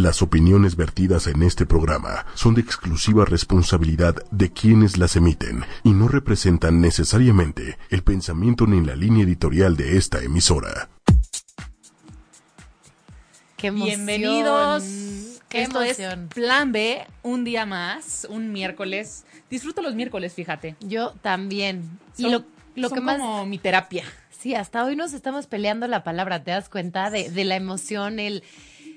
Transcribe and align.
Las 0.00 0.22
opiniones 0.22 0.76
vertidas 0.76 1.26
en 1.26 1.42
este 1.42 1.66
programa 1.66 2.24
son 2.32 2.54
de 2.54 2.62
exclusiva 2.62 3.26
responsabilidad 3.26 4.14
de 4.30 4.50
quienes 4.50 4.96
las 4.96 5.14
emiten 5.14 5.62
y 5.84 5.90
no 5.90 6.08
representan 6.08 6.80
necesariamente 6.80 7.76
el 7.90 8.02
pensamiento 8.02 8.66
ni 8.66 8.82
la 8.82 8.96
línea 8.96 9.24
editorial 9.24 9.76
de 9.76 9.98
esta 9.98 10.22
emisora. 10.22 10.88
Qué 13.58 13.66
emoción. 13.66 14.06
Bienvenidos. 14.06 14.84
Qué 15.50 15.64
Esto 15.64 15.82
emoción. 15.82 16.28
es 16.30 16.34
Plan 16.34 16.72
B, 16.72 17.06
un 17.22 17.44
día 17.44 17.66
más, 17.66 18.26
un 18.30 18.52
miércoles. 18.52 19.26
Disfruto 19.50 19.82
los 19.82 19.94
miércoles, 19.94 20.32
fíjate. 20.32 20.76
Yo 20.80 21.12
también. 21.20 21.98
y 22.16 22.22
Son- 22.22 22.32
lo, 22.32 22.44
lo 22.74 22.88
son 22.88 22.96
que 22.96 23.04
más... 23.04 23.18
como 23.18 23.44
mi 23.44 23.58
terapia. 23.58 24.04
Sí, 24.30 24.54
hasta 24.54 24.82
hoy 24.82 24.96
nos 24.96 25.12
estamos 25.12 25.46
peleando 25.46 25.86
la 25.88 26.02
palabra, 26.04 26.42
¿te 26.42 26.52
das 26.52 26.70
cuenta? 26.70 27.10
De, 27.10 27.28
de 27.28 27.44
la 27.44 27.56
emoción, 27.56 28.18
el, 28.18 28.42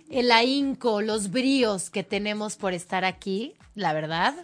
el 0.09 0.31
ahínco, 0.31 1.01
los 1.01 1.31
bríos 1.31 1.89
que 1.89 2.04
tenemos 2.04 2.55
por 2.55 2.73
estar 2.73 3.05
aquí, 3.05 3.54
la 3.75 3.93
verdad. 3.93 4.36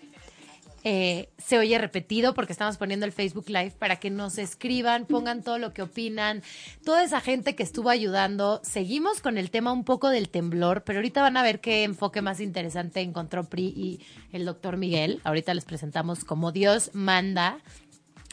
Eh, 0.86 1.30
se 1.38 1.58
oye 1.58 1.78
repetido 1.78 2.34
porque 2.34 2.54
estamos 2.54 2.78
poniendo 2.78 3.06
el 3.06 3.12
Facebook 3.12 3.50
Live 3.50 3.74
para 3.78 3.98
que 3.98 4.10
nos 4.10 4.38
escriban, 4.38 5.06
pongan 5.06 5.44
todo 5.44 5.58
lo 5.58 5.74
que 5.74 5.82
opinan. 5.82 6.42
Toda 6.86 7.04
esa 7.04 7.20
gente 7.20 7.56
que 7.56 7.64
estuvo 7.64 7.90
ayudando. 7.90 8.62
Seguimos 8.64 9.22
con 9.22 9.38
el 9.38 9.52
tema 9.52 9.74
un 9.74 9.84
poco 9.84 10.10
del 10.10 10.30
temblor, 10.30 10.84
pero 10.84 11.00
ahorita 11.00 11.22
van 11.22 11.38
a 11.38 11.44
ver 11.44 11.60
qué 11.60 11.84
enfoque 11.84 12.22
más 12.22 12.40
interesante 12.40 13.02
encontró 13.02 13.44
PRI 13.44 13.66
y 13.66 14.00
el 14.32 14.46
doctor 14.46 14.78
Miguel. 14.78 15.20
Ahorita 15.24 15.54
les 15.54 15.66
presentamos 15.66 16.24
como 16.24 16.52
Dios 16.52 16.92
manda. 16.94 17.60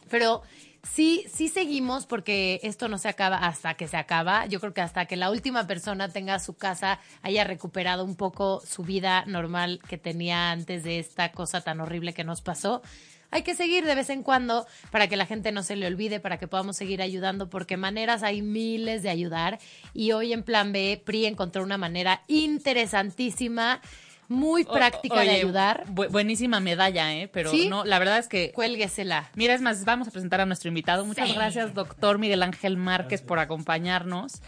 Pero 0.09 0.43
sí, 0.93 1.25
sí 1.33 1.49
seguimos 1.49 2.07
porque 2.07 2.61
esto 2.63 2.89
no 2.89 2.99
se 2.99 3.09
acaba 3.09 3.39
hasta 3.39 3.75
que 3.75 3.89
se 3.89 3.97
acaba. 3.97 4.47
Yo 4.47 4.61
creo 4.61 4.75
que 4.75 4.81
hasta 4.81 5.07
que 5.07 5.17
la 5.17 5.31
última 5.31 5.67
persona 5.67 6.09
tenga 6.09 6.39
su 6.39 6.55
casa, 6.55 7.01
haya 7.23 7.45
recuperado 7.45 8.05
un 8.05 8.17
poco 8.17 8.63
su 8.67 8.83
vida 8.83 9.25
normal 9.27 9.81
que 9.89 9.99
tenía 9.99 10.51
antes 10.51 10.85
de 10.85 10.99
esta 10.99 11.33
cosa 11.33 11.61
tan 11.61 11.81
horrible 11.81 12.15
que 12.15 12.25
nos 12.25 12.43
pasó. 12.43 12.83
Hay 13.31 13.43
que 13.43 13.55
seguir 13.55 13.85
de 13.85 13.95
vez 13.95 14.09
en 14.11 14.23
cuando 14.23 14.67
para 14.91 15.09
que 15.09 15.17
la 15.17 15.27
gente 15.27 15.53
no 15.53 15.63
se 15.63 15.77
le 15.77 15.87
olvide, 15.87 16.21
para 16.21 16.39
que 16.39 16.49
podamos 16.49 16.77
seguir 16.77 17.03
ayudando, 17.03 17.51
porque 17.51 17.77
maneras 17.77 18.23
hay 18.23 18.41
miles 18.41 19.03
de 19.03 19.11
ayudar. 19.11 19.59
Y 19.93 20.13
hoy 20.13 20.33
en 20.33 20.43
Plan 20.43 20.73
B, 20.73 21.03
PRI 21.05 21.27
encontró 21.27 21.63
una 21.63 21.79
manera 21.79 22.23
interesantísima, 22.29 23.81
muy 24.29 24.65
práctica 24.65 25.17
de 25.21 25.29
Oye, 25.29 25.37
ayudar. 25.37 25.85
bu- 25.89 26.11
buenísima 26.11 26.61
medalla, 26.61 27.15
¿eh? 27.15 27.29
Pero 27.29 27.51
¿Sí? 27.51 27.69
no, 27.69 27.85
la 27.85 27.99
verdad 27.99 28.19
es 28.19 28.29
que. 28.29 28.53
Cuélguesela. 28.53 29.31
Mira, 29.35 29.55
es 29.55 29.61
más, 29.61 29.85
vamos 29.85 30.09
a 30.09 30.11
presentar 30.11 30.41
a 30.41 30.47
nuestro 30.47 30.69
invitado. 30.69 31.05
Muchas 31.05 31.29
Sí. 31.29 31.35
gracias, 31.35 31.75
doctor 31.75 32.19
Miguel 32.19 32.43
Ángel 32.43 32.77
Márquez, 32.77 33.23
por 33.23 33.39
acompañarnos. 33.39 34.41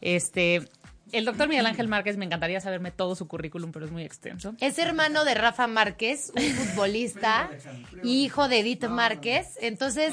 Este. 0.00 0.68
El 1.12 1.24
doctor 1.24 1.48
Miguel 1.48 1.64
Ángel 1.66 1.86
Márquez, 1.86 2.16
me 2.16 2.24
encantaría 2.24 2.60
saberme 2.60 2.90
todo 2.90 3.14
su 3.14 3.28
currículum, 3.28 3.70
pero 3.70 3.84
es 3.86 3.92
muy 3.92 4.02
extenso. 4.02 4.56
Es 4.60 4.76
hermano 4.80 5.24
de 5.24 5.34
Rafa 5.34 5.68
Márquez, 5.68 6.32
un 6.34 6.42
futbolista, 6.42 7.48
y 8.02 8.24
hijo 8.24 8.48
de 8.48 8.58
Edith 8.58 8.86
Márquez. 8.88 9.56
Entonces, 9.60 10.12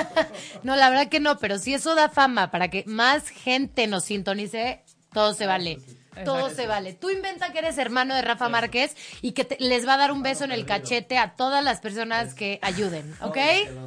no, 0.64 0.74
la 0.74 0.90
verdad 0.90 1.08
que 1.08 1.20
no, 1.20 1.38
pero 1.38 1.58
si 1.58 1.72
eso 1.74 1.94
da 1.94 2.08
fama 2.08 2.50
para 2.50 2.68
que 2.68 2.82
más 2.86 3.28
gente 3.28 3.86
nos 3.86 4.04
sintonice, 4.04 4.82
todo 5.12 5.34
se 5.34 5.46
vale. 5.46 5.78
Todo 6.24 6.50
se 6.50 6.66
vale. 6.66 6.92
Tú 6.92 7.10
inventa 7.10 7.50
que 7.52 7.58
eres 7.58 7.78
hermano 7.78 8.14
de 8.14 8.22
Rafa 8.22 8.48
Márquez 8.48 8.96
y 9.22 9.32
que 9.32 9.44
te- 9.44 9.56
les 9.58 9.86
va 9.86 9.94
a 9.94 9.96
dar 9.96 10.12
un 10.12 10.22
beso 10.22 10.44
en 10.44 10.52
el 10.52 10.64
cachete 10.66 11.18
a 11.18 11.34
todas 11.36 11.64
las 11.64 11.80
personas 11.80 12.34
que 12.34 12.58
ayuden, 12.62 13.12
¿ok? 13.20 13.36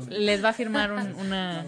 Les 0.10 0.44
va 0.44 0.50
a 0.50 0.54
firmar 0.54 0.92
un- 0.92 1.14
una, 1.16 1.66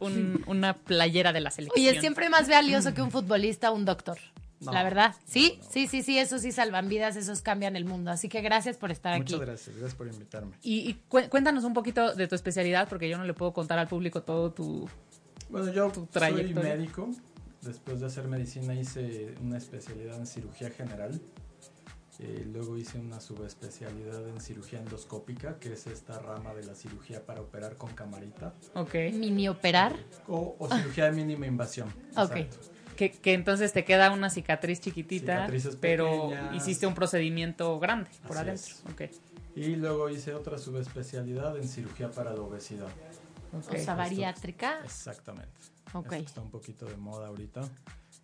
un- 0.00 0.42
una 0.46 0.74
playera 0.74 1.32
de 1.32 1.40
la 1.40 1.50
selección. 1.50 1.80
Oye, 1.82 1.94
es 1.96 2.00
siempre 2.00 2.28
más 2.28 2.48
valioso 2.48 2.92
que 2.94 3.02
un 3.02 3.10
futbolista 3.10 3.70
un 3.70 3.84
doctor. 3.84 4.18
La 4.60 4.82
verdad, 4.82 5.14
sí, 5.24 5.60
sí, 5.70 5.86
sí, 5.86 6.02
sí, 6.02 6.18
eso 6.18 6.40
sí 6.40 6.50
salvan 6.50 6.88
vidas, 6.88 7.14
esos 7.14 7.42
cambian 7.42 7.76
el 7.76 7.84
mundo. 7.84 8.10
Así 8.10 8.28
que 8.28 8.40
gracias 8.40 8.76
por 8.76 8.90
estar 8.90 9.12
aquí. 9.12 9.34
Muchas 9.34 9.46
gracias, 9.46 9.76
gracias 9.76 9.94
por 9.94 10.08
invitarme. 10.08 10.56
Y, 10.62 10.78
y 10.90 11.00
cué- 11.08 11.28
cuéntanos 11.28 11.62
un 11.62 11.74
poquito 11.74 12.12
de 12.16 12.26
tu 12.26 12.34
especialidad, 12.34 12.88
porque 12.88 13.08
yo 13.08 13.16
no 13.18 13.24
le 13.24 13.34
puedo 13.34 13.52
contar 13.52 13.78
al 13.78 13.86
público 13.86 14.22
todo 14.22 14.50
tu... 14.50 14.88
Bueno, 15.48 15.72
yo 15.72 15.92
soy 16.34 16.42
médico. 16.62 17.08
Después 17.68 18.00
de 18.00 18.06
hacer 18.06 18.26
medicina 18.28 18.72
hice 18.74 19.34
una 19.42 19.58
especialidad 19.58 20.16
en 20.16 20.26
cirugía 20.26 20.70
general. 20.70 21.20
Eh, 22.20 22.44
luego 22.50 22.76
hice 22.78 22.98
una 22.98 23.20
subespecialidad 23.20 24.26
en 24.26 24.40
cirugía 24.40 24.80
endoscópica, 24.80 25.58
que 25.60 25.74
es 25.74 25.86
esta 25.86 26.18
rama 26.18 26.54
de 26.54 26.64
la 26.64 26.74
cirugía 26.74 27.24
para 27.24 27.42
operar 27.42 27.76
con 27.76 27.92
camarita. 27.92 28.54
Ok. 28.74 28.94
Mini 29.12 29.48
operar. 29.48 29.94
O, 30.26 30.56
o 30.58 30.68
cirugía 30.68 31.04
de 31.04 31.12
mínima 31.12 31.46
invasión. 31.46 31.88
Ok. 32.16 32.36
exacto. 32.36 32.56
Que, 32.96 33.12
que 33.12 33.34
entonces 33.34 33.72
te 33.72 33.84
queda 33.84 34.10
una 34.12 34.30
cicatriz 34.30 34.80
chiquitita, 34.80 35.34
Cicatrices 35.42 35.76
pero 35.76 36.30
pequeñas. 36.30 36.56
hiciste 36.56 36.86
un 36.88 36.94
procedimiento 36.94 37.78
grande 37.78 38.10
por 38.26 38.36
Así 38.38 38.48
adentro. 38.48 38.74
es. 38.74 38.92
Ok. 38.92 39.02
Y 39.56 39.76
luego 39.76 40.08
hice 40.08 40.34
otra 40.34 40.58
subespecialidad 40.58 41.56
en 41.58 41.68
cirugía 41.68 42.10
para 42.10 42.32
la 42.32 42.40
obesidad. 42.40 42.88
ok. 43.52 43.74
O 43.74 43.78
sea, 43.78 43.94
bariátrica. 43.94 44.80
Exactamente. 44.84 45.52
Ok. 45.94 46.12
Esto 46.12 46.24
está 46.26 46.40
un 46.42 46.50
poquito 46.50 46.86
de 46.86 46.96
moda 46.96 47.28
ahorita. 47.28 47.62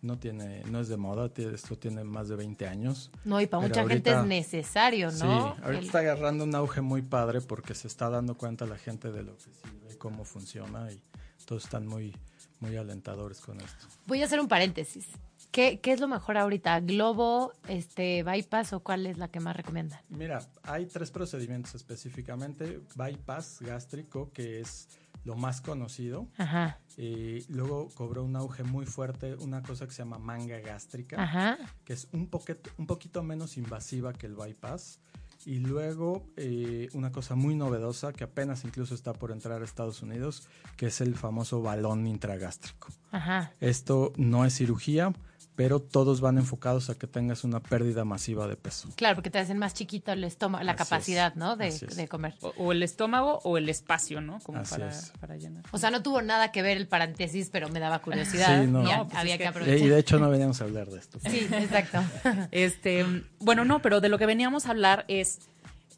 No 0.01 0.19
tiene, 0.19 0.61
no 0.65 0.79
es 0.81 0.87
de 0.87 0.97
moda, 0.97 1.31
esto 1.35 1.77
tiene 1.77 2.03
más 2.03 2.27
de 2.27 2.35
20 2.35 2.67
años. 2.67 3.09
No, 3.23 3.41
y 3.41 3.47
para 3.47 3.61
mucha 3.67 3.87
gente 3.87 4.11
ahorita- 4.11 4.21
es 4.21 4.27
necesario, 4.27 5.07
¿no? 5.11 5.17
Sí, 5.17 5.23
ahorita 5.63 5.69
El- 5.69 5.85
está 5.85 5.99
agarrando 5.99 6.43
un 6.43 6.53
auge 6.53 6.81
muy 6.81 7.01
padre 7.01 7.41
porque 7.41 7.73
se 7.73 7.87
está 7.87 8.09
dando 8.09 8.37
cuenta 8.37 8.65
la 8.67 8.77
gente 8.77 9.11
de 9.11 9.23
lo 9.23 9.35
que 9.37 9.43
sirve, 9.53 9.97
cómo 9.97 10.23
funciona 10.25 10.91
y 10.91 11.01
todos 11.45 11.63
están 11.63 11.87
muy, 11.87 12.15
muy 12.59 12.75
alentadores 12.77 13.39
con 13.41 13.59
esto. 13.59 13.87
Voy 14.05 14.21
a 14.21 14.25
hacer 14.25 14.39
un 14.39 14.47
paréntesis. 14.47 15.07
¿Qué, 15.51 15.79
qué 15.79 15.93
es 15.93 16.01
lo 16.01 16.07
mejor 16.09 16.37
ahorita? 16.37 16.81
¿Globo, 16.81 17.53
este, 17.69 18.21
bypass 18.23 18.73
o 18.73 18.81
cuál 18.81 19.05
es 19.07 19.17
la 19.17 19.29
que 19.29 19.39
más 19.39 19.55
recomiendan? 19.55 20.01
Mira, 20.09 20.45
hay 20.63 20.85
tres 20.85 21.09
procedimientos 21.11 21.73
específicamente. 21.75 22.81
Bypass 22.95 23.61
gástrico, 23.61 24.29
que 24.33 24.59
es 24.59 24.89
lo 25.25 25.35
más 25.35 25.59
conocido. 25.59 26.27
Ajá, 26.37 26.79
Y 26.97 27.45
luego 27.51 27.89
cobró 27.95 28.23
un 28.23 28.35
auge 28.35 28.63
muy 28.63 28.85
fuerte 28.85 29.35
una 29.35 29.61
cosa 29.61 29.85
que 29.85 29.91
se 29.91 29.99
llama 29.99 30.19
manga 30.19 30.59
gástrica. 30.59 31.21
ajá. 31.21 31.57
que 31.83 31.93
es 31.93 32.07
un, 32.13 32.27
poquito, 32.27 32.69
un 32.77 32.87
poquito 32.87 33.21
menos 33.23 33.57
invasiva 33.57 34.13
que 34.13 34.27
el 34.27 34.35
bypass. 34.35 35.01
Y 35.45 35.59
luego 35.59 36.25
eh, 36.37 36.87
una 36.93 37.11
cosa 37.11 37.35
muy 37.35 37.53
novedosa 37.55 38.13
que 38.13 38.23
apenas 38.23 38.63
incluso 38.63 38.95
está 38.95 39.13
por 39.13 39.31
entrar 39.31 39.61
a 39.61 39.65
Estados 39.65 40.01
Unidos, 40.01 40.47
que 40.75 40.87
es 40.87 41.01
el 41.01 41.15
famoso 41.15 41.61
balón 41.61 42.07
intragástrico. 42.07 42.87
Ajá. 43.11 43.51
Esto 43.59 44.11
no 44.17 44.43
es 44.45 44.55
cirugía, 44.55 45.13
pero 45.55 45.79
todos 45.79 46.19
van 46.19 46.37
enfocados 46.37 46.89
a 46.89 46.95
que 46.95 47.07
tengas 47.07 47.43
una 47.45 47.61
pérdida 47.61 48.03
masiva 48.03 48.47
de 48.47 48.57
peso. 48.57 48.89
Claro, 48.95 49.15
porque 49.15 49.29
te 49.29 49.39
hacen 49.39 49.57
más 49.57 49.73
chiquito 49.73 50.11
el 50.11 50.23
estómago, 50.25 50.63
la 50.65 50.73
Así 50.73 50.77
capacidad, 50.79 51.31
es, 51.31 51.37
¿no? 51.37 51.55
De, 51.55 52.07
comer. 52.09 52.35
O, 52.41 52.49
o 52.57 52.71
el 52.73 52.83
estómago 52.83 53.39
o 53.43 53.57
el 53.57 53.69
espacio, 53.69 54.19
¿no? 54.19 54.39
Como 54.39 54.59
Así 54.59 54.71
para, 54.75 54.89
es. 54.89 55.13
para 55.19 55.37
llenar. 55.37 55.63
O 55.71 55.77
sea, 55.77 55.91
no 55.91 56.03
tuvo 56.03 56.21
nada 56.21 56.51
que 56.51 56.61
ver 56.61 56.75
el 56.75 56.87
paréntesis, 56.87 57.49
pero 57.51 57.69
me 57.69 57.79
daba 57.79 57.99
curiosidad. 57.99 58.61
Sí, 58.63 58.67
no. 58.69 58.85
Ya, 58.85 58.97
No, 58.97 59.07
pues 59.07 59.17
había 59.17 59.33
es 59.35 59.37
que, 59.37 59.43
que- 59.43 59.47
aprovechar. 59.47 59.77
Y 59.77 59.89
de 59.89 59.99
hecho 59.99 60.19
no 60.19 60.29
veníamos 60.29 60.59
a 60.61 60.65
hablar 60.65 60.87
de 60.89 60.99
esto. 60.99 61.19
Sí, 61.21 61.47
exacto. 61.51 61.99
Este, 62.51 63.05
bueno, 63.39 63.63
no, 63.65 63.81
pero 63.81 64.01
de 64.01 64.09
lo 64.09 64.17
que 64.17 64.25
veníamos 64.25 64.65
a 64.65 64.71
hablar 64.71 65.05
es, 65.07 65.39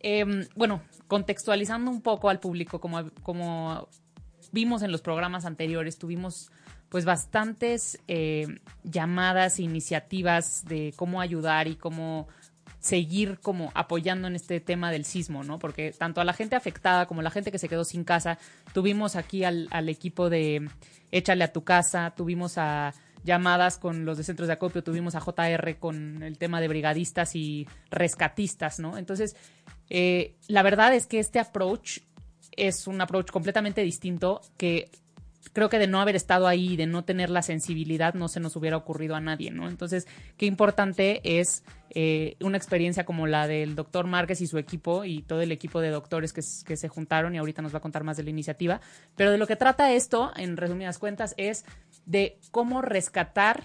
em, 0.01 0.45
bueno, 0.55 0.81
contextualizando 1.07 1.89
un 1.89 2.01
poco 2.01 2.29
al 2.29 2.39
público, 2.39 2.79
como, 2.79 3.09
como 3.23 3.87
vimos 4.51 4.81
en 4.83 4.91
los 4.91 5.01
programas 5.01 5.45
anteriores, 5.45 5.97
tuvimos 5.97 6.51
pues 6.89 7.05
bastantes 7.05 7.99
eh, 8.07 8.59
llamadas, 8.83 9.59
iniciativas 9.59 10.65
de 10.65 10.93
cómo 10.95 11.21
ayudar 11.21 11.67
y 11.67 11.75
cómo 11.75 12.27
seguir 12.79 13.39
como 13.39 13.71
apoyando 13.73 14.27
en 14.27 14.35
este 14.35 14.59
tema 14.59 14.91
del 14.91 15.03
sismo, 15.03 15.43
¿no? 15.43 15.59
Porque 15.59 15.91
tanto 15.91 16.21
a 16.21 16.23
la 16.23 16.33
gente 16.33 16.55
afectada 16.55 17.05
como 17.05 17.19
a 17.19 17.23
la 17.23 17.31
gente 17.31 17.51
que 17.51 17.59
se 17.59 17.67
quedó 17.67 17.83
sin 17.83 18.03
casa, 18.03 18.37
tuvimos 18.73 19.15
aquí 19.15 19.43
al, 19.43 19.67
equipo 19.89 20.29
de 20.29 20.69
Échale 21.11 21.43
a 21.43 21.51
tu 21.51 21.63
casa, 21.63 22.13
tuvimos 22.15 22.57
a 22.57 22.93
llamadas 23.23 23.77
con 23.77 24.05
los 24.05 24.17
de 24.17 24.23
centros 24.23 24.47
de 24.47 24.53
acopio, 24.53 24.83
tuvimos 24.83 25.15
a 25.15 25.21
JR 25.21 25.77
con 25.79 26.23
el 26.23 26.37
tema 26.37 26.61
de 26.61 26.67
brigadistas 26.67 27.35
y 27.35 27.67
rescatistas, 27.89 28.79
¿no? 28.79 28.97
Entonces, 28.97 29.35
eh, 29.89 30.35
la 30.47 30.63
verdad 30.63 30.93
es 30.93 31.07
que 31.07 31.19
este 31.19 31.39
approach 31.39 31.99
es 32.51 32.87
un 32.87 33.01
approach 33.01 33.31
completamente 33.31 33.81
distinto 33.81 34.41
que 34.57 34.89
creo 35.53 35.69
que 35.69 35.79
de 35.79 35.87
no 35.87 35.99
haber 36.01 36.15
estado 36.15 36.47
ahí, 36.47 36.75
de 36.75 36.85
no 36.85 37.03
tener 37.03 37.29
la 37.29 37.41
sensibilidad, 37.41 38.13
no 38.13 38.27
se 38.27 38.39
nos 38.39 38.55
hubiera 38.55 38.77
ocurrido 38.77 39.15
a 39.15 39.21
nadie, 39.21 39.51
¿no? 39.51 39.67
Entonces, 39.69 40.07
qué 40.37 40.45
importante 40.45 41.21
es 41.23 41.63
eh, 41.91 42.35
una 42.41 42.57
experiencia 42.57 43.05
como 43.05 43.27
la 43.27 43.47
del 43.47 43.75
doctor 43.75 44.07
Márquez 44.07 44.41
y 44.41 44.47
su 44.47 44.57
equipo 44.57 45.05
y 45.05 45.21
todo 45.21 45.41
el 45.41 45.51
equipo 45.51 45.81
de 45.81 45.89
doctores 45.89 46.33
que, 46.33 46.41
se 46.41 46.87
juntaron 46.87 47.33
y 47.33 47.37
ahorita 47.37 47.61
nos 47.61 47.73
va 47.73 47.79
a 47.79 47.81
contar 47.81 48.03
más 48.03 48.17
de 48.17 48.23
la 48.23 48.29
iniciativa. 48.29 48.81
Pero 49.15 49.31
de 49.31 49.37
lo 49.37 49.47
que 49.47 49.55
trata 49.55 49.93
esto, 49.93 50.31
en 50.35 50.57
resumidas 50.57 50.99
cuentas, 50.99 51.33
es 51.37 51.65
de 52.05 52.39
cómo 52.51 52.81
rescatar 52.81 53.63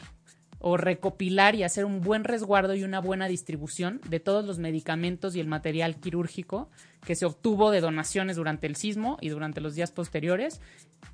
o 0.59 0.77
recopilar 0.77 1.57
y 1.57 1.65
hacer 1.65 1.85
un 1.85 2.01
buen 2.01 2.23
resguardo 2.23 2.75
y 2.75 2.85
una 2.85 3.01
buena 3.01 3.27
distribución 3.27 4.01
de 4.09 4.21
todos 4.21 4.45
los 4.45 4.59
medicamentos 4.59 5.35
y 5.35 5.41
el 5.41 5.49
material 5.49 5.97
quirúrgico 5.97 6.71
que 7.05 7.15
se 7.15 7.27
obtuvo 7.27 7.71
de 7.71 7.81
donaciones 7.81 8.37
durante 8.37 8.67
el 8.67 8.77
sismo 8.77 9.19
y 9.21 9.29
durante 9.29 9.61
los 9.61 9.75
días 9.75 9.91
posteriores 9.91 10.61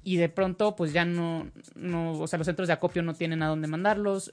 y 0.04 0.16
de 0.16 0.28
pronto 0.28 0.76
pues 0.76 0.92
ya 0.92 1.04
no, 1.04 1.50
no 1.74 2.12
o 2.12 2.26
sea, 2.26 2.38
los 2.38 2.46
centros 2.46 2.68
de 2.68 2.74
acopio 2.74 3.02
no 3.02 3.14
tienen 3.14 3.42
a 3.42 3.48
dónde 3.48 3.68
mandarlos, 3.68 4.30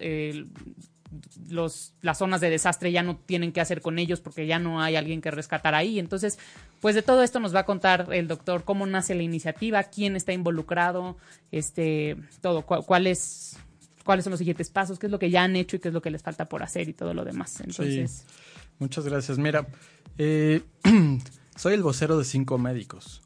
los, 1.49 1.93
las 2.01 2.17
zonas 2.17 2.41
de 2.41 2.49
desastre 2.49 2.91
ya 2.91 3.03
no 3.03 3.17
tienen 3.17 3.51
qué 3.51 3.61
hacer 3.61 3.81
con 3.81 3.99
ellos 3.99 4.21
porque 4.21 4.47
ya 4.47 4.59
no 4.59 4.81
hay 4.81 4.95
alguien 4.95 5.21
que 5.21 5.31
rescatar 5.31 5.75
ahí. 5.75 5.99
Entonces, 5.99 6.37
pues 6.81 6.95
de 6.95 7.01
todo 7.01 7.23
esto 7.23 7.39
nos 7.39 7.55
va 7.55 7.61
a 7.61 7.65
contar 7.65 8.07
el 8.11 8.27
doctor 8.27 8.63
cómo 8.63 8.85
nace 8.85 9.15
la 9.15 9.23
iniciativa, 9.23 9.83
quién 9.83 10.15
está 10.15 10.33
involucrado, 10.33 11.17
este, 11.51 12.17
todo, 12.41 12.63
cuáles 12.63 13.57
cuáles 14.03 14.23
son 14.23 14.31
los 14.31 14.37
siguientes 14.37 14.69
pasos, 14.69 14.99
qué 14.99 15.07
es 15.07 15.11
lo 15.11 15.17
que 15.17 15.31
ya 15.31 15.43
han 15.43 15.55
hecho 15.55 15.75
y 15.75 15.79
qué 15.79 15.87
es 15.87 15.93
lo 15.93 16.01
que 16.01 16.11
les 16.11 16.21
falta 16.21 16.47
por 16.47 16.61
hacer 16.61 16.87
y 16.87 16.93
todo 16.93 17.13
lo 17.13 17.25
demás. 17.25 17.59
Entonces, 17.61 18.25
muchas 18.77 19.03
gracias. 19.05 19.39
Mira, 19.39 19.65
eh, 20.17 20.61
soy 21.55 21.73
el 21.73 21.83
vocero 21.83 22.17
de 22.17 22.25
cinco 22.25 22.57
médicos. 22.57 23.21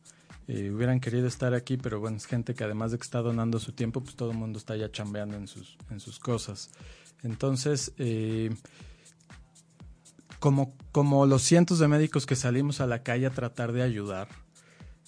Eh, 0.47 0.71
hubieran 0.71 0.99
querido 0.99 1.27
estar 1.27 1.53
aquí, 1.53 1.77
pero 1.77 1.99
bueno, 1.99 2.17
es 2.17 2.25
gente 2.25 2.55
que 2.55 2.63
además 2.63 2.91
de 2.91 2.97
que 2.97 3.03
está 3.03 3.21
donando 3.21 3.59
su 3.59 3.71
tiempo, 3.73 4.01
pues 4.01 4.15
todo 4.15 4.31
el 4.31 4.37
mundo 4.37 4.57
está 4.57 4.75
ya 4.75 4.91
chambeando 4.91 5.37
en 5.37 5.47
sus, 5.47 5.77
en 5.91 5.99
sus 5.99 6.19
cosas. 6.19 6.71
Entonces, 7.23 7.93
eh, 7.97 8.49
como, 10.39 10.73
como 10.91 11.25
los 11.25 11.43
cientos 11.43 11.79
de 11.79 11.87
médicos 11.87 12.25
que 12.25 12.35
salimos 12.35 12.81
a 12.81 12.87
la 12.87 13.03
calle 13.03 13.27
a 13.27 13.31
tratar 13.31 13.73
de 13.73 13.83
ayudar, 13.83 14.27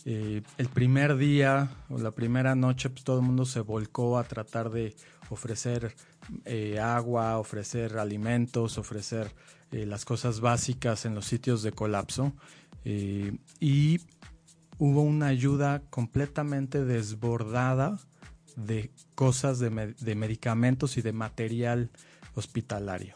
eh, 0.05 0.41
el 0.57 0.67
primer 0.67 1.17
día 1.17 1.69
o 1.89 1.97
la 1.99 2.11
primera 2.11 2.55
noche, 2.55 2.89
pues 2.89 3.03
todo 3.03 3.19
el 3.19 3.25
mundo 3.25 3.45
se 3.45 3.61
volcó 3.61 4.17
a 4.17 4.23
tratar 4.23 4.69
de 4.71 4.95
ofrecer 5.29 5.95
eh, 6.45 6.79
agua, 6.79 7.37
ofrecer 7.37 7.97
alimentos, 7.97 8.77
ofrecer 8.77 9.31
las 9.71 10.03
cosas 10.03 10.41
básicas 10.41 11.05
en 11.05 11.15
los 11.15 11.23
sitios 11.23 11.63
de 11.63 11.71
colapso. 11.71 12.33
Y 12.83 13.99
hubo 14.77 15.03
una 15.03 15.27
ayuda 15.27 15.83
completamente 15.89 16.83
desbordada 16.83 17.99
de 18.55 18.91
cosas, 19.15 19.59
de, 19.59 20.15
medicamentos 20.15 20.97
y 20.97 21.01
de 21.01 21.13
material 21.13 21.91
hospitalario. 22.35 23.15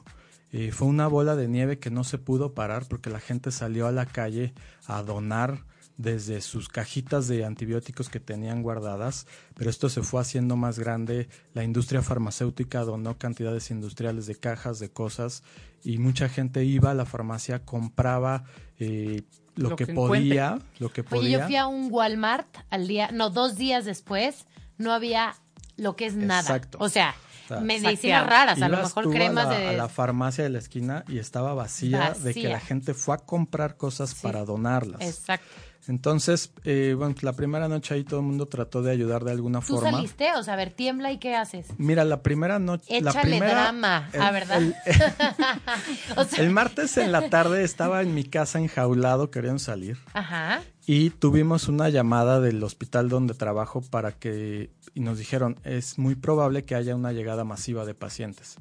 Eh, 0.52 0.72
fue 0.72 0.88
una 0.88 1.08
bola 1.08 1.36
de 1.36 1.48
nieve 1.48 1.80
que 1.80 1.90
no 1.90 2.04
se 2.04 2.18
pudo 2.18 2.54
parar 2.54 2.86
porque 2.88 3.10
la 3.10 3.20
gente 3.20 3.52
salió 3.52 3.88
a 3.88 3.92
la 3.92 4.06
calle 4.06 4.54
a 4.86 5.02
donar 5.02 5.66
desde 5.98 6.42
sus 6.42 6.70
cajitas 6.70 7.28
de 7.28 7.46
antibióticos 7.46 8.10
que 8.10 8.20
tenían 8.20 8.62
guardadas, 8.62 9.28
pero 9.56 9.70
esto 9.70 9.90
se 9.90 10.04
fue 10.04 10.22
haciendo 10.22 10.56
más 10.58 10.78
grande. 10.78 11.30
La 11.54 11.64
industria 11.64 12.02
farmacéutica 12.02 12.82
donó 12.82 13.18
cantidades 13.18 13.72
industriales 13.72 14.28
de 14.28 14.36
cajas, 14.36 14.80
de 14.80 14.90
cosas, 14.90 15.42
y 15.84 15.98
mucha 15.98 16.30
gente 16.30 16.64
iba 16.64 16.92
a 16.92 16.96
la 16.96 17.06
farmacia, 17.06 17.66
compraba 17.66 18.44
eh, 18.78 19.24
lo, 19.56 19.76
que, 19.76 19.88
podía, 19.88 20.60
lo 20.80 20.90
que 20.90 21.04
podía. 21.04 21.20
Oye, 21.22 21.32
yo 21.32 21.46
fui 21.46 21.56
a 21.56 21.68
un 21.68 21.88
Walmart 21.92 22.48
al 22.70 22.88
día, 22.88 23.10
no, 23.12 23.30
dos 23.30 23.56
días 23.56 23.86
después, 23.86 24.46
no 24.78 24.92
había 24.92 25.36
lo 25.78 25.96
que 25.96 26.06
es 26.06 26.16
nada. 26.16 26.62
O 26.78 26.90
sea, 26.90 27.16
medicinas 27.62 28.26
raras, 28.28 28.62
a 28.62 28.70
lo 28.70 28.78
mejor 28.78 29.12
cremas 29.12 29.48
a 29.48 29.50
la, 29.50 29.60
de... 29.60 29.68
A 29.70 29.74
la 29.74 29.90
farmacia 29.90 30.44
de 30.44 30.50
la 30.50 30.60
esquina 30.60 31.04
y 31.08 31.20
estaba 31.20 31.54
vacía, 31.54 32.14
de 32.20 32.34
que 32.34 32.50
la 32.50 32.60
gente 32.60 32.94
fue 32.94 33.16
a 33.16 33.18
comprar 33.20 33.78
cosas 33.78 34.16
para 34.16 34.46
donarlas. 34.46 35.02
Exacto. 35.02 35.46
Entonces, 35.88 36.52
eh, 36.64 36.96
bueno, 36.98 37.14
la 37.22 37.34
primera 37.34 37.68
noche 37.68 37.94
ahí 37.94 38.04
todo 38.04 38.22
el 38.22 38.26
mundo 38.26 38.48
trató 38.48 38.82
de 38.82 38.92
ayudar 38.92 39.24
de 39.24 39.32
alguna 39.32 39.60
¿Tú 39.60 39.76
forma. 39.76 39.92
saliste? 39.92 40.34
O 40.36 40.44
sea, 40.44 40.56
a 40.56 40.58
ver, 40.58 40.72
tiembla 40.72 41.12
y 41.12 41.20
¿qué 41.20 41.36
haces? 41.36 41.68
Mira, 41.78 42.04
la 42.04 42.24
primera 42.24 42.58
noche... 42.58 42.86
Échale 42.88 43.04
la 43.04 43.22
primera, 43.22 43.52
drama, 43.52 44.10
a 44.20 44.32
verdad. 44.32 44.62
El, 46.38 46.50
martes 46.50 46.98
en 46.98 47.12
la 47.12 47.30
tarde 47.30 47.64
estaba 47.64 48.02
en 48.02 48.16
mi 48.16 48.24
casa 48.24 48.60
enjaulado, 48.60 49.30
querían 49.30 49.60
salir. 49.60 49.98
Ajá. 50.14 50.64
Y 50.88 51.12
tuvimos 51.12 51.68
una 51.68 51.90
llamada 51.90 52.40
del 52.40 52.64
hospital 52.64 53.10
donde 53.10 53.34
trabajo 53.34 53.82
para 53.82 54.12
que... 54.12 54.72
Y 54.96 55.02
nos 55.02 55.20
dijeron, 55.20 55.60
es 55.64 56.00
muy 56.00 56.16
probable 56.16 56.66
que 56.66 56.74
haya 56.74 56.96
una 56.96 57.12
llegada 57.12 57.44
masiva 57.44 57.86
de 57.86 57.94
pacientes. 57.94 58.58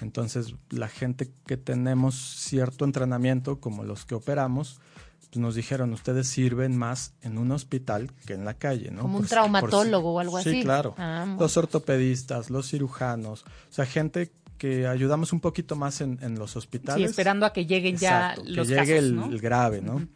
Entonces, 0.00 0.54
la 0.70 0.88
gente 0.88 1.30
que 1.46 1.56
tenemos 1.56 2.14
cierto 2.16 2.84
entrenamiento, 2.84 3.60
como 3.60 3.84
los 3.84 4.04
que 4.04 4.14
operamos, 4.14 4.80
nos 5.36 5.54
dijeron, 5.54 5.92
ustedes 5.92 6.28
sirven 6.28 6.76
más 6.76 7.14
en 7.22 7.38
un 7.38 7.50
hospital 7.52 8.10
que 8.26 8.34
en 8.34 8.44
la 8.44 8.54
calle, 8.54 8.90
¿no? 8.90 9.02
Como 9.02 9.18
un 9.18 9.26
traumatólogo 9.26 10.14
o 10.14 10.20
algo 10.20 10.38
así. 10.38 10.50
Sí, 10.50 10.62
claro. 10.62 10.94
Ah, 10.98 11.36
los 11.38 11.56
ortopedistas, 11.56 12.50
los 12.50 12.68
cirujanos, 12.70 13.42
o 13.42 13.72
sea, 13.72 13.86
gente 13.86 14.32
que 14.58 14.86
ayudamos 14.86 15.32
un 15.32 15.40
poquito 15.40 15.76
más 15.76 16.00
en, 16.00 16.38
los 16.38 16.56
hospitales. 16.56 17.04
Sí, 17.04 17.10
esperando 17.10 17.44
a 17.44 17.52
que 17.52 17.66
lleguen 17.66 17.96
ya 17.96 18.34
los 18.46 18.68
que 18.68 18.74
llegue 18.74 18.98
el, 18.98 19.40
grave, 19.40 19.82
¿no? 19.82 20.06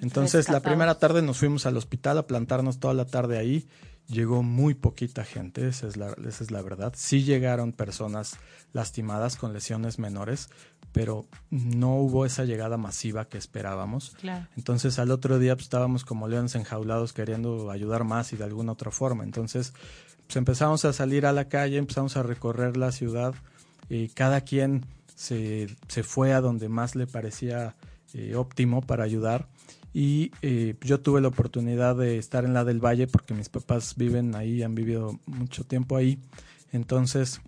Entonces, 0.00 0.48
la 0.48 0.60
primera 0.60 0.98
tarde 0.98 1.22
nos 1.22 1.38
fuimos 1.38 1.66
al 1.66 1.76
hospital 1.76 2.18
a 2.18 2.26
plantarnos 2.26 2.80
toda 2.80 2.94
la 2.94 3.04
tarde 3.04 3.38
ahí 3.38 3.66
llegó 4.10 4.42
muy 4.42 4.74
poquita 4.74 5.24
gente, 5.24 5.68
esa 5.68 5.86
es, 5.86 5.96
la, 5.96 6.14
esa 6.26 6.44
es 6.44 6.50
la 6.50 6.62
verdad. 6.62 6.92
Sí 6.96 7.22
llegaron 7.22 7.72
personas 7.72 8.36
lastimadas 8.72 9.36
con 9.36 9.52
lesiones 9.52 9.98
menores, 9.98 10.48
pero 10.92 11.26
no 11.50 11.96
hubo 11.96 12.26
esa 12.26 12.44
llegada 12.44 12.76
masiva 12.76 13.28
que 13.28 13.38
esperábamos. 13.38 14.16
Entonces 14.56 14.98
al 14.98 15.10
otro 15.10 15.38
día 15.38 15.54
pues, 15.54 15.66
estábamos 15.66 16.04
como 16.04 16.28
leones 16.28 16.54
enjaulados 16.56 17.12
queriendo 17.12 17.70
ayudar 17.70 18.04
más 18.04 18.32
y 18.32 18.36
de 18.36 18.44
alguna 18.44 18.72
otra 18.72 18.90
forma. 18.90 19.24
Entonces 19.24 19.72
pues, 20.26 20.36
empezamos 20.36 20.84
a 20.84 20.92
salir 20.92 21.26
a 21.26 21.32
la 21.32 21.48
calle, 21.48 21.78
empezamos 21.78 22.16
a 22.16 22.22
recorrer 22.22 22.76
la 22.76 22.92
ciudad 22.92 23.34
y 23.88 24.08
cada 24.08 24.40
quien 24.42 24.86
se, 25.14 25.68
se 25.88 26.02
fue 26.02 26.32
a 26.32 26.40
donde 26.40 26.68
más 26.68 26.96
le 26.96 27.06
parecía 27.06 27.76
eh, 28.12 28.34
óptimo 28.34 28.80
para 28.82 29.04
ayudar 29.04 29.46
y 29.92 30.30
eh, 30.42 30.76
yo 30.82 31.00
tuve 31.00 31.20
la 31.20 31.28
oportunidad 31.28 31.96
de 31.96 32.18
estar 32.18 32.44
en 32.44 32.54
la 32.54 32.64
del 32.64 32.84
Valle 32.84 33.06
porque 33.06 33.34
mis 33.34 33.48
papás 33.48 33.94
viven 33.96 34.34
ahí, 34.34 34.62
han 34.62 34.74
vivido 34.74 35.18
mucho 35.26 35.64
tiempo 35.64 35.96
ahí. 35.96 36.18
Entonces 36.72 37.40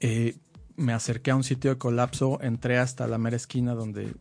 eh, 0.00 0.36
me 0.76 0.92
acerqué 0.92 1.30
a 1.30 1.36
un 1.36 1.44
sitio 1.44 1.70
de 1.70 1.78
colapso, 1.78 2.40
entré 2.42 2.78
hasta 2.78 3.06
la 3.06 3.18
mera 3.18 3.36
esquina 3.36 3.74
donde 3.74 4.14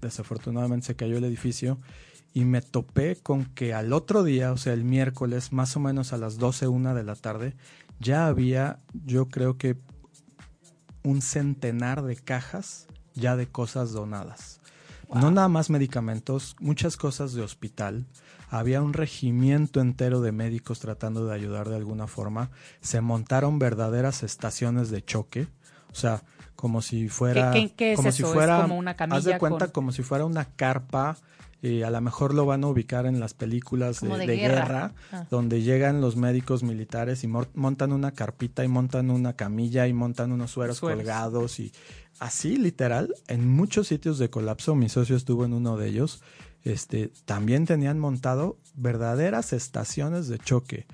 desafortunadamente 0.00 0.86
se 0.86 0.96
cayó 0.96 1.18
el 1.18 1.24
edificio 1.24 1.78
y 2.32 2.44
me 2.44 2.62
topé 2.62 3.16
con 3.16 3.46
que 3.46 3.74
al 3.74 3.92
otro 3.92 4.22
día, 4.22 4.52
o 4.52 4.56
sea, 4.56 4.72
el 4.72 4.84
miércoles, 4.84 5.52
más 5.52 5.76
o 5.76 5.80
menos 5.80 6.12
a 6.12 6.18
las 6.18 6.38
12, 6.38 6.68
una 6.68 6.94
de 6.94 7.02
la 7.02 7.14
tarde, 7.14 7.54
ya 7.98 8.26
había, 8.26 8.78
yo 8.92 9.28
creo 9.28 9.56
que 9.56 9.76
un 11.02 11.22
centenar 11.22 12.02
de 12.02 12.16
cajas 12.16 12.88
ya 13.14 13.36
de 13.36 13.46
cosas 13.46 13.92
donadas. 13.92 14.60
No 15.14 15.30
nada 15.30 15.48
más 15.48 15.70
medicamentos, 15.70 16.56
muchas 16.58 16.96
cosas 16.96 17.32
de 17.32 17.42
hospital. 17.42 18.06
Había 18.50 18.82
un 18.82 18.92
regimiento 18.92 19.80
entero 19.80 20.20
de 20.20 20.32
médicos 20.32 20.80
tratando 20.80 21.26
de 21.26 21.34
ayudar 21.34 21.68
de 21.68 21.76
alguna 21.76 22.06
forma. 22.06 22.50
Se 22.80 23.00
montaron 23.00 23.58
verdaderas 23.58 24.22
estaciones 24.22 24.90
de 24.90 25.04
choque. 25.04 25.48
O 25.90 25.94
sea, 25.94 26.22
como 26.56 26.82
si 26.82 27.08
fuera. 27.08 27.52
como 27.94 28.12
si 28.12 28.22
fuera. 28.22 28.62
como 28.62 28.78
una 28.78 28.94
camilla 28.94 29.18
haz 29.18 29.24
de 29.24 29.38
cuenta 29.38 29.68
como 29.68 29.92
si 29.92 30.02
fuera 30.02 30.24
una 30.24 30.44
carpa. 30.44 31.16
y 31.62 31.82
a 31.82 31.90
lo 31.90 32.00
mejor 32.00 32.34
lo 32.34 32.46
van 32.46 32.64
a 32.64 32.68
ubicar 32.68 33.06
en 33.06 33.18
las 33.18 33.34
películas 33.34 34.00
de, 34.00 34.36
guerra, 34.36 34.92
ah. 35.12 35.24
donde 35.30 35.62
llegan 35.62 36.00
los 36.00 36.16
médicos 36.16 36.62
militares 36.62 37.24
y 37.24 37.28
montan 37.28 37.92
una 37.92 38.12
carpita 38.12 38.62
y 38.64 38.68
montan 38.68 39.10
una 39.10 39.34
camilla 39.34 39.86
y 39.86 39.92
montan 39.92 40.32
unos 40.32 40.50
sueros. 40.50 40.80
colgados 40.80 41.58
y 41.58 41.72
así 42.18 42.56
literal, 42.56 43.14
en 43.28 43.48
muchos 43.48 43.88
sitios 43.88 44.18
de 44.18 44.30
colapso, 44.30 44.74
mi 44.74 44.88
socio 44.88 45.16
estuvo 45.16 45.44
en 45.44 45.52
uno 45.52 45.76
de 45.76 45.88
ellos, 45.88 46.22
este, 46.64 47.12
también 47.24 47.66
tenían 47.66 47.98
montado 47.98 48.58
verdaderas 48.74 49.52
estaciones 49.52 50.28
de 50.28 50.38
choque 50.38 50.86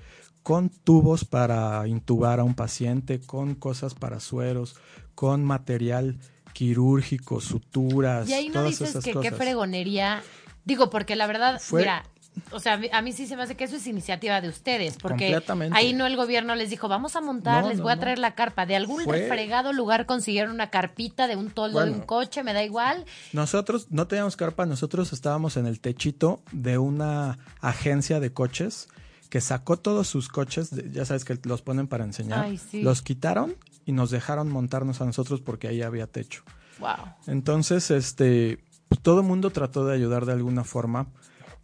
con 0.43 0.69
tubos 0.69 1.25
para 1.25 1.87
intubar 1.87 2.39
a 2.39 2.43
un 2.43 2.53
paciente, 2.53 3.21
con 3.21 3.55
cosas 3.55 3.95
para 3.95 4.19
sueros, 4.19 4.75
con 5.15 5.43
material 5.43 6.19
quirúrgico, 6.53 7.41
suturas. 7.41 8.29
Y 8.29 8.33
ahí 8.33 8.49
no 8.49 8.63
dices 8.63 8.97
que 9.03 9.13
qué 9.13 9.31
fregonería. 9.31 10.21
Digo, 10.65 10.89
porque 10.89 11.15
la 11.15 11.27
verdad, 11.27 11.61
mira, 11.71 12.05
o 12.51 12.59
sea, 12.59 12.79
a 12.91 13.01
mí 13.01 13.11
sí 13.11 13.27
se 13.27 13.35
me 13.35 13.43
hace 13.43 13.55
que 13.55 13.63
eso 13.63 13.75
es 13.75 13.87
iniciativa 13.87 14.41
de 14.41 14.49
ustedes, 14.49 14.97
porque 14.97 15.39
ahí 15.71 15.93
no 15.93 16.05
el 16.05 16.15
gobierno 16.15 16.55
les 16.55 16.69
dijo, 16.69 16.87
vamos 16.87 17.15
a 17.15 17.21
montar, 17.21 17.65
les 17.65 17.81
voy 17.81 17.91
a 17.91 17.99
traer 17.99 18.19
la 18.19 18.35
carpa. 18.35 18.65
De 18.65 18.75
algún 18.75 19.03
fregado 19.03 19.73
lugar 19.73 20.05
consiguieron 20.05 20.53
una 20.53 20.69
carpita 20.69 21.27
de 21.27 21.35
un 21.35 21.49
toldo 21.49 21.83
de 21.83 21.91
un 21.91 22.01
coche, 22.01 22.43
me 22.43 22.53
da 22.53 22.63
igual. 22.63 23.05
Nosotros 23.31 23.87
no 23.89 24.07
teníamos 24.07 24.35
carpa, 24.35 24.65
nosotros 24.65 25.13
estábamos 25.13 25.57
en 25.57 25.65
el 25.65 25.79
techito 25.79 26.41
de 26.51 26.77
una 26.77 27.39
agencia 27.61 28.19
de 28.19 28.31
coches 28.33 28.87
que 29.29 29.41
sacó 29.41 29.77
todos 29.77 30.07
sus 30.07 30.29
coches, 30.29 30.69
ya 30.91 31.05
sabes 31.05 31.25
que 31.25 31.39
los 31.43 31.63
ponen 31.63 31.87
para 31.87 32.03
enseñar, 32.03 32.47
los 32.73 33.01
quitaron 33.01 33.55
y 33.85 33.91
nos 33.91 34.11
dejaron 34.11 34.49
montarnos 34.51 35.01
a 35.01 35.05
nosotros 35.05 35.41
porque 35.41 35.67
ahí 35.67 35.81
había 35.81 36.07
techo. 36.07 36.43
Wow. 36.79 37.15
Entonces, 37.27 37.89
este, 37.91 38.59
pues, 38.89 39.01
todo 39.01 39.21
el 39.21 39.25
mundo 39.25 39.49
trató 39.49 39.85
de 39.85 39.95
ayudar 39.95 40.27
de 40.27 40.33
alguna 40.33 40.63
forma 40.63 41.07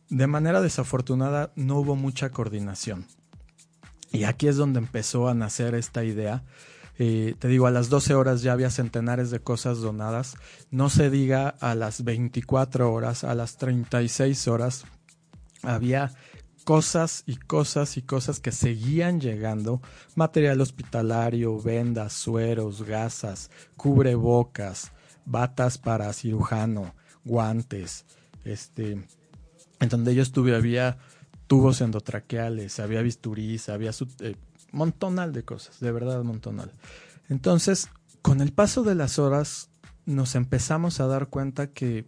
de 0.10 0.28
manera 0.28 0.62
desafortunada 0.62 1.51
no 1.56 1.80
hubo 1.80 1.96
mucha 1.96 2.32
coordinación. 2.32 3.06
Y 4.12 4.24
aquí 4.24 4.48
es 4.48 4.58
donde 4.58 4.80
empezó 4.80 5.28
a 5.28 5.34
nacer 5.34 5.75
esta 5.75 6.04
idea. 6.04 6.44
Eh, 6.98 7.36
te 7.39 7.48
digo, 7.48 7.68
a 7.68 7.72
las 7.72 7.89
12 7.89 8.16
horas 8.16 8.42
ya 8.42 8.54
había 8.54 8.72
centenares 8.72 9.30
de 9.30 9.39
cosas 9.39 9.80
donadas. 9.80 10.36
No 10.72 10.89
se 10.89 11.10
diga 11.10 11.50
a 11.50 11.75
las 11.75 12.04
24 12.04 12.92
horas, 12.92 13.24
a 13.24 13.36
las 13.36 13.58
36 13.58 14.48
horas, 14.48 14.86
había 15.62 16.12
cosas 16.63 17.24
y 17.25 17.38
cosas 17.38 17.98
y 17.98 18.01
cosas 18.01 18.39
que 18.39 18.51
seguían 18.51 19.20
llegando, 19.20 19.82
material 20.16 20.62
hospitalario, 20.62 21.60
vendas, 21.60 22.13
sueros, 22.13 22.84
gasas, 22.84 23.50
cubrebocas, 23.78 24.92
batas 25.25 25.78
para 25.78 26.12
cirujano, 26.13 26.94
guantes, 27.24 28.06
este, 28.44 29.04
en 29.79 29.89
donde 29.89 30.15
yo 30.15 30.21
estuve 30.21 30.55
había 30.55 30.98
tubos 31.48 31.81
endotraqueales, 31.81 32.79
había 32.79 33.01
bisturís, 33.01 33.69
había 33.69 33.91
su, 33.91 34.07
eh, 34.19 34.36
montonal 34.71 35.33
de 35.33 35.43
cosas, 35.43 35.79
de 35.79 35.91
verdad 35.91 36.24
montonal. 36.24 36.71
Entonces, 37.27 37.89
con 38.21 38.41
el 38.41 38.51
paso 38.51 38.83
de 38.83 38.95
las 38.95 39.19
horas, 39.19 39.69
nos 40.05 40.36
empezamos 40.36 41.00
a 41.00 41.07
dar 41.07 41.27
cuenta 41.27 41.67
que 41.67 42.05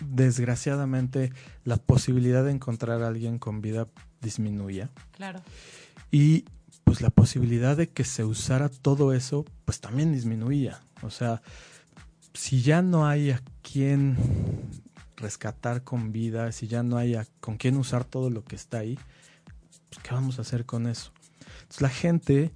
desgraciadamente 0.00 1.32
la 1.64 1.76
posibilidad 1.76 2.44
de 2.44 2.52
encontrar 2.52 3.02
a 3.02 3.08
alguien 3.08 3.38
con 3.38 3.60
vida 3.60 3.88
disminuía. 4.20 4.90
Claro. 5.12 5.40
Y 6.10 6.44
pues 6.84 7.00
la 7.00 7.10
posibilidad 7.10 7.76
de 7.76 7.88
que 7.88 8.04
se 8.04 8.24
usara 8.24 8.68
todo 8.68 9.12
eso, 9.12 9.44
pues 9.64 9.80
también 9.80 10.12
disminuía. 10.12 10.80
O 11.02 11.10
sea, 11.10 11.42
si 12.34 12.62
ya 12.62 12.82
no 12.82 13.06
hay 13.06 13.30
a 13.30 13.42
quien 13.62 14.16
rescatar 15.22 15.84
con 15.84 16.12
vida, 16.12 16.52
si 16.52 16.66
ya 16.66 16.82
no 16.82 16.98
hay 16.98 17.16
con 17.40 17.56
quién 17.56 17.76
usar 17.78 18.04
todo 18.04 18.28
lo 18.28 18.44
que 18.44 18.56
está 18.56 18.78
ahí, 18.78 18.98
pues, 19.88 20.02
¿qué 20.02 20.14
vamos 20.14 20.38
a 20.38 20.42
hacer 20.42 20.66
con 20.66 20.86
eso? 20.86 21.12
Entonces 21.62 21.80
la 21.80 21.88
gente 21.88 22.52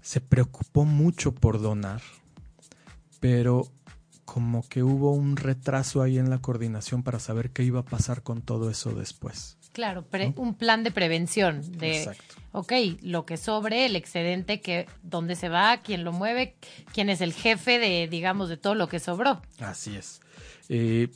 se 0.00 0.20
preocupó 0.20 0.84
mucho 0.84 1.34
por 1.34 1.60
donar, 1.60 2.02
pero 3.20 3.66
como 4.24 4.66
que 4.66 4.82
hubo 4.82 5.12
un 5.12 5.36
retraso 5.36 6.02
ahí 6.02 6.18
en 6.18 6.30
la 6.30 6.38
coordinación 6.38 7.02
para 7.02 7.18
saber 7.18 7.50
qué 7.50 7.64
iba 7.64 7.80
a 7.80 7.84
pasar 7.84 8.22
con 8.22 8.40
todo 8.40 8.70
eso 8.70 8.92
después. 8.92 9.58
Claro, 9.72 10.06
un 10.36 10.54
plan 10.54 10.84
de 10.84 10.90
prevención 10.90 11.62
de, 11.78 11.98
Exacto. 11.98 12.34
ok, 12.52 12.72
lo 13.00 13.24
que 13.24 13.38
sobre, 13.38 13.86
el 13.86 13.96
excedente, 13.96 14.60
que 14.60 14.86
dónde 15.02 15.34
se 15.34 15.48
va, 15.48 15.82
quién 15.82 16.04
lo 16.04 16.12
mueve, 16.12 16.56
quién 16.92 17.08
es 17.08 17.22
el 17.22 17.32
jefe 17.32 17.78
de, 17.78 18.06
digamos, 18.06 18.50
de 18.50 18.58
todo 18.58 18.74
lo 18.74 18.88
que 18.88 19.00
sobró. 19.00 19.40
Así 19.60 19.96
es. 19.96 20.20
Eh, 20.68 21.08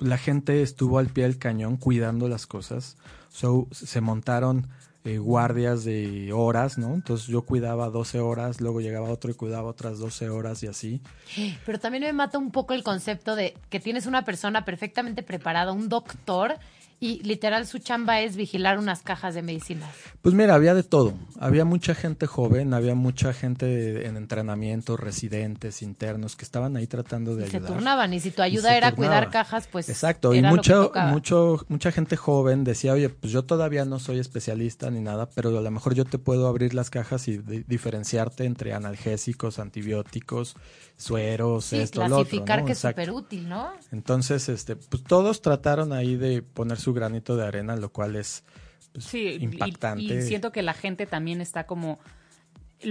la 0.00 0.18
gente 0.18 0.62
estuvo 0.62 0.98
al 0.98 1.08
pie 1.08 1.24
del 1.24 1.38
cañón 1.38 1.76
cuidando 1.76 2.28
las 2.28 2.46
cosas. 2.46 2.96
se 3.30 4.00
montaron 4.00 4.68
eh, 5.02 5.16
guardias 5.16 5.82
de 5.84 6.30
horas, 6.34 6.76
¿no? 6.76 6.92
Entonces 6.92 7.26
yo 7.26 7.42
cuidaba 7.42 7.88
12 7.88 8.20
horas, 8.20 8.60
luego 8.60 8.82
llegaba 8.82 9.08
otro 9.08 9.30
y 9.30 9.34
cuidaba 9.34 9.70
otras 9.70 9.98
12 9.98 10.28
horas 10.28 10.62
y 10.62 10.66
así. 10.66 11.00
Pero 11.64 11.78
también 11.78 12.04
me 12.04 12.12
mata 12.12 12.36
un 12.36 12.50
poco 12.50 12.74
el 12.74 12.82
concepto 12.82 13.34
de 13.34 13.56
que 13.70 13.80
tienes 13.80 14.04
una 14.04 14.26
persona 14.26 14.66
perfectamente 14.66 15.22
preparada, 15.22 15.72
un 15.72 15.88
doctor, 15.88 16.58
y 17.00 17.22
literal 17.22 17.66
su 17.66 17.78
chamba 17.78 18.20
es 18.20 18.36
vigilar 18.36 18.78
unas 18.78 19.02
cajas 19.02 19.34
de 19.34 19.40
medicinas. 19.40 19.88
Pues 20.20 20.34
mira, 20.34 20.54
había 20.54 20.74
de 20.74 20.82
todo. 20.82 21.14
Había 21.38 21.64
mucha 21.64 21.94
gente 21.94 22.26
joven, 22.26 22.74
había 22.74 22.94
mucha 22.94 23.32
gente 23.32 24.06
en 24.06 24.18
entrenamiento, 24.18 24.98
residentes, 24.98 25.80
internos, 25.80 26.36
que 26.36 26.44
estaban 26.44 26.76
ahí 26.76 26.86
tratando 26.86 27.36
de 27.36 27.44
ayudar. 27.44 27.62
Se 27.62 27.66
turnaban 27.74 28.12
y 28.12 28.20
si 28.20 28.30
tu 28.30 28.42
ayuda 28.42 28.76
era 28.76 28.92
cuidar 28.92 29.30
cajas, 29.30 29.66
pues. 29.66 29.88
Exacto, 29.88 30.34
y 30.34 30.42
mucho, 30.42 30.92
mucho, 31.08 31.64
mucha 31.68 31.90
gente 31.90 32.18
joven 32.18 32.64
decía, 32.64 32.92
oye, 32.92 33.08
pues 33.08 33.32
yo 33.32 33.44
todavía 33.44 33.86
no 33.86 33.98
soy 33.98 34.18
especialista 34.18 34.90
ni 34.90 35.00
nada, 35.00 35.30
pero 35.30 35.56
a 35.56 35.62
lo 35.62 35.70
mejor 35.70 35.94
yo 35.94 36.04
te 36.04 36.18
puedo 36.18 36.48
abrir 36.48 36.74
las 36.74 36.90
cajas 36.90 37.28
y 37.28 37.38
diferenciarte 37.38 38.44
entre 38.44 38.74
analgésicos, 38.74 39.58
antibióticos, 39.58 40.54
sueros, 40.98 41.72
esto, 41.72 42.00
lo 42.00 42.18
otro. 42.18 42.28
Clasificar 42.28 42.64
que 42.66 42.72
es 42.72 42.78
súper 42.78 43.10
útil, 43.10 43.48
¿no? 43.48 43.72
Entonces, 43.90 44.50
este, 44.50 44.76
pues 44.76 45.02
todos 45.02 45.40
trataron 45.40 45.94
ahí 45.94 46.16
de 46.16 46.42
poner 46.42 46.78
su 46.78 46.89
granito 46.92 47.36
de 47.36 47.46
arena, 47.46 47.76
lo 47.76 47.90
cual 47.90 48.16
es 48.16 48.44
pues, 48.92 49.14
impactante. 49.14 50.02
Y, 50.02 50.22
siento 50.22 50.52
que 50.52 50.62
la 50.62 50.74
gente 50.74 51.06
también 51.06 51.40
está 51.40 51.64
como 51.64 51.98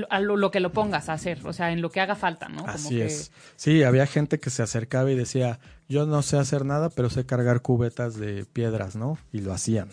a 0.09 0.19
lo, 0.19 0.51
que 0.51 0.59
lo 0.59 0.71
pongas 0.71 1.09
a 1.09 1.13
hacer, 1.13 1.39
o 1.45 1.53
sea, 1.53 1.71
en 1.71 1.81
lo 1.81 1.89
que 1.89 1.99
haga 1.99 2.15
falta, 2.15 2.47
¿no? 2.47 2.65
Así 2.67 3.01
es. 3.01 3.31
Sí, 3.55 3.83
había 3.83 4.05
gente 4.05 4.39
que 4.39 4.49
se 4.49 4.61
acercaba 4.61 5.11
y 5.11 5.15
decía, 5.15 5.59
yo 5.87 6.05
no 6.05 6.21
sé 6.21 6.37
hacer 6.37 6.63
nada, 6.63 6.89
pero 6.89 7.09
sé 7.09 7.25
cargar 7.25 7.61
cubetas 7.61 8.15
de 8.15 8.45
piedras, 8.45 8.95
¿no? 8.95 9.17
Y 9.31 9.41
lo 9.41 9.51
hacían. 9.51 9.89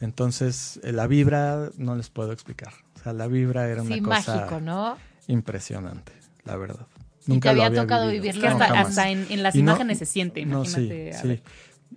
Entonces, 0.00 0.80
eh, 0.82 0.92
la 0.92 1.06
vibra 1.06 1.70
no 1.76 1.96
les 1.96 2.08
puedo 2.08 2.32
explicar. 2.32 2.72
O 2.96 3.02
sea, 3.02 3.12
la 3.12 3.26
vibra 3.26 3.68
era 3.68 3.82
una 3.82 3.98
cosa 4.00 4.36
mágico, 4.36 4.60
¿no? 4.60 4.96
impresionante, 5.26 6.12
la 6.44 6.56
verdad. 6.56 6.86
Nunca 7.26 7.54
te 7.54 7.62
había, 7.62 7.82
tocado 7.82 8.10
vivirlo. 8.10 8.48
hasta, 8.48 9.10
en, 9.10 9.42
las 9.42 9.54
imágenes 9.54 9.98
se 9.98 10.06
siente, 10.06 10.40
imagínate. 10.40 11.12
No, 11.12 11.18
sí, 11.20 11.42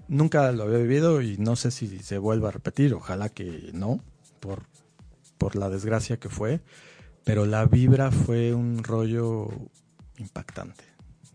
Nunca 0.07 0.51
lo 0.51 0.63
había 0.63 0.79
vivido 0.79 1.21
y 1.21 1.37
no 1.37 1.55
sé 1.55 1.71
si 1.71 1.99
se 1.99 2.17
vuelva 2.17 2.49
a 2.49 2.51
repetir, 2.51 2.93
ojalá 2.93 3.29
que 3.29 3.69
no, 3.73 3.99
por, 4.39 4.63
por 5.37 5.55
la 5.55 5.69
desgracia 5.69 6.17
que 6.17 6.29
fue, 6.29 6.61
pero 7.23 7.45
la 7.45 7.65
vibra 7.65 8.11
fue 8.11 8.53
un 8.53 8.83
rollo 8.83 9.47
impactante, 10.17 10.83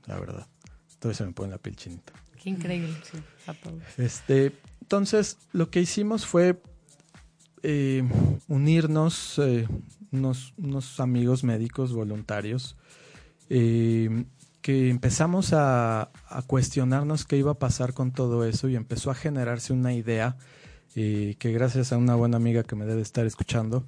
la 0.07 0.19
verdad. 0.19 0.47
Entonces 0.95 1.19
se 1.19 1.27
me 1.27 1.33
pone 1.33 1.51
la 1.51 1.59
piel 1.59 1.77
chinita. 1.77 2.13
Qué 2.43 2.51
increíble, 2.51 2.95
sí, 3.11 3.19
Este, 3.97 4.53
entonces, 4.81 5.39
lo 5.53 5.71
que 5.71 5.81
hicimos 5.81 6.25
fue 6.25 6.61
eh, 7.63 8.03
unirnos, 8.49 9.39
eh, 9.39 9.69
unos, 10.13 10.55
unos 10.57 11.01
amigos 11.01 11.45
médicos 11.45 11.93
voluntarios, 11.93 12.77
eh, 13.51 14.25
que 14.69 14.91
empezamos 14.91 15.55
a, 15.55 16.11
cuestionarnos 16.47 17.25
qué 17.25 17.39
iba 17.39 17.53
a 17.53 17.59
pasar 17.59 17.95
con 17.95 18.13
todo 18.13 18.45
eso 18.45 18.69
y 18.69 18.77
empezó 18.77 19.11
a 19.11 19.15
generarse 19.15 19.73
una 19.73 19.95
idea 19.95 20.37
eh, 20.95 21.37
que 21.39 21.53
gracias 21.53 21.91
a 21.91 21.97
una 21.97 22.15
buena 22.17 22.37
amiga 22.37 22.65
que 22.65 22.77
me 22.77 22.85
debe 22.85 23.01
estar 23.01 23.25
escuchando, 23.25 23.87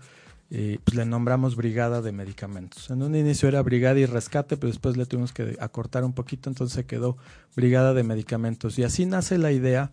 eh, 0.48 0.78
pues 0.82 0.96
le 0.96 1.04
nombramos 1.04 1.54
Brigada 1.54 2.00
de 2.00 2.12
Medicamentos. 2.12 2.88
En 2.88 3.02
un 3.02 3.14
inicio 3.14 3.46
era 3.46 3.60
Brigada 3.60 3.98
y 3.98 4.06
Rescate, 4.06 4.56
pero 4.56 4.68
después 4.68 4.96
le 4.96 5.04
tuvimos 5.04 5.34
que 5.34 5.58
acortar 5.60 6.02
un 6.02 6.14
poquito, 6.14 6.48
entonces 6.48 6.86
quedó 6.86 7.18
Brigada 7.54 7.92
de 7.92 8.02
Medicamentos. 8.02 8.78
Y 8.78 8.82
así 8.82 9.04
nace 9.04 9.36
la 9.36 9.52
idea 9.52 9.92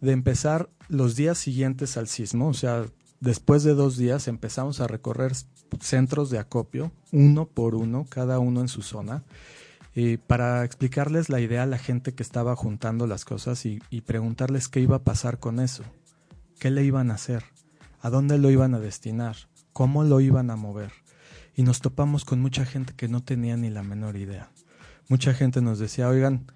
de 0.00 0.10
empezar 0.10 0.68
los 0.88 1.14
días 1.14 1.38
siguientes 1.38 1.96
al 1.96 2.08
sismo, 2.08 2.48
o 2.48 2.54
sea, 2.54 2.86
después 3.20 3.62
de 3.62 3.74
dos 3.74 3.96
días 3.96 4.26
empezamos 4.26 4.80
a 4.80 4.88
recorrer 4.88 5.30
centros 5.78 6.28
de 6.30 6.40
acopio, 6.40 6.90
uno 7.12 7.46
por 7.46 7.76
uno, 7.76 8.04
cada 8.08 8.40
uno 8.40 8.62
en 8.62 8.68
su 8.68 8.82
zona, 8.82 9.22
para 10.26 10.64
explicarles 10.64 11.28
la 11.28 11.40
idea 11.40 11.62
a 11.62 11.66
la 11.66 11.78
gente 11.78 12.14
que 12.14 12.22
estaba 12.22 12.56
juntando 12.56 13.06
las 13.06 13.24
cosas 13.24 13.64
y, 13.64 13.80
y 13.90 14.00
preguntarles 14.00 14.68
qué 14.68 14.80
iba 14.80 14.96
a 14.96 15.04
pasar 15.04 15.38
con 15.38 15.60
eso, 15.60 15.84
qué 16.58 16.70
le 16.70 16.82
iban 16.82 17.10
a 17.10 17.14
hacer, 17.14 17.44
a 18.00 18.10
dónde 18.10 18.38
lo 18.38 18.50
iban 18.50 18.74
a 18.74 18.80
destinar, 18.80 19.36
cómo 19.72 20.02
lo 20.04 20.20
iban 20.20 20.50
a 20.50 20.56
mover. 20.56 20.92
Y 21.54 21.62
nos 21.62 21.80
topamos 21.80 22.24
con 22.24 22.40
mucha 22.40 22.64
gente 22.64 22.94
que 22.96 23.06
no 23.06 23.22
tenía 23.22 23.56
ni 23.56 23.70
la 23.70 23.84
menor 23.84 24.16
idea. 24.16 24.50
Mucha 25.08 25.32
gente 25.34 25.60
nos 25.60 25.78
decía, 25.78 26.08
oigan, 26.08 26.46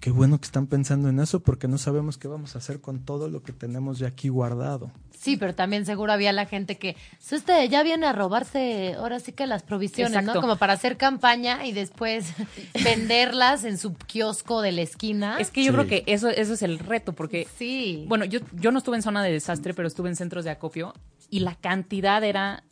qué 0.00 0.10
bueno 0.10 0.38
que 0.38 0.46
están 0.46 0.66
pensando 0.66 1.08
en 1.08 1.18
eso 1.20 1.40
porque 1.40 1.68
no 1.68 1.78
sabemos 1.78 2.18
qué 2.18 2.28
vamos 2.28 2.54
a 2.54 2.58
hacer 2.58 2.80
con 2.80 3.04
todo 3.04 3.28
lo 3.28 3.42
que 3.42 3.52
tenemos 3.52 3.98
ya 3.98 4.08
aquí 4.08 4.28
guardado. 4.28 4.90
Sí, 5.18 5.36
pero 5.36 5.54
también 5.54 5.84
seguro 5.84 6.12
había 6.12 6.32
la 6.32 6.46
gente 6.46 6.78
que, 6.78 6.96
usted 7.32 7.68
ya 7.68 7.82
viene 7.82 8.06
a 8.06 8.12
robarse 8.12 8.94
ahora 8.96 9.18
sí 9.18 9.32
que 9.32 9.46
las 9.46 9.64
provisiones, 9.64 10.22
¿no? 10.22 10.40
Como 10.40 10.56
para 10.56 10.74
hacer 10.74 10.96
campaña 10.96 11.66
y 11.66 11.72
después 11.72 12.32
venderlas 12.84 13.64
en 13.64 13.78
su 13.78 13.94
kiosco 13.94 14.62
de 14.62 14.72
la 14.72 14.82
esquina. 14.82 15.38
Es 15.38 15.50
que 15.50 15.64
yo 15.64 15.72
creo 15.72 15.88
que 15.88 16.04
eso, 16.06 16.28
eso 16.28 16.54
es 16.54 16.62
el 16.62 16.78
reto, 16.78 17.14
porque, 17.14 17.48
sí. 17.56 18.04
bueno, 18.06 18.24
yo, 18.24 18.40
yo 18.52 18.70
no 18.70 18.78
estuve 18.78 18.96
en 18.96 19.02
zona 19.02 19.22
de 19.22 19.32
desastre, 19.32 19.74
pero 19.74 19.88
estuve 19.88 20.08
en 20.08 20.16
centros 20.16 20.44
de 20.44 20.50
acopio 20.50 20.94
y 21.30 21.40
la 21.40 21.56
cantidad 21.56 22.22
era 22.22 22.62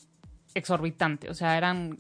exorbitante, 0.55 1.29
o 1.29 1.35
sea, 1.35 1.59
eran 1.59 1.99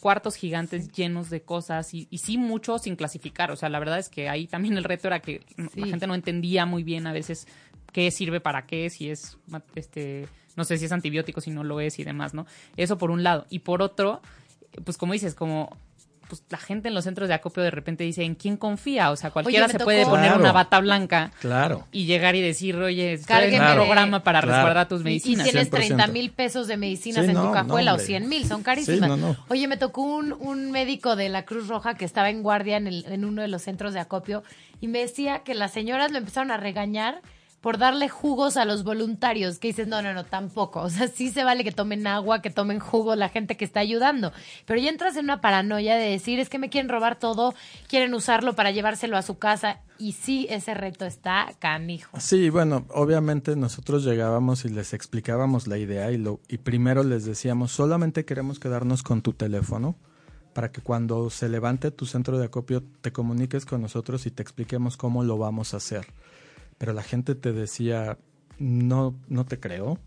cuartos 0.00 0.36
gigantes 0.36 0.92
llenos 0.92 1.30
de 1.30 1.42
cosas 1.42 1.94
y, 1.94 2.06
y, 2.10 2.18
sí 2.18 2.38
mucho 2.38 2.78
sin 2.78 2.96
clasificar. 2.96 3.50
O 3.50 3.56
sea, 3.56 3.68
la 3.68 3.78
verdad 3.78 3.98
es 3.98 4.08
que 4.08 4.28
ahí 4.28 4.46
también 4.46 4.76
el 4.76 4.84
reto 4.84 5.08
era 5.08 5.20
que 5.20 5.42
la 5.74 5.86
gente 5.86 6.06
no 6.06 6.14
entendía 6.14 6.66
muy 6.66 6.82
bien 6.82 7.06
a 7.06 7.12
veces 7.12 7.46
qué 7.92 8.10
sirve 8.10 8.40
para 8.40 8.66
qué, 8.66 8.90
si 8.90 9.10
es, 9.10 9.38
este, 9.74 10.28
no 10.56 10.64
sé 10.64 10.78
si 10.78 10.84
es 10.84 10.92
antibiótico, 10.92 11.40
si 11.40 11.50
no 11.50 11.64
lo 11.64 11.80
es 11.80 11.98
y 11.98 12.04
demás, 12.04 12.34
¿no? 12.34 12.46
Eso 12.76 12.98
por 12.98 13.10
un 13.10 13.22
lado. 13.22 13.46
Y 13.50 13.60
por 13.60 13.82
otro, 13.82 14.20
pues 14.84 14.96
como 14.98 15.12
dices, 15.12 15.34
como 15.34 15.76
pues 16.28 16.42
la 16.48 16.58
gente 16.58 16.88
en 16.88 16.94
los 16.94 17.04
centros 17.04 17.28
de 17.28 17.34
acopio 17.34 17.62
de 17.62 17.70
repente 17.70 18.04
dice, 18.04 18.24
¿en 18.24 18.34
quién 18.34 18.56
confía? 18.56 19.10
O 19.10 19.16
sea, 19.16 19.30
cualquiera 19.30 19.68
se 19.68 19.78
puede 19.78 20.04
poner 20.04 20.32
una 20.34 20.52
bata 20.52 20.80
blanca 20.80 21.32
claro. 21.40 21.86
y 21.92 22.06
llegar 22.06 22.34
y 22.34 22.42
decir, 22.42 22.76
oye, 22.76 23.18
un 23.18 23.74
programa 23.74 24.22
para 24.22 24.40
resguardar 24.40 24.88
tus 24.88 25.02
medicinas. 25.02 25.46
Y, 25.46 25.50
tienes 25.50 25.70
30 25.70 26.06
mil 26.08 26.30
pesos 26.30 26.68
de 26.68 26.76
medicinas 26.76 27.28
en 27.28 27.34
tu 27.34 27.52
cajuela 27.52 27.94
o 27.94 27.98
100 27.98 28.28
mil, 28.28 28.46
son 28.46 28.62
carísimas. 28.62 29.36
oye, 29.48 29.68
me 29.68 29.76
tocó 29.76 30.02
un, 30.02 30.32
un, 30.32 30.70
médico 30.70 31.16
de 31.16 31.28
la 31.28 31.44
Cruz 31.44 31.68
Roja 31.68 31.94
que 31.94 32.04
estaba 32.04 32.28
en 32.28 32.42
guardia 32.42 32.76
en, 32.76 32.86
el, 32.86 33.04
en 33.06 33.24
uno 33.24 33.42
de 33.42 33.48
los 33.48 33.62
centros 33.62 33.94
de 33.94 34.00
acopio 34.00 34.42
y 34.80 34.88
me 34.88 34.98
decía 34.98 35.40
que 35.40 35.54
las 35.54 35.72
señoras 35.72 36.10
lo 36.12 36.18
empezaron 36.18 36.50
a 36.50 36.56
regañar 36.56 37.22
por 37.60 37.78
darle 37.78 38.08
jugos 38.08 38.56
a 38.56 38.64
los 38.64 38.84
voluntarios, 38.84 39.58
que 39.58 39.68
dices, 39.68 39.88
no, 39.88 40.02
no, 40.02 40.12
no, 40.14 40.24
tampoco. 40.24 40.82
O 40.82 40.90
sea, 40.90 41.08
sí 41.08 41.30
se 41.30 41.44
vale 41.44 41.64
que 41.64 41.72
tomen 41.72 42.06
agua, 42.06 42.42
que 42.42 42.50
tomen 42.50 42.78
jugo 42.78 43.16
la 43.16 43.28
gente 43.28 43.56
que 43.56 43.64
está 43.64 43.80
ayudando. 43.80 44.32
Pero 44.66 44.80
ya 44.80 44.90
entras 44.90 45.16
en 45.16 45.24
una 45.24 45.40
paranoia 45.40 45.96
de 45.96 46.10
decir, 46.10 46.38
es 46.38 46.48
que 46.48 46.58
me 46.58 46.70
quieren 46.70 46.88
robar 46.88 47.18
todo, 47.18 47.54
quieren 47.88 48.14
usarlo 48.14 48.54
para 48.54 48.70
llevárselo 48.70 49.16
a 49.16 49.22
su 49.22 49.38
casa. 49.38 49.80
Y 49.98 50.12
sí, 50.12 50.46
ese 50.50 50.74
reto 50.74 51.06
está 51.06 51.54
canijo. 51.58 52.20
Sí, 52.20 52.50
bueno, 52.50 52.84
obviamente 52.90 53.56
nosotros 53.56 54.04
llegábamos 54.04 54.64
y 54.64 54.68
les 54.68 54.92
explicábamos 54.92 55.66
la 55.66 55.78
idea 55.78 56.12
y, 56.12 56.18
lo, 56.18 56.40
y 56.48 56.58
primero 56.58 57.02
les 57.02 57.24
decíamos, 57.24 57.72
solamente 57.72 58.24
queremos 58.24 58.60
quedarnos 58.60 59.02
con 59.02 59.22
tu 59.22 59.32
teléfono 59.32 59.96
para 60.52 60.70
que 60.70 60.80
cuando 60.80 61.30
se 61.30 61.48
levante 61.48 61.90
tu 61.90 62.06
centro 62.06 62.38
de 62.38 62.46
acopio 62.46 62.82
te 63.00 63.12
comuniques 63.12 63.66
con 63.66 63.82
nosotros 63.82 64.24
y 64.26 64.30
te 64.30 64.42
expliquemos 64.42 64.96
cómo 64.96 65.22
lo 65.22 65.36
vamos 65.36 65.74
a 65.74 65.78
hacer 65.78 66.06
pero 66.78 66.92
la 66.92 67.02
gente 67.02 67.34
te 67.34 67.52
decía, 67.52 68.18
no, 68.58 69.14
no 69.28 69.46
te 69.46 69.60
creo, 69.60 69.98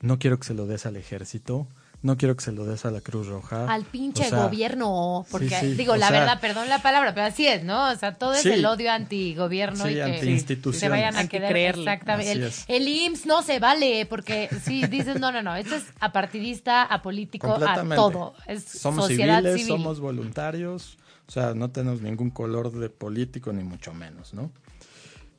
no 0.00 0.18
quiero 0.18 0.38
que 0.38 0.46
se 0.46 0.54
lo 0.54 0.66
des 0.66 0.86
al 0.86 0.96
ejército, 0.96 1.68
no 2.04 2.18
quiero 2.18 2.36
que 2.36 2.44
se 2.44 2.52
lo 2.52 2.66
des 2.66 2.84
a 2.84 2.90
la 2.90 3.00
Cruz 3.00 3.28
Roja. 3.28 3.64
Al 3.72 3.84
pinche 3.84 4.28
gobierno, 4.28 5.24
porque 5.30 5.74
digo, 5.74 5.96
la 5.96 6.10
verdad, 6.10 6.38
perdón 6.38 6.68
la 6.68 6.82
palabra, 6.82 7.14
pero 7.14 7.26
así 7.26 7.46
es, 7.46 7.64
¿no? 7.64 7.90
O 7.90 7.96
sea, 7.96 8.14
todo 8.14 8.34
es 8.34 8.44
el 8.44 8.64
odio 8.66 8.92
antigobierno 8.92 9.88
y 9.88 9.94
que 9.94 10.72
se 10.74 10.88
vayan 10.90 11.16
a 11.16 11.26
querer 11.28 11.78
exactamente. 11.78 12.50
El, 12.68 12.86
IMSS 12.86 13.24
no 13.24 13.42
se 13.42 13.58
vale, 13.58 14.04
porque 14.04 14.50
sí, 14.62 14.86
dices, 14.86 15.18
no, 15.18 15.32
no, 15.32 15.42
no, 15.42 15.56
esto 15.56 15.76
es 15.76 15.84
apartidista, 15.98 16.82
apolítico, 16.82 17.54
a 17.54 17.82
todo. 17.94 18.34
Es 18.46 18.64
somos 18.64 19.06
sociedad 19.06 19.38
civiles, 19.38 19.66
somos 19.66 19.98
voluntarios, 19.98 20.98
o 21.26 21.32
sea, 21.32 21.54
no 21.54 21.70
tenemos 21.70 22.02
ningún 22.02 22.28
color 22.28 22.70
de 22.70 22.90
político, 22.90 23.50
ni 23.54 23.64
mucho 23.64 23.94
menos, 23.94 24.34
¿no? 24.34 24.52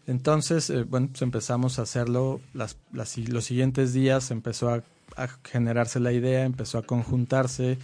Entonces, 0.08 0.70
eh, 0.70 0.84
bueno, 0.84 1.08
pues 1.10 1.22
empezamos 1.22 1.80
a 1.80 1.84
hacerlo. 1.84 2.40
Las, 2.54 2.78
los 2.92 3.46
siguientes 3.46 3.94
días 3.94 4.32
empezó 4.32 4.70
a, 4.70 4.84
generarse 5.44 6.00
la 6.00 6.12
idea, 6.12 6.44
empezó 6.44 6.78
a 6.78 6.84
conjuntarse. 6.84 7.78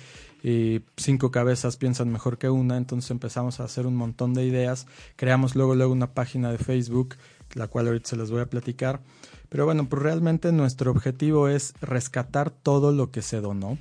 Y 0.44 0.82
cinco 0.98 1.32
cabezas 1.32 1.78
piensan 1.78 2.12
mejor 2.12 2.38
que 2.38 2.50
una, 2.50 2.78
entonces 2.78 3.12
empezamos 3.12 3.60
a 3.60 3.64
hacer 3.64 3.86
un 3.86 3.96
montón 3.96 4.34
de 4.34 4.46
ideas. 4.46 4.88
Creamos 5.16 5.56
luego, 5.56 5.76
luego 5.76 5.94
una 5.94 6.14
página 6.14 6.52
de 6.52 6.58
Facebook, 6.58 7.16
la 7.54 7.68
cual 7.68 7.88
ahorita 7.88 8.10
se 8.10 8.18
les 8.18 8.32
voy 8.32 8.42
a 8.42 8.50
platicar. 8.50 9.02
Pero 9.50 9.66
bueno, 9.66 9.88
pues 9.88 10.02
realmente 10.02 10.52
nuestro 10.52 10.92
objetivo 10.92 11.48
es 11.48 11.74
rescatar 11.82 12.50
todo 12.50 12.92
lo 12.92 13.12
que 13.12 13.22
se 13.22 13.42
donó 13.42 13.78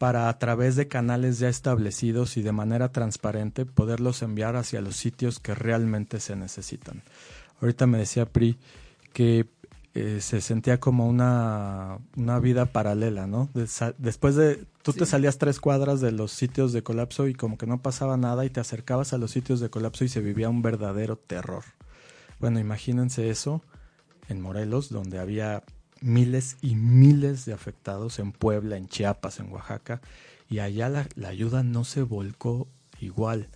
para 0.00 0.28
a 0.28 0.38
través 0.38 0.76
de 0.76 0.88
canales 0.88 1.38
ya 1.38 1.48
establecidos 1.48 2.38
y 2.38 2.42
de 2.42 2.52
manera 2.52 2.90
transparente 2.90 3.66
poderlos 3.66 4.22
enviar 4.22 4.56
hacia 4.56 4.80
los 4.80 4.96
sitios 4.96 5.38
que 5.38 5.54
realmente 5.54 6.20
se 6.20 6.36
necesitan. 6.36 7.02
Ahorita 7.60 7.86
me 7.86 7.98
decía 7.98 8.26
Pri 8.26 8.58
que 9.12 9.46
eh, 9.94 10.20
se 10.20 10.40
sentía 10.40 10.78
como 10.78 11.08
una, 11.08 11.98
una, 12.16 12.38
vida 12.38 12.66
paralela, 12.66 13.26
¿no? 13.26 13.50
después 13.98 14.36
de, 14.36 14.64
tú 14.82 14.92
te 14.92 15.04
salías 15.04 15.38
tres 15.38 15.58
cuadras 15.58 16.00
de 16.00 16.12
los 16.12 16.30
sitios 16.30 16.72
de 16.72 16.84
colapso 16.84 17.26
y 17.26 17.34
como 17.34 17.58
que 17.58 17.66
no 17.66 17.82
pasaba 17.82 18.16
nada 18.16 18.44
y 18.44 18.50
te 18.50 18.60
acercabas 18.60 19.12
a 19.12 19.18
los 19.18 19.32
sitios 19.32 19.58
de 19.58 19.68
colapso 19.68 20.04
y 20.04 20.08
se 20.08 20.20
vivía 20.20 20.48
un 20.48 20.62
verdadero 20.62 21.16
terror. 21.16 21.64
Bueno, 22.38 22.60
imagínense 22.60 23.30
eso 23.30 23.62
en 24.28 24.40
Morelos, 24.40 24.90
donde 24.90 25.18
había 25.18 25.64
miles 26.00 26.56
y 26.62 26.76
miles 26.76 27.44
de 27.44 27.52
afectados 27.52 28.20
en 28.20 28.30
Puebla, 28.30 28.76
en 28.76 28.86
Chiapas, 28.86 29.40
en 29.40 29.52
Oaxaca, 29.52 30.00
y 30.48 30.60
allá 30.60 30.88
la, 30.88 31.08
la 31.16 31.28
ayuda 31.28 31.64
no 31.64 31.82
se 31.82 32.02
volcó 32.02 32.68
igual. 33.00 33.48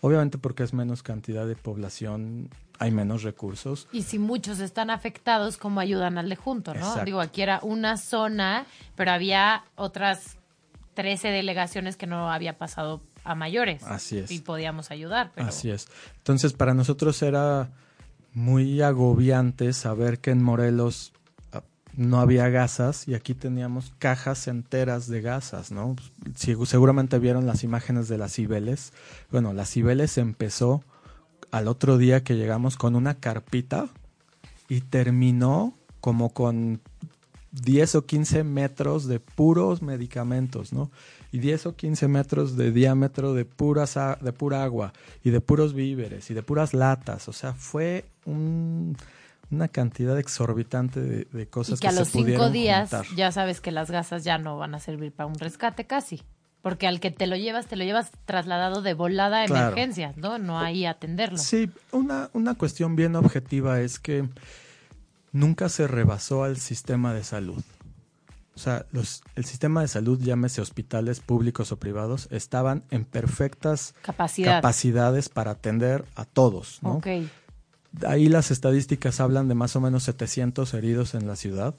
Obviamente 0.00 0.38
porque 0.38 0.64
es 0.64 0.74
menos 0.74 1.04
cantidad 1.04 1.46
de 1.46 1.54
población 1.54 2.50
hay 2.82 2.90
menos 2.90 3.22
recursos. 3.22 3.86
Y 3.92 4.02
si 4.02 4.18
muchos 4.18 4.58
están 4.58 4.90
afectados, 4.90 5.56
¿cómo 5.56 5.78
ayudan 5.78 6.18
al 6.18 6.28
de 6.28 6.36
junto, 6.36 6.74
no? 6.74 7.04
Digo, 7.04 7.20
aquí 7.20 7.40
era 7.40 7.60
una 7.62 7.96
zona, 7.96 8.66
pero 8.96 9.12
había 9.12 9.64
otras 9.76 10.36
13 10.94 11.28
delegaciones 11.28 11.96
que 11.96 12.08
no 12.08 12.30
había 12.32 12.58
pasado 12.58 13.00
a 13.22 13.36
mayores. 13.36 13.84
Así 13.84 14.18
es. 14.18 14.30
Y 14.32 14.40
podíamos 14.40 14.90
ayudar. 14.90 15.30
Pero... 15.34 15.48
Así 15.48 15.70
es. 15.70 15.86
Entonces, 16.18 16.52
para 16.54 16.74
nosotros 16.74 17.22
era 17.22 17.70
muy 18.34 18.82
agobiante 18.82 19.72
saber 19.72 20.18
que 20.18 20.30
en 20.30 20.42
Morelos 20.42 21.12
ah, 21.52 21.62
no 21.94 22.20
había 22.20 22.48
gasas 22.48 23.06
y 23.06 23.14
aquí 23.14 23.34
teníamos 23.34 23.92
cajas 23.98 24.48
enteras 24.48 25.06
de 25.06 25.20
gasas, 25.20 25.70
¿no? 25.70 25.94
seguramente 26.34 27.18
vieron 27.18 27.46
las 27.46 27.62
imágenes 27.62 28.08
de 28.08 28.18
las 28.18 28.32
Cibeles. 28.32 28.92
Bueno, 29.30 29.52
las 29.52 29.70
Cibeles 29.70 30.18
empezó 30.18 30.82
al 31.52 31.68
otro 31.68 31.98
día 31.98 32.24
que 32.24 32.34
llegamos 32.34 32.76
con 32.76 32.96
una 32.96 33.14
carpita 33.14 33.88
y 34.68 34.80
terminó 34.80 35.74
como 36.00 36.30
con 36.30 36.80
10 37.52 37.94
o 37.96 38.06
15 38.06 38.42
metros 38.42 39.06
de 39.06 39.20
puros 39.20 39.82
medicamentos, 39.82 40.72
¿no? 40.72 40.90
Y 41.30 41.38
10 41.38 41.66
o 41.66 41.76
15 41.76 42.08
metros 42.08 42.56
de 42.56 42.72
diámetro 42.72 43.34
de, 43.34 43.44
puras, 43.44 43.98
de 44.20 44.32
pura 44.32 44.64
agua 44.64 44.94
y 45.22 45.30
de 45.30 45.40
puros 45.42 45.74
víveres 45.74 46.30
y 46.30 46.34
de 46.34 46.42
puras 46.42 46.72
latas. 46.72 47.28
O 47.28 47.32
sea, 47.34 47.52
fue 47.52 48.06
una 48.24 49.68
cantidad 49.68 50.18
exorbitante 50.18 51.00
de, 51.00 51.46
cosas 51.48 51.78
y 51.78 51.82
que, 51.82 51.88
a 51.88 51.92
los 51.92 52.08
cinco 52.08 52.48
días 52.48 52.90
ya 53.14 53.30
sabes 53.30 53.60
que 53.60 53.70
las 53.72 53.90
gasas 53.90 54.24
ya 54.24 54.38
no 54.38 54.56
van 54.56 54.74
a 54.74 54.80
servir 54.80 55.12
para 55.12 55.26
un 55.26 55.34
rescate 55.34 55.86
casi. 55.86 56.22
Porque 56.62 56.86
al 56.86 57.00
que 57.00 57.10
te 57.10 57.26
lo 57.26 57.36
llevas, 57.36 57.66
te 57.66 57.76
lo 57.76 57.84
llevas 57.84 58.12
trasladado 58.24 58.82
de 58.82 58.94
volada 58.94 59.38
a 59.38 59.44
emergencias, 59.44 60.16
¿no? 60.16 60.38
No 60.38 60.60
hay 60.60 60.86
atenderlo. 60.86 61.38
Sí, 61.38 61.70
una, 61.90 62.30
una 62.32 62.54
cuestión 62.54 62.94
bien 62.94 63.16
objetiva 63.16 63.80
es 63.80 63.98
que 63.98 64.28
nunca 65.32 65.68
se 65.68 65.88
rebasó 65.88 66.44
al 66.44 66.56
sistema 66.58 67.12
de 67.12 67.24
salud. 67.24 67.62
O 68.54 68.58
sea, 68.58 68.86
los, 68.92 69.22
el 69.34 69.44
sistema 69.44 69.80
de 69.80 69.88
salud, 69.88 70.20
llámese 70.20 70.60
hospitales 70.60 71.20
públicos 71.20 71.72
o 71.72 71.78
privados, 71.78 72.28
estaban 72.30 72.84
en 72.90 73.04
perfectas 73.04 73.94
capacidades 74.02 75.28
para 75.30 75.52
atender 75.52 76.04
a 76.16 76.26
todos, 76.26 76.78
¿no? 76.82 76.96
Okay. 76.96 77.30
Ahí 78.06 78.28
las 78.28 78.50
estadísticas 78.50 79.20
hablan 79.20 79.48
de 79.48 79.54
más 79.54 79.74
o 79.74 79.80
menos 79.80 80.04
700 80.04 80.74
heridos 80.74 81.14
en 81.14 81.26
la 81.26 81.36
ciudad. 81.36 81.74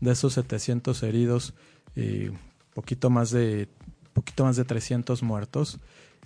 De 0.00 0.12
esos 0.12 0.34
700 0.34 1.02
heridos, 1.02 1.54
eh, 1.96 2.32
poquito 2.74 3.10
más 3.10 3.30
de 3.30 3.68
poquito 4.14 4.44
más 4.44 4.56
de 4.56 4.64
300 4.64 5.22
muertos, 5.22 5.78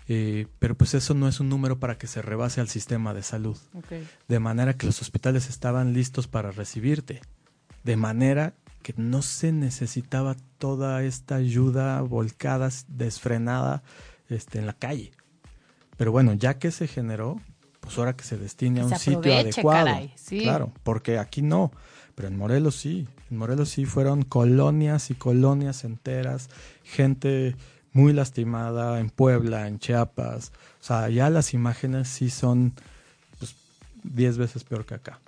eh, 0.07 0.47
pero 0.59 0.75
pues 0.75 0.95
eso 0.95 1.15
no 1.15 1.29
es 1.29 1.41
un 1.41 1.49
número 1.49 1.79
para 1.79 1.99
que 1.99 2.07
se 2.07 2.23
rebase 2.23 2.61
al 2.61 2.69
sistema 2.69 3.13
de 3.13 3.23
salud. 3.23 3.59
De 4.29 4.39
manera 4.39 4.75
que 4.75 4.87
los 4.87 5.03
hospitales 5.03 5.49
estaban 5.49 5.93
listos 5.93 6.29
para 6.29 6.51
recibirte. 6.51 7.21
De 7.85 7.97
manera 7.97 8.55
que 8.83 8.95
no 8.97 9.23
se 9.23 9.53
necesitaba 9.53 10.37
toda 10.59 11.03
esta 11.03 11.37
ayuda 11.37 12.01
volcada, 12.01 12.71
desfrenada 12.87 13.83
este, 14.29 14.59
en 14.59 14.67
la 14.67 14.73
calle. 14.73 15.13
Pero 15.99 16.13
bueno, 16.13 16.33
ya 16.33 16.59
que 16.59 16.71
se 16.71 16.87
generó, 16.87 17.41
pues 17.81 17.99
ahora 17.99 18.17
que 18.17 18.25
se 18.25 18.39
destine 18.39 18.81
a 18.81 18.87
un 18.87 18.99
sitio 18.99 19.37
adecuado. 19.37 20.09
Claro, 20.29 20.73
porque 20.85 21.19
aquí 21.19 21.43
no, 21.43 21.71
pero 22.15 22.29
en 22.29 22.37
Morelos 22.39 22.77
sí. 22.77 23.07
En 23.31 23.37
Morelos 23.37 23.69
sí 23.69 23.85
fueron 23.85 24.23
colonias 24.23 25.11
y 25.11 25.15
colonias 25.15 25.85
enteras, 25.85 26.49
gente 26.83 27.57
muy 27.93 28.13
lastimada 28.13 29.01
en 29.01 29.11
Puebla, 29.11 29.67
en 29.67 29.79
Chiapas. 29.79 30.53
O 30.81 30.85
sea, 30.85 31.09
ya 31.09 31.31
las 31.31 31.55
imágenes 31.55 32.09
sí 32.09 32.31
son 32.31 32.75
pues, 33.39 33.55
diez 34.03 34.39
veces 34.39 34.65
peor 34.65 34.87
que 34.87 34.95
acá. 34.95 35.21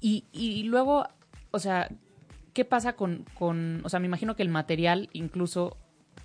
Y, 0.00 0.24
y 0.32 0.62
luego, 0.64 1.06
o 1.50 1.58
sea, 1.58 1.88
¿qué 2.52 2.64
pasa 2.64 2.94
con, 2.94 3.24
con, 3.34 3.82
o 3.84 3.88
sea, 3.88 4.00
me 4.00 4.06
imagino 4.06 4.36
que 4.36 4.42
el 4.42 4.48
material 4.48 5.08
incluso 5.12 5.76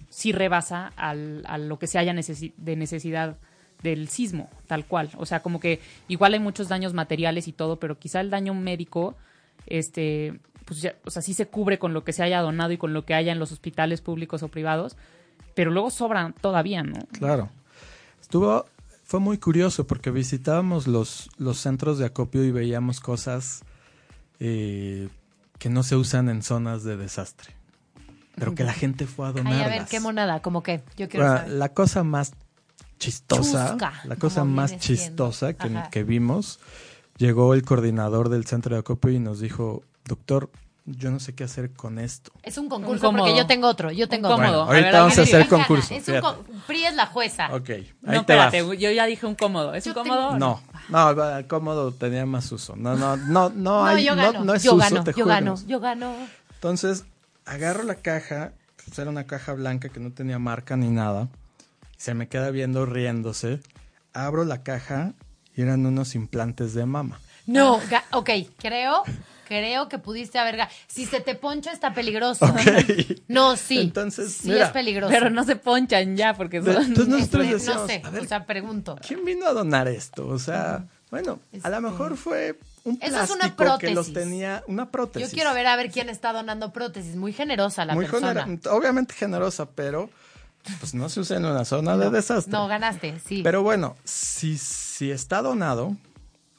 sí 0.10 0.32
rebasa 0.32 0.92
al, 0.96 1.44
a 1.48 1.58
lo 1.58 1.80
que 1.80 1.88
se 1.88 1.98
haya 1.98 2.14
de 2.14 2.76
necesidad 2.76 3.38
del 3.82 4.10
sismo, 4.10 4.50
tal 4.68 4.86
cual. 4.86 5.10
O 5.18 5.26
sea, 5.26 5.42
como 5.42 5.60
que 5.60 5.80
igual 6.08 6.34
hay 6.34 6.40
muchos 6.40 6.68
daños 6.68 6.94
materiales 6.94 7.48
y 7.48 7.54
todo, 7.54 7.80
pero 7.80 7.98
quizá 7.98 8.22
el 8.22 8.30
daño 8.30 8.54
médico, 8.54 9.16
este, 9.66 10.40
pues 10.72 10.84
ya, 10.84 10.96
o 11.04 11.12
sea, 11.12 11.22
sí 11.22 11.34
se 11.34 11.48
cubre 11.48 11.80
con 11.80 11.94
lo 11.94 12.06
que 12.06 12.14
se 12.14 12.24
haya 12.24 12.40
donado 12.40 12.72
y 12.72 12.78
con 12.78 12.94
lo 12.94 13.04
que 13.04 13.14
haya 13.14 13.34
en 13.34 13.40
los 13.40 13.52
hospitales 13.52 14.00
públicos 14.00 14.42
o 14.42 14.48
privados, 14.48 14.96
pero 15.54 15.70
luego 15.70 15.90
sobran 15.90 16.32
todavía, 16.32 16.82
¿no? 16.82 16.98
Claro. 17.12 17.50
Estuvo, 18.22 18.66
fue 19.04 19.20
muy 19.20 19.38
curioso 19.38 19.86
porque 19.86 20.12
visitábamos 20.12 20.88
los, 20.88 21.30
los 21.38 21.58
centros 21.58 21.98
de 21.98 22.06
acopio 22.06 22.46
y 22.46 22.52
veíamos 22.52 23.02
cosas 23.02 23.66
eh, 24.40 25.10
que 25.60 25.70
no 25.70 25.84
se 25.84 25.98
usan 25.98 26.30
en 26.30 26.42
zonas 26.42 26.86
de 26.86 26.96
desastre, 26.96 27.54
pero 28.36 28.56
que 28.56 28.64
la 28.64 28.72
gente 28.72 29.08
fue 29.08 29.28
a 29.28 29.34
donarlas. 29.34 29.62
Ay, 29.62 29.74
a 29.74 29.80
ver, 29.80 29.90
qué 29.90 30.00
monada, 30.00 30.42
como 30.42 30.64
que 30.64 30.84
yo 30.96 31.10
quiero 31.10 31.28
saber. 31.28 31.50
La 31.50 31.74
cosa 31.74 32.06
más 32.06 32.32
chistosa, 32.98 33.76
la 34.06 34.16
cosa 34.16 34.46
más 34.46 34.78
chistosa 34.78 35.52
que, 35.52 35.70
que, 35.92 36.06
vimos, 36.06 36.62
llegó 37.18 37.54
el 37.56 37.64
coordinador 37.64 38.30
del 38.30 38.46
centro 38.46 38.76
de 38.76 38.80
acopio 38.80 39.12
y 39.12 39.20
nos 39.20 39.42
dijo, 39.42 39.84
doctor, 40.12 40.50
yo 40.86 41.10
no 41.12 41.20
sé 41.20 41.34
qué 41.36 41.44
hacer 41.46 41.72
con 41.72 42.00
esto. 42.00 42.32
Es 42.44 42.58
un 42.58 42.68
concurso 42.68 43.12
porque 43.12 43.36
yo 43.36 43.46
tengo 43.48 43.68
otro. 43.68 43.92
Yo 43.92 44.10
tengo 44.10 44.28
Un 44.28 44.34
otro. 44.34 44.46
Bueno, 44.46 44.62
ahorita 44.64 44.88
A 44.88 44.92
ver, 44.92 44.94
vamos 44.94 45.18
a 45.18 45.22
¿alguien 45.22 45.38
hacer 45.38 45.50
concurso. 45.50 45.94
Es 45.94 46.08
un 46.08 46.62
Pri 46.68 46.86
es 46.86 46.96
la 46.96 47.06
jueza. 47.06 47.54
Ok, 47.56 47.70
ahí 47.70 47.94
No, 48.02 48.26
te 48.26 48.36
vas. 48.36 48.54
espérate, 48.54 48.78
yo 48.78 48.92
ya 48.92 49.06
dije 49.06 49.26
un 49.26 49.36
cómodo. 49.36 49.74
¿Es 49.74 49.86
Yo 49.86 49.92
un 49.92 50.04
tengo- 50.04 50.16
cómodo? 50.16 50.38
No, 50.40 50.62
no, 50.90 51.16
va, 51.16 51.44
cómodo 51.44 51.92
tenía 51.94 52.26
más 52.26 52.52
uso. 52.52 52.76
No, 52.76 52.96
no, 52.96 53.16
no, 53.16 53.50
no, 53.50 53.50
No, 53.52 53.86
hay, 53.86 54.04
yo 54.04 54.16
no, 54.16 54.24
gano. 54.24 54.44
no 54.44 54.54
es 54.54 54.64
yo 54.64 54.74
uso, 54.74 54.80
gano. 54.90 55.04
te 55.04 55.12
Yo 55.12 55.24
juro. 55.24 55.28
gano. 55.28 55.56
Yo 55.68 55.80
gano. 55.80 56.14
Entonces, 56.56 57.06
agarro 57.46 57.84
la 57.84 57.96
caja, 57.96 58.52
pues 58.84 58.98
era 59.00 59.10
una 59.10 59.26
caja 59.26 59.54
blanca 59.54 59.90
que 59.90 60.00
no 60.00 60.12
tenía 60.12 60.40
marca 60.40 60.76
ni 60.76 60.90
nada. 60.90 61.30
Se 61.98 62.14
me 62.16 62.28
queda 62.28 62.50
viendo 62.52 62.86
riéndose. 62.86 63.60
Abro 64.14 64.44
la 64.46 64.64
caja 64.64 65.14
y 65.56 65.62
eran 65.62 65.86
unos 65.86 66.16
implantes 66.16 66.74
de 66.74 66.86
mama. 66.86 67.20
No, 67.46 67.80
ok, 68.12 68.30
creo, 68.58 69.04
creo 69.52 69.90
que 69.90 69.98
pudiste 69.98 70.40
haber 70.40 70.66
Si 70.88 71.06
se 71.06 71.20
te 71.20 71.36
poncha 71.36 71.74
está 71.74 71.94
peligroso. 71.94 72.46
No, 73.28 73.58
sí. 73.58 73.80
Entonces, 73.80 74.32
sí 74.34 74.50
mira, 74.50 74.68
es 74.68 74.72
peligroso. 74.72 75.12
Pero 75.12 75.30
no 75.30 75.44
se 75.44 75.58
ponchan 75.58 76.16
ya 76.16 76.34
porque 76.34 76.62
son... 76.62 76.70
Entonces 76.84 77.08
nosotros 77.10 77.44
Este, 77.46 77.54
decíamos, 77.56 77.82
no 77.82 77.88
sé, 77.88 78.02
a 78.06 78.10
ver, 78.10 78.22
o 78.24 78.28
sea, 78.28 78.46
pregunto. 78.46 78.98
¿quién 79.06 79.26
vino 79.26 79.46
a 79.48 79.52
donar 79.54 79.88
esto? 79.90 80.26
O 80.28 80.40
sea, 80.40 80.86
bueno, 81.10 81.40
a 81.64 81.70
lo 81.70 81.76
Este- 81.78 81.90
mejor 81.92 82.16
fue 82.18 82.58
un 82.86 82.98
Eso 83.02 83.22
es 83.22 83.30
una 83.30 83.56
plástico 83.56 83.78
que 83.80 83.92
los 83.92 84.08
prótesis. 84.08 84.14
tenía, 84.30 84.64
una 84.68 84.90
prótesis. 84.90 85.30
Yo 85.30 85.36
quiero 85.36 85.54
ver 85.54 85.68
a 85.68 85.76
ver 85.76 85.92
quién 85.92 86.08
está 86.10 86.32
donando 86.34 86.72
prótesis. 86.72 87.16
Muy 87.18 87.34
generosa 87.34 87.84
la 87.86 87.94
Muy 87.94 88.06
persona. 88.06 88.44
genera- 88.46 88.72
obviamente 88.72 89.14
generosa, 89.14 89.66
pero 89.70 90.10
pues 90.80 90.94
no 90.94 91.10
se 91.10 91.20
usa 91.20 91.38
en 91.38 91.46
una 91.46 91.66
zona 91.66 91.98
de 91.98 92.10
desastre. 92.10 92.52
No, 92.52 92.68
ganaste, 92.68 93.20
sí. 93.26 93.42
Pero 93.44 93.64
bueno, 93.64 93.96
si, 94.04 94.58
si 94.58 95.10
está 95.12 95.42
donado, 95.42 95.96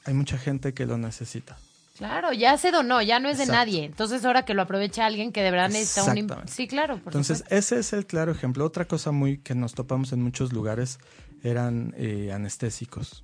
hay 0.05 0.13
mucha 0.13 0.37
gente 0.37 0.73
que 0.73 0.85
lo 0.85 0.97
necesita. 0.97 1.57
Claro, 2.07 2.33
ya 2.33 2.57
se 2.57 2.71
donó, 2.71 3.01
ya 3.01 3.19
no 3.19 3.29
es 3.29 3.37
de 3.37 3.43
Exacto. 3.43 3.59
nadie. 3.65 3.85
Entonces 3.85 4.25
ahora 4.25 4.43
que 4.45 4.53
lo 4.53 4.61
aprovecha 4.61 5.05
alguien 5.05 5.31
que 5.31 5.41
de 5.41 5.51
verdad 5.51 5.69
necesita 5.69 6.11
un... 6.41 6.47
Sí, 6.47 6.67
claro, 6.67 6.95
por 6.97 7.11
Entonces, 7.13 7.39
supuesto. 7.39 7.55
ese 7.55 7.79
es 7.79 7.93
el 7.93 8.05
claro 8.05 8.31
ejemplo. 8.31 8.65
Otra 8.65 8.85
cosa 8.85 9.11
muy 9.11 9.37
que 9.37 9.55
nos 9.55 9.73
topamos 9.73 10.11
en 10.11 10.21
muchos 10.21 10.51
lugares 10.53 10.99
eran 11.43 11.93
eh, 11.97 12.31
anestésicos. 12.33 13.23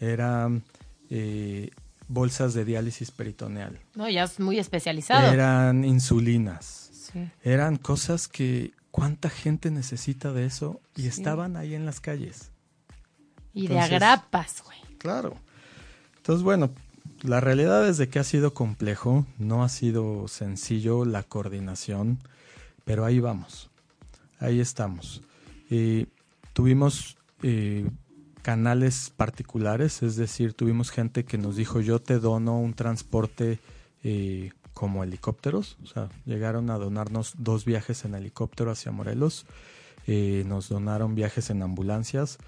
Eran 0.00 0.62
eh, 1.10 1.70
bolsas 2.08 2.54
de 2.54 2.64
diálisis 2.64 3.10
peritoneal. 3.10 3.78
No, 3.94 4.08
ya 4.08 4.24
es 4.24 4.38
muy 4.40 4.58
especializado. 4.58 5.32
Eran 5.32 5.84
insulinas. 5.84 6.90
Sí. 7.12 7.28
Eran 7.42 7.76
cosas 7.76 8.28
que 8.28 8.72
cuánta 8.90 9.30
gente 9.30 9.70
necesita 9.70 10.32
de 10.32 10.46
eso 10.46 10.80
y 10.96 11.02
Sí. 11.02 11.08
estaban 11.08 11.56
ahí 11.56 11.74
en 11.74 11.86
las 11.86 12.00
calles. 12.00 12.50
Y 13.54 13.66
de 13.66 13.78
agrapas, 13.80 14.62
güey. 14.64 14.78
Claro. 14.98 15.36
Entonces, 16.16 16.42
bueno, 16.44 16.70
la 17.22 17.40
realidad 17.40 17.88
es 17.88 17.98
de 17.98 18.08
que 18.08 18.18
ha 18.18 18.24
sido 18.24 18.54
complejo, 18.54 19.26
no 19.38 19.64
ha 19.64 19.68
sido 19.68 20.28
sencillo 20.28 21.04
la 21.04 21.22
coordinación, 21.22 22.18
pero 22.84 23.04
ahí 23.04 23.20
vamos, 23.20 23.70
ahí 24.38 24.60
estamos. 24.60 25.22
Tuvimos 26.58 27.16
eh, 27.44 27.88
canales 28.42 29.12
particulares, 29.16 30.02
es 30.02 30.16
decir, 30.16 30.54
tuvimos 30.54 30.90
gente 30.90 31.24
que 31.24 31.38
nos 31.38 31.54
dijo 31.54 31.80
yo 31.80 32.00
te 32.00 32.18
dono 32.18 32.58
un 32.58 32.74
transporte 32.74 33.60
eh, 34.02 34.50
como 34.74 35.04
helicópteros, 35.04 35.76
o 35.84 35.86
sea, 35.86 36.08
llegaron 36.24 36.70
a 36.70 36.78
donarnos 36.78 37.34
dos 37.38 37.64
viajes 37.64 38.04
en 38.04 38.16
helicóptero 38.16 38.72
hacia 38.72 38.90
Morelos, 38.90 39.46
eh, 40.08 40.42
nos 40.46 40.68
donaron 40.68 41.14
viajes 41.14 41.50
en 41.50 41.62
ambulancias. 41.62 42.38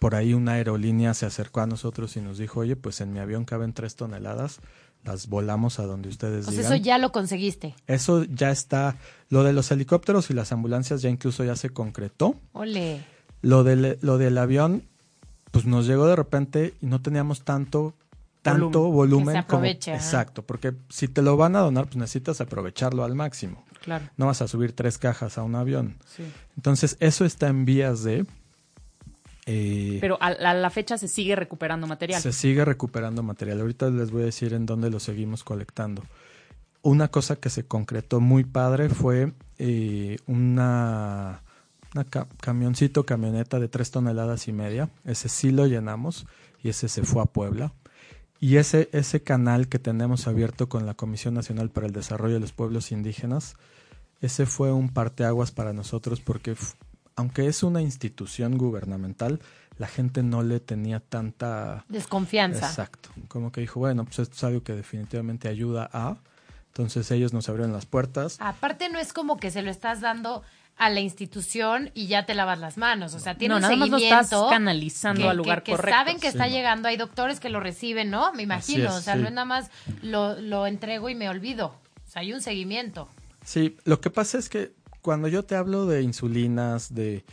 Por 0.00 0.16
ahí 0.16 0.34
una 0.34 0.52
aerolínea 0.54 1.14
se 1.14 1.26
acercó 1.26 1.60
a 1.60 1.66
nosotros 1.66 2.16
y 2.16 2.20
nos 2.20 2.38
dijo, 2.38 2.58
oye, 2.60 2.74
pues 2.74 3.00
en 3.00 3.12
mi 3.12 3.20
avión 3.20 3.44
caben 3.44 3.72
tres 3.72 3.94
toneladas, 3.94 4.58
las 5.04 5.28
volamos 5.28 5.78
a 5.78 5.84
donde 5.84 6.08
ustedes 6.08 6.46
digan. 6.48 6.64
eso 6.64 6.74
ya 6.74 6.98
lo 6.98 7.12
conseguiste. 7.12 7.74
Eso 7.86 8.24
ya 8.24 8.50
está, 8.50 8.96
lo 9.28 9.44
de 9.44 9.52
los 9.52 9.70
helicópteros 9.70 10.30
y 10.30 10.34
las 10.34 10.50
ambulancias 10.52 11.02
ya 11.02 11.08
incluso 11.10 11.44
ya 11.44 11.54
se 11.54 11.70
concretó. 11.70 12.34
Ole. 12.52 13.04
Lo 13.42 13.62
del, 13.62 13.98
lo 14.02 14.18
del 14.18 14.36
avión, 14.38 14.82
pues 15.52 15.64
nos 15.66 15.86
llegó 15.86 16.06
de 16.06 16.16
repente 16.16 16.74
y 16.82 16.86
no 16.86 17.00
teníamos 17.02 17.42
tanto, 17.42 17.94
tanto 18.42 18.80
volumen. 18.90 19.34
Que 19.36 19.40
se 19.42 19.46
como- 19.46 19.58
aproveche, 19.58 19.92
ajá. 19.92 20.02
exacto, 20.04 20.42
porque 20.42 20.72
si 20.88 21.08
te 21.08 21.22
lo 21.22 21.36
van 21.36 21.56
a 21.56 21.60
donar, 21.60 21.84
pues 21.84 21.96
necesitas 21.96 22.40
aprovecharlo 22.40 23.04
al 23.04 23.14
máximo. 23.14 23.64
Claro, 23.82 24.04
No 24.18 24.26
vas 24.26 24.42
a 24.42 24.48
subir 24.48 24.72
tres 24.72 24.98
cajas 24.98 25.38
a 25.38 25.42
un 25.42 25.54
avión. 25.54 25.96
sí. 26.16 26.22
Entonces, 26.56 26.96
eso 27.00 27.24
está 27.24 27.48
en 27.48 27.64
vías 27.64 28.02
de... 28.02 28.26
eh, 29.52 29.98
Pero 30.00 30.16
a, 30.20 30.28
a 30.28 30.54
la 30.54 30.70
fecha 30.70 30.96
se 30.98 31.08
sigue 31.08 31.34
recuperando 31.34 31.86
material. 31.86 32.20
Se 32.22 32.32
sigue 32.32 32.64
recuperando 32.64 33.22
material. 33.22 33.60
Ahorita 33.60 33.90
les 33.90 34.10
voy 34.10 34.22
a 34.22 34.26
decir 34.26 34.52
en 34.54 34.66
dónde 34.66 34.90
lo 34.90 35.00
seguimos 35.00 35.42
colectando. 35.44 36.04
Una 36.82 37.08
cosa 37.08 37.36
que 37.36 37.50
se 37.50 37.64
concretó 37.66 38.20
muy 38.20 38.44
padre 38.44 38.88
fue 38.88 39.32
eh, 39.58 40.18
una, 40.26 41.42
una 41.94 42.04
ca- 42.04 42.28
camioncito, 42.40 43.04
camioneta 43.04 43.58
de 43.58 43.68
tres 43.68 43.90
toneladas 43.90 44.48
y 44.48 44.52
media. 44.52 44.88
Ese 45.04 45.28
sí 45.28 45.50
lo 45.50 45.66
llenamos 45.66 46.26
y 46.62 46.68
ese 46.70 46.88
se 46.88 47.02
fue 47.02 47.22
a 47.22 47.26
Puebla. 47.26 47.72
Y 48.38 48.56
ese, 48.56 48.88
ese 48.92 49.22
canal 49.22 49.68
que 49.68 49.78
tenemos 49.78 50.26
abierto 50.26 50.68
con 50.70 50.86
la 50.86 50.94
Comisión 50.94 51.34
Nacional 51.34 51.68
para 51.70 51.86
el 51.86 51.92
Desarrollo 51.92 52.34
de 52.34 52.40
los 52.40 52.52
Pueblos 52.52 52.90
Indígenas, 52.92 53.56
ese 54.22 54.46
fue 54.46 54.72
un 54.72 54.88
parteaguas 54.88 55.50
para 55.50 55.74
nosotros 55.74 56.20
porque 56.20 56.56
aunque 57.16 57.46
es 57.46 57.62
una 57.62 57.80
institución 57.82 58.56
gubernamental, 58.58 59.40
la 59.78 59.86
gente 59.86 60.22
no 60.22 60.42
le 60.42 60.60
tenía 60.60 61.00
tanta 61.00 61.84
Desconfianza. 61.88 62.66
Exacto. 62.68 63.10
Como 63.28 63.50
que 63.52 63.60
dijo, 63.62 63.80
bueno, 63.80 64.04
pues 64.04 64.18
esto 64.20 64.34
es 64.36 64.44
algo 64.44 64.62
que 64.62 64.74
definitivamente 64.74 65.48
ayuda 65.48 65.88
a. 65.92 66.18
Entonces 66.68 67.10
ellos 67.10 67.32
nos 67.32 67.48
abrieron 67.48 67.72
las 67.72 67.86
puertas. 67.86 68.36
Aparte 68.40 68.88
no 68.90 68.98
es 68.98 69.12
como 69.12 69.38
que 69.38 69.50
se 69.50 69.62
lo 69.62 69.70
estás 69.70 70.00
dando 70.00 70.42
a 70.76 70.88
la 70.88 71.00
institución 71.00 71.90
y 71.94 72.06
ya 72.06 72.24
te 72.26 72.34
lavas 72.34 72.58
las 72.58 72.78
manos. 72.78 73.12
O 73.14 73.18
sea, 73.20 73.36
tiene 73.36 73.52
no, 73.52 73.56
un 73.56 73.62
nada 73.62 73.76
más 73.76 73.88
lo 73.90 73.98
seguimiento. 73.98 74.24
estás 74.24 74.50
canalizando 74.50 75.22
que, 75.22 75.28
al 75.28 75.36
lugar 75.36 75.62
que- 75.62 75.72
que 75.72 75.76
correcto. 75.76 75.98
saben 75.98 76.20
que 76.20 76.28
está 76.28 76.44
Sí. 76.44 76.50
llegando, 76.52 76.88
hay 76.88 76.96
doctores 76.96 77.40
que 77.40 77.50
lo 77.50 77.60
reciben, 77.60 78.08
¿no? 78.10 78.32
Me 78.34 78.42
imagino. 78.44 78.84
es, 78.88 78.94
o 78.94 79.00
sea, 79.02 79.14
sí. 79.14 79.20
no 79.20 79.28
es 79.28 79.34
nada 79.34 79.44
más 79.44 79.70
lo, 80.02 80.40
lo 80.40 80.66
entrego 80.66 81.08
y 81.10 81.14
me 81.14 81.28
olvido. 81.28 81.66
O 82.06 82.10
sea, 82.10 82.22
hay 82.22 82.32
un 82.32 82.40
seguimiento. 82.40 83.08
Sí, 83.44 83.76
lo 83.84 84.00
que 84.00 84.10
pasa 84.10 84.38
es 84.38 84.48
que 84.48 84.72
cuando 85.02 85.28
yo 85.28 85.44
te 85.44 85.54
hablo 85.56 85.86
de 85.86 86.02
insulinas, 86.02 86.94
de, 86.94 87.24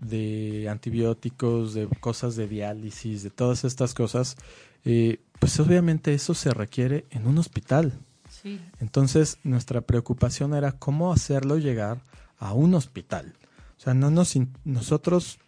de 0.00 0.68
antibióticos, 0.68 1.74
de 1.74 1.86
cosas 2.00 2.36
de 2.36 2.48
diálisis, 2.48 3.22
de 3.22 3.30
todas 3.30 3.64
estas 3.64 3.94
cosas, 3.94 4.36
eh, 4.84 5.20
pues 5.38 5.58
obviamente 5.60 6.14
eso 6.14 6.34
se 6.34 6.50
requiere 6.52 7.06
en 7.10 7.26
un 7.26 7.38
hospital. 7.38 7.92
Sí. 8.30 8.60
Entonces, 8.80 9.38
nuestra 9.44 9.80
preocupación 9.80 10.54
era 10.54 10.72
cómo 10.72 11.12
hacerlo 11.12 11.58
llegar 11.58 12.00
a 12.38 12.52
un 12.52 12.74
hospital. 12.74 13.34
O 13.78 13.80
sea, 13.80 13.94
no 13.94 14.10
nos 14.10 14.34
nosotros, 14.64 15.38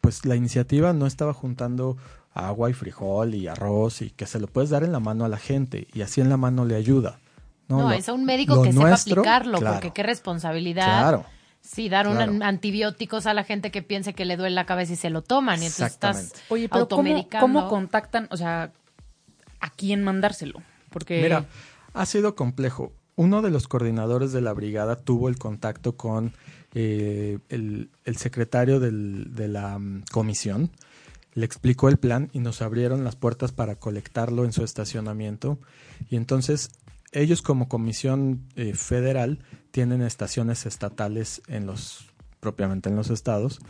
pues 0.00 0.24
la 0.24 0.36
iniciativa 0.36 0.92
no 0.92 1.06
estaba 1.06 1.32
juntando 1.32 1.96
agua 2.34 2.70
y 2.70 2.72
frijol 2.72 3.34
y 3.34 3.48
arroz 3.48 4.02
y 4.02 4.10
que 4.10 4.26
se 4.26 4.38
lo 4.38 4.46
puedes 4.46 4.70
dar 4.70 4.84
en 4.84 4.92
la 4.92 5.00
mano 5.00 5.24
a 5.24 5.28
la 5.28 5.38
gente 5.38 5.88
y 5.92 6.02
así 6.02 6.20
en 6.20 6.28
la 6.28 6.36
mano 6.36 6.64
le 6.64 6.76
ayuda. 6.76 7.18
No, 7.68 7.82
lo- 7.82 7.90
es 7.92 8.08
a 8.08 8.12
un 8.14 8.24
médico 8.24 8.62
que 8.62 8.72
nuestro, 8.72 8.96
sepa 8.96 9.20
aplicarlo, 9.20 9.58
claro, 9.58 9.74
porque 9.76 9.90
qué 9.92 10.02
responsabilidad. 10.02 10.84
Claro. 10.84 11.24
Sí, 11.60 11.88
dar 11.88 12.08
un 12.08 12.14
Claro. 12.16 12.32
antibióticos 12.42 13.26
a 13.26 13.34
la 13.34 13.44
gente 13.44 13.70
que 13.70 13.82
piense 13.82 14.14
que 14.14 14.24
le 14.24 14.36
duele 14.36 14.54
la 14.54 14.64
cabeza 14.64 14.92
y 14.94 14.96
se 14.96 15.10
lo 15.10 15.22
toman. 15.22 15.60
Y 15.62 15.66
entonces 15.66 15.92
estás 15.92 16.16
Exactamente. 16.16 16.40
Oye, 16.54 16.68
pero 16.68 16.88
¿cómo, 16.88 17.00
automedicando. 17.02 17.46
cómo 17.46 17.68
contactan, 17.68 18.28
o 18.30 18.36
sea, 18.36 18.72
a 19.60 19.70
quién 19.70 20.02
mandárselo? 20.04 20.62
Porque 20.90 21.20
Mira, 21.20 21.46
ha 21.94 22.06
sido 22.06 22.34
complejo. 22.34 22.92
Uno 23.16 23.42
de 23.42 23.50
los 23.50 23.66
coordinadores 23.68 24.32
de 24.32 24.40
la 24.40 24.52
brigada 24.52 24.96
tuvo 24.96 25.28
el 25.28 25.36
contacto 25.38 25.96
con 25.96 26.32
eh, 26.74 27.38
el, 27.48 27.90
el 28.04 28.16
secretario 28.18 28.78
del- 28.78 29.34
de 29.34 29.48
la 29.48 29.78
mm, 29.78 30.04
comisión, 30.12 30.70
le 31.34 31.44
explicó 31.44 31.88
el 31.88 31.96
plan 31.98 32.30
y 32.32 32.38
nos 32.40 32.62
abrieron 32.62 33.04
las 33.04 33.16
puertas 33.16 33.52
para 33.52 33.74
colectarlo 33.76 34.44
en 34.44 34.52
su 34.52 34.62
estacionamiento. 34.62 35.58
Y 36.08 36.16
entonces 36.16 36.70
ellos 37.12 37.42
como 37.42 37.68
comisión 37.68 38.44
eh, 38.56 38.74
federal 38.74 39.38
tienen 39.70 40.02
estaciones 40.02 40.66
estatales 40.66 41.42
en 41.48 41.66
los 41.66 42.06
propiamente 42.40 42.88
en 42.88 42.96
los 42.96 43.10
estados 43.10 43.60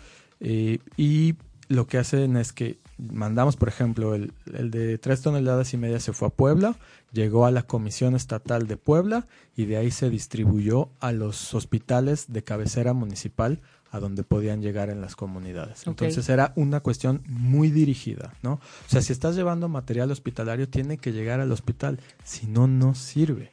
eh, 0.40 0.79
y 0.96 1.37
lo 1.68 1.87
que 1.87 1.98
hacen 1.98 2.37
es 2.37 2.53
que 2.53 2.79
mandamos, 2.96 3.57
por 3.57 3.68
ejemplo, 3.68 4.14
el, 4.14 4.33
el 4.55 4.70
de 4.70 4.96
tres 4.98 5.20
toneladas 5.20 5.74
y 5.74 5.77
media 5.77 6.01
se 6.01 6.14
fue 6.14 6.29
a 6.29 6.31
Puebla, 6.31 6.77
llegó 7.12 7.44
a 7.44 7.51
la 7.51 7.62
Comisión 7.62 8.16
Estatal 8.16 8.66
de 8.66 8.77
Puebla 8.79 9.27
y 9.55 9.66
de 9.66 9.77
ahí 9.77 9.90
se 9.90 10.09
distribuyó 10.09 10.90
a 10.98 11.12
los 11.12 11.55
hospitales 11.55 12.33
de 12.33 12.42
cabecera 12.42 12.94
municipal 12.94 13.61
a 13.90 14.01
donde 14.01 14.22
podían 14.22 14.61
llegar 14.61 14.90
en 14.90 15.01
las 15.01 15.16
comunidades. 15.16 15.87
Entonces 15.87 16.29
era 16.29 16.53
una 16.57 16.81
cuestión 16.81 17.22
muy 17.27 17.70
dirigida, 17.70 18.35
¿no? 18.42 18.55
O 18.55 18.88
sea, 18.88 19.01
si 19.01 19.12
estás 19.12 19.35
llevando 19.37 19.68
material 19.68 20.11
hospitalario, 20.11 20.68
tiene 20.68 20.98
que 20.98 21.12
llegar 21.12 21.40
al 21.40 21.53
hospital, 21.53 22.01
si 22.22 22.46
no, 22.46 22.66
no 22.66 22.94
sirve, 22.94 23.51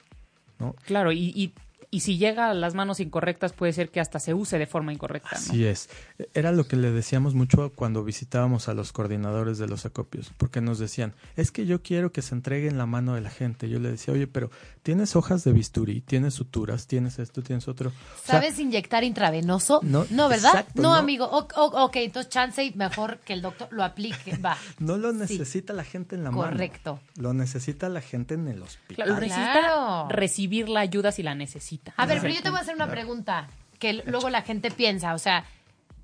¿no? 0.60 0.76
claro, 0.86 1.12
y, 1.12 1.32
y, 1.36 1.54
y 1.95 2.01
si 2.01 2.17
llega 2.17 2.49
a 2.49 2.53
las 2.53 2.73
manos 2.75 2.99
incorrectas 2.99 3.53
puede 3.53 3.71
ser 3.73 3.89
que 3.89 3.99
hasta 3.99 4.19
se 4.19 4.34
use 4.34 4.58
de 4.60 4.65
forma 4.67 4.91
incorrecta. 4.91 5.29
¿no? 5.31 5.38
Así 5.38 5.65
es. 5.65 5.89
Era 6.34 6.51
lo 6.51 6.67
que 6.67 6.75
le 6.75 6.91
decíamos 6.91 7.34
mucho 7.36 7.71
cuando 7.73 8.03
visitábamos 8.03 8.67
a 8.67 8.73
los 8.73 8.91
coordinadores 8.91 9.58
de 9.58 9.67
los 9.67 9.86
acopios, 9.86 10.31
porque 10.38 10.60
nos 10.62 10.79
decían, 10.79 11.13
es 11.36 11.51
que 11.51 11.65
yo 11.65 11.81
quiero 11.81 12.12
que 12.12 12.21
se 12.21 12.36
entregue 12.36 12.67
en 12.67 12.77
la 12.77 12.86
mano 12.86 13.15
de 13.15 13.21
la 13.21 13.29
gente. 13.29 13.69
Yo 13.69 13.79
le 13.79 13.91
decía, 13.91 14.13
oye, 14.13 14.27
pero 14.27 14.49
tienes 14.84 15.15
hojas 15.15 15.43
de 15.43 15.53
bisturí, 15.53 16.01
tienes 16.01 16.34
suturas, 16.34 16.88
tienes 16.88 17.19
esto, 17.19 17.41
tienes 17.41 17.67
otro. 17.67 17.89
O 17.89 18.25
sea, 18.25 18.36
¿Sabes 18.41 18.60
inyectar 18.60 19.03
intravenoso? 19.03 19.79
No, 19.84 20.05
No, 20.10 20.27
¿verdad? 20.29 20.51
exacto, 20.51 20.81
no, 20.81 20.89
no. 20.89 20.95
amigo. 20.95 21.25
O- 21.25 21.47
o- 21.55 21.86
ok, 21.86 21.95
entonces 21.97 22.29
chance 22.31 22.63
y 22.63 22.73
mejor 22.73 23.19
que 23.19 23.34
el 23.34 23.41
doctor 23.41 23.67
lo 23.71 23.84
aplique. 23.84 24.38
Va. 24.38 24.58
no 24.79 24.97
lo 24.97 25.12
Sí. 25.13 25.17
necesita 25.19 25.73
la 25.73 25.84
gente 25.84 26.15
en 26.15 26.23
la 26.23 26.31
mano. 26.31 26.43
Correcto. 26.51 26.99
Lo 27.17 27.34
necesita 27.34 27.89
la 27.89 28.01
gente 28.01 28.34
en 28.34 28.47
el 28.47 28.62
hospital. 28.62 28.95
Claro, 29.05 29.13
necesita 29.21 29.51
Claro. 29.53 30.08
recibir 30.10 30.69
la 30.69 30.79
ayuda 30.79 31.12
si 31.12 31.21
la 31.23 31.36
necesita. 31.36 31.85
A 31.98 32.06
ver, 32.06 32.19
pero 32.21 32.34
yo 32.34 32.41
te 32.41 32.50
voy 32.50 32.60
a 32.60 32.62
hacer 32.62 32.76
una 32.76 32.89
pregunta 32.89 33.48
que 33.80 33.93
luego 34.06 34.30
la 34.30 34.41
gente 34.41 34.71
piensa, 34.71 35.13
o 35.13 35.19
sea, 35.19 35.45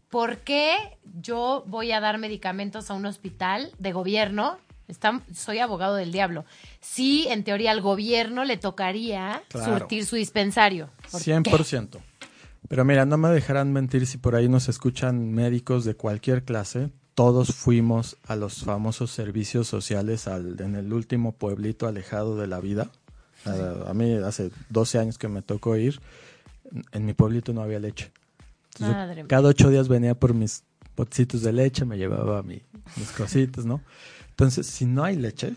¿por 0.09 0.37
qué 0.39 0.75
yo 1.21 1.63
voy 1.67 1.91
a 1.91 1.99
dar 1.99 2.17
medicamentos 2.17 2.89
a 2.89 2.93
un 2.93 3.05
hospital 3.05 3.71
de 3.79 3.91
gobierno? 3.93 4.57
Está- 4.87 5.21
soy 5.33 5.59
abogado 5.59 5.95
del 5.95 6.11
diablo. 6.11 6.43
Sí, 6.81 7.25
en 7.29 7.43
teoría 7.45 7.71
al 7.71 7.79
gobierno 7.81 8.43
le 8.43 8.57
tocaría 8.57 9.41
Claro. 9.47 9.79
surtir 9.79 10.05
su 10.05 10.17
dispensario. 10.17 10.89
¿Por 11.09 11.21
qué? 11.23 11.31
100%. 11.33 12.01
Pero 12.67 12.83
mira, 12.85 13.05
no 13.05 13.17
me 13.17 13.29
dejarán 13.29 13.71
mentir 13.73 14.05
si 14.05 14.17
por 14.17 14.35
ahí 14.35 14.49
nos 14.49 14.67
escuchan 14.69 15.31
médicos 15.33 15.85
de 15.85 15.95
cualquier 15.95 16.43
clase. 16.43 16.89
Todos 17.15 17.53
fuimos 17.55 18.17
a 18.27 18.35
los 18.35 18.63
famosos 18.63 19.11
servicios 19.11 19.67
sociales 19.67 20.27
al- 20.27 20.59
en 20.61 20.75
el 20.75 20.91
último 20.93 21.33
pueblito 21.33 21.87
alejado 21.87 22.37
de 22.37 22.47
la 22.47 22.59
vida. 22.59 22.89
A, 23.45 23.89
a 23.89 23.93
mí 23.93 24.13
hace 24.15 24.51
12 24.69 24.99
años 24.99 25.17
que 25.17 25.27
me 25.27 25.41
tocó 25.41 25.75
ir. 25.77 25.99
En, 26.91 27.05
mi 27.05 27.13
pueblito 27.13 27.53
no 27.53 27.61
había 27.61 27.79
leche. 27.79 28.11
Entonces, 28.73 28.95
Madre 28.95 29.25
cada 29.27 29.49
ocho 29.49 29.69
días 29.69 29.87
venía 29.87 30.15
por 30.15 30.33
mis 30.33 30.63
potecitos 30.95 31.41
de 31.41 31.51
leche, 31.51 31.83
me 31.85 31.97
llevaba 31.97 32.43
mi- 32.43 32.61
mis 32.95 33.11
cositas, 33.11 33.65
¿no? 33.65 33.81
Entonces, 34.29 34.65
si 34.67 34.85
no 34.85 35.03
hay 35.03 35.15
leche, 35.17 35.53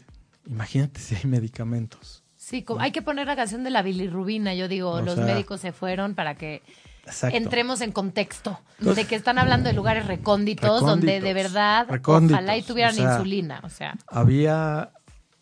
imagínate 0.46 0.98
si 1.00 1.14
hay 1.14 1.24
medicamentos. 1.26 2.22
Sí, 2.36 2.62
como- 2.62 2.80
hay 2.80 2.90
que 2.90 3.02
poner 3.02 3.26
la 3.26 3.36
canción 3.36 3.62
de 3.64 3.70
la 3.70 3.82
bilirrubina. 3.82 4.54
Yo 4.54 4.66
digo, 4.68 4.90
O 4.92 5.00
los 5.02 5.14
sea- 5.14 5.24
médicos 5.26 5.60
se 5.60 5.72
fueron 5.72 6.14
para 6.14 6.34
que 6.36 6.62
Exacto. 7.06 7.36
entremos 7.36 7.80
en 7.80 7.92
contexto 7.92 8.58
de 8.78 9.04
que 9.06 9.14
están 9.14 9.38
hablando 9.38 9.68
de 9.68 9.74
lugares 9.74 10.06
recónditos, 10.06 10.80
donde 10.80 11.20
de 11.20 11.34
verdad 11.34 11.86
ojalá 12.06 12.56
y 12.56 12.62
tuvieran 12.62 12.92
o 12.92 12.96
sea, 12.96 13.12
insulina. 13.12 13.60
O 13.62 13.68
sea, 13.70 13.96
había 14.08 14.90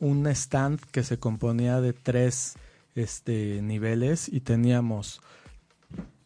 un 0.03 0.27
stand 0.27 0.81
que 0.91 1.05
se 1.05 1.19
componía 1.19 1.81
de 1.81 1.93
tres 1.93 2.55
este, 2.97 3.63
niveles 3.63 4.29
y 4.29 4.41
teníamos 4.41 5.21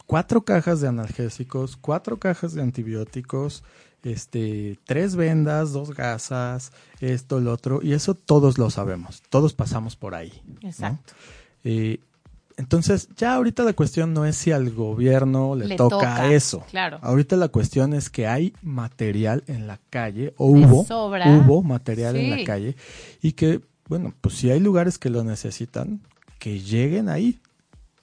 cuatro 0.07 0.45
cajas 0.47 0.81
de 0.81 0.89
analgésicos, 0.89 1.77
cuatro 1.77 2.19
cajas 2.19 2.55
de 2.55 2.63
antibióticos, 2.63 3.63
este, 4.03 4.79
tres 4.85 5.15
vendas, 5.15 5.73
dos 5.73 5.95
gasas, 5.95 6.73
esto, 7.01 7.39
lo 7.39 7.53
otro, 7.53 7.81
y 7.83 7.93
eso 7.93 8.15
todos 8.15 8.57
lo 8.57 8.71
sabemos, 8.71 9.23
todos 9.29 9.53
pasamos 9.53 9.95
por 9.95 10.15
ahí. 10.15 10.33
¿no? 10.47 10.69
Exacto. 10.69 11.13
Eh, 11.63 12.01
entonces, 12.57 13.09
ya 13.17 13.35
ahorita 13.35 13.65
la 13.65 13.75
cuestión 13.75 14.15
no 14.15 14.25
es 14.25 14.37
si 14.37 14.51
al 14.51 14.71
gobierno 14.71 15.55
le, 15.55 15.67
Le 15.67 15.77
toca, 15.77 15.97
toca, 15.97 16.33
eso. 16.33 16.65
claro. 16.71 16.99
Ahorita 17.03 17.37
la 17.37 17.49
cuestión 17.49 17.93
es 17.93 18.09
que 18.09 18.27
hay 18.27 18.55
material 18.63 19.45
en 19.47 19.67
la 19.67 19.79
calle, 19.91 20.33
o 20.39 20.47
hubo, 20.47 20.85
sobra. 20.85 21.29
hubo 21.31 21.63
material 21.63 22.17
en 22.17 22.31
la 22.31 22.45
calle, 22.45 22.75
y 23.21 23.33
que, 23.33 23.61
bueno, 23.89 24.15
pues 24.21 24.37
si 24.37 24.51
hay 24.51 24.61
lugares 24.61 24.99
que 24.99 25.11
lo 25.11 25.23
necesitan, 25.23 26.01
que 26.39 26.61
lleguen 26.61 27.09
ahí. 27.09 27.41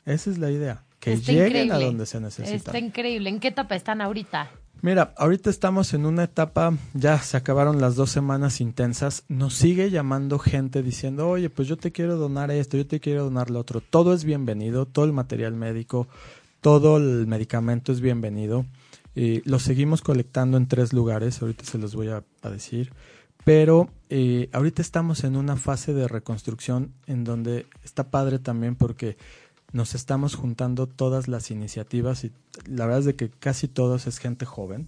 Esa 0.05 0.29
es 0.29 0.37
la 0.37 0.51
idea, 0.51 0.83
que 0.99 1.13
Está 1.13 1.31
lleguen 1.31 1.47
increíble. 1.47 1.73
a 1.73 1.79
donde 1.79 2.05
se 2.05 2.19
necesitan. 2.19 2.55
Está 2.57 2.77
increíble. 2.79 3.29
¿En 3.29 3.39
qué 3.39 3.47
etapa 3.47 3.75
están 3.75 4.01
ahorita? 4.01 4.51
Mira, 4.83 5.13
ahorita 5.15 5.49
estamos 5.49 5.93
en 5.93 6.05
una 6.05 6.25
etapa, 6.25 6.73
ya 6.93 7.17
se 7.19 7.37
acabaron 7.37 7.79
las 7.79 7.95
dos 7.95 8.09
semanas 8.09 8.59
intensas, 8.59 9.23
nos 9.29 9.53
sigue 9.53 9.89
llamando 9.89 10.39
gente 10.39 10.83
diciendo, 10.83 11.29
oye, 11.29 11.49
pues 11.49 11.69
yo 11.69 11.77
te 11.77 11.93
quiero 11.93 12.17
donar 12.17 12.51
esto, 12.51 12.75
yo 12.75 12.85
te 12.85 12.99
quiero 12.99 13.23
donar 13.23 13.49
lo 13.49 13.61
otro. 13.61 13.79
Todo 13.79 14.13
es 14.13 14.25
bienvenido, 14.25 14.85
todo 14.85 15.05
el 15.05 15.13
material 15.13 15.53
médico, 15.53 16.09
todo 16.59 16.97
el 16.97 17.27
medicamento 17.27 17.93
es 17.93 18.01
bienvenido. 18.01 18.65
Eh, 19.15 19.41
lo 19.45 19.59
seguimos 19.59 20.01
colectando 20.01 20.57
en 20.57 20.67
tres 20.67 20.91
lugares, 20.91 21.41
ahorita 21.41 21.63
se 21.63 21.77
los 21.77 21.95
voy 21.95 22.09
a, 22.09 22.25
a 22.41 22.49
decir, 22.49 22.91
pero 23.45 23.87
eh, 24.09 24.49
ahorita 24.51 24.81
estamos 24.81 25.23
en 25.23 25.37
una 25.37 25.55
fase 25.55 25.93
de 25.93 26.09
reconstrucción 26.09 26.91
en 27.07 27.23
donde 27.23 27.67
está 27.85 28.09
padre 28.09 28.37
también 28.37 28.75
porque 28.75 29.15
nos 29.73 29.95
estamos 29.95 30.35
juntando 30.35 30.87
todas 30.87 31.27
las 31.27 31.51
iniciativas 31.51 32.23
y 32.23 32.31
la 32.65 32.85
verdad 32.85 32.99
es 32.99 33.05
de 33.05 33.15
que 33.15 33.29
casi 33.29 33.67
todos 33.67 34.07
es 34.07 34.19
gente 34.19 34.45
joven. 34.45 34.87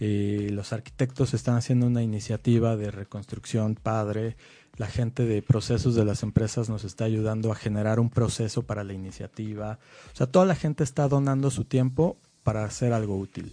Eh, 0.00 0.48
los 0.52 0.72
arquitectos 0.72 1.34
están 1.34 1.56
haciendo 1.56 1.86
una 1.86 2.02
iniciativa 2.02 2.76
de 2.76 2.90
reconstrucción 2.90 3.74
padre. 3.74 4.36
La 4.76 4.86
gente 4.86 5.24
de 5.24 5.42
procesos 5.42 5.94
de 5.94 6.04
las 6.04 6.22
empresas 6.22 6.68
nos 6.68 6.84
está 6.84 7.04
ayudando 7.04 7.52
a 7.52 7.56
generar 7.56 8.00
un 8.00 8.08
proceso 8.08 8.62
para 8.62 8.84
la 8.84 8.92
iniciativa. 8.92 9.78
O 10.12 10.16
sea, 10.16 10.26
toda 10.26 10.46
la 10.46 10.56
gente 10.56 10.84
está 10.84 11.08
donando 11.08 11.50
su 11.50 11.64
tiempo 11.64 12.16
para 12.44 12.64
hacer 12.64 12.92
algo 12.92 13.18
útil. 13.18 13.52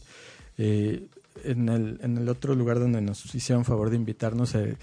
Eh, 0.58 1.08
en, 1.44 1.70
el, 1.70 2.00
en 2.04 2.18
el 2.18 2.30
otro 2.30 2.56
lugar 2.56 2.80
donde 2.80 3.02
nos 3.02 3.34
hicieron 3.34 3.66
favor 3.66 3.90
de 3.90 3.96
invitarnos, 3.96 4.54
eh, 4.56 4.78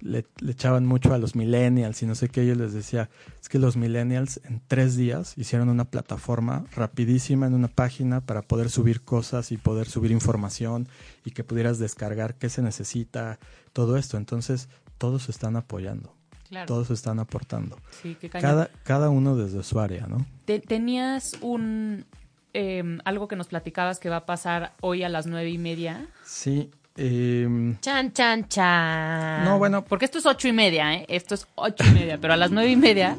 le, 0.00 0.26
le 0.40 0.52
echaban 0.52 0.84
mucho 0.86 1.12
a 1.14 1.18
los 1.18 1.34
millennials 1.34 2.02
y 2.02 2.06
no 2.06 2.14
sé 2.14 2.28
qué, 2.28 2.46
yo 2.46 2.54
les 2.54 2.72
decía, 2.72 3.08
es 3.40 3.48
que 3.48 3.58
los 3.58 3.76
millennials 3.76 4.40
en 4.44 4.60
tres 4.68 4.96
días 4.96 5.32
hicieron 5.36 5.68
una 5.68 5.86
plataforma 5.86 6.64
rapidísima 6.74 7.46
en 7.46 7.54
una 7.54 7.68
página 7.68 8.20
para 8.20 8.42
poder 8.42 8.70
subir 8.70 9.02
cosas 9.02 9.52
y 9.52 9.56
poder 9.56 9.88
subir 9.88 10.10
información 10.10 10.88
y 11.24 11.30
que 11.30 11.44
pudieras 11.44 11.78
descargar 11.78 12.34
qué 12.34 12.48
se 12.48 12.62
necesita, 12.62 13.38
todo 13.72 13.96
esto. 13.96 14.16
Entonces, 14.16 14.68
todos 14.98 15.28
están 15.28 15.56
apoyando, 15.56 16.14
Claro. 16.48 16.66
todos 16.66 16.90
están 16.90 17.18
aportando. 17.18 17.76
Sí, 18.02 18.16
qué. 18.20 18.28
Cada, 18.30 18.70
cada 18.84 19.10
uno 19.10 19.34
desde 19.36 19.62
su 19.62 19.80
área, 19.80 20.06
¿no? 20.06 20.24
Te- 20.44 20.60
tenías 20.60 21.32
un 21.40 22.04
em, 22.52 23.00
algo 23.04 23.28
que 23.28 23.36
nos 23.36 23.48
platicabas 23.48 23.98
que 23.98 24.08
va 24.08 24.16
a 24.16 24.26
pasar 24.26 24.72
hoy 24.80 25.02
a 25.02 25.08
las 25.10 25.26
nueve 25.26 25.50
y 25.50 25.58
media. 25.58 26.08
Sí. 26.24 26.70
Em, 26.96 27.76
Chan, 27.80 28.12
chan, 28.12 28.48
chan. 28.48 29.44
no, 29.44 29.58
bueno, 29.58 29.84
Porque 29.84 30.04
esto 30.06 30.18
es 30.18 30.26
ocho 30.26 30.48
y 30.48 30.52
media, 30.52 30.94
¿eh? 30.94 31.04
Esto 31.08 31.34
es 31.34 31.46
ocho 31.54 31.84
y 31.86 31.90
media, 31.92 32.18
pero 32.20 32.32
a 32.34 32.36
las 32.36 32.50
nueve 32.50 32.70
y 32.70 32.76
media 32.76 33.16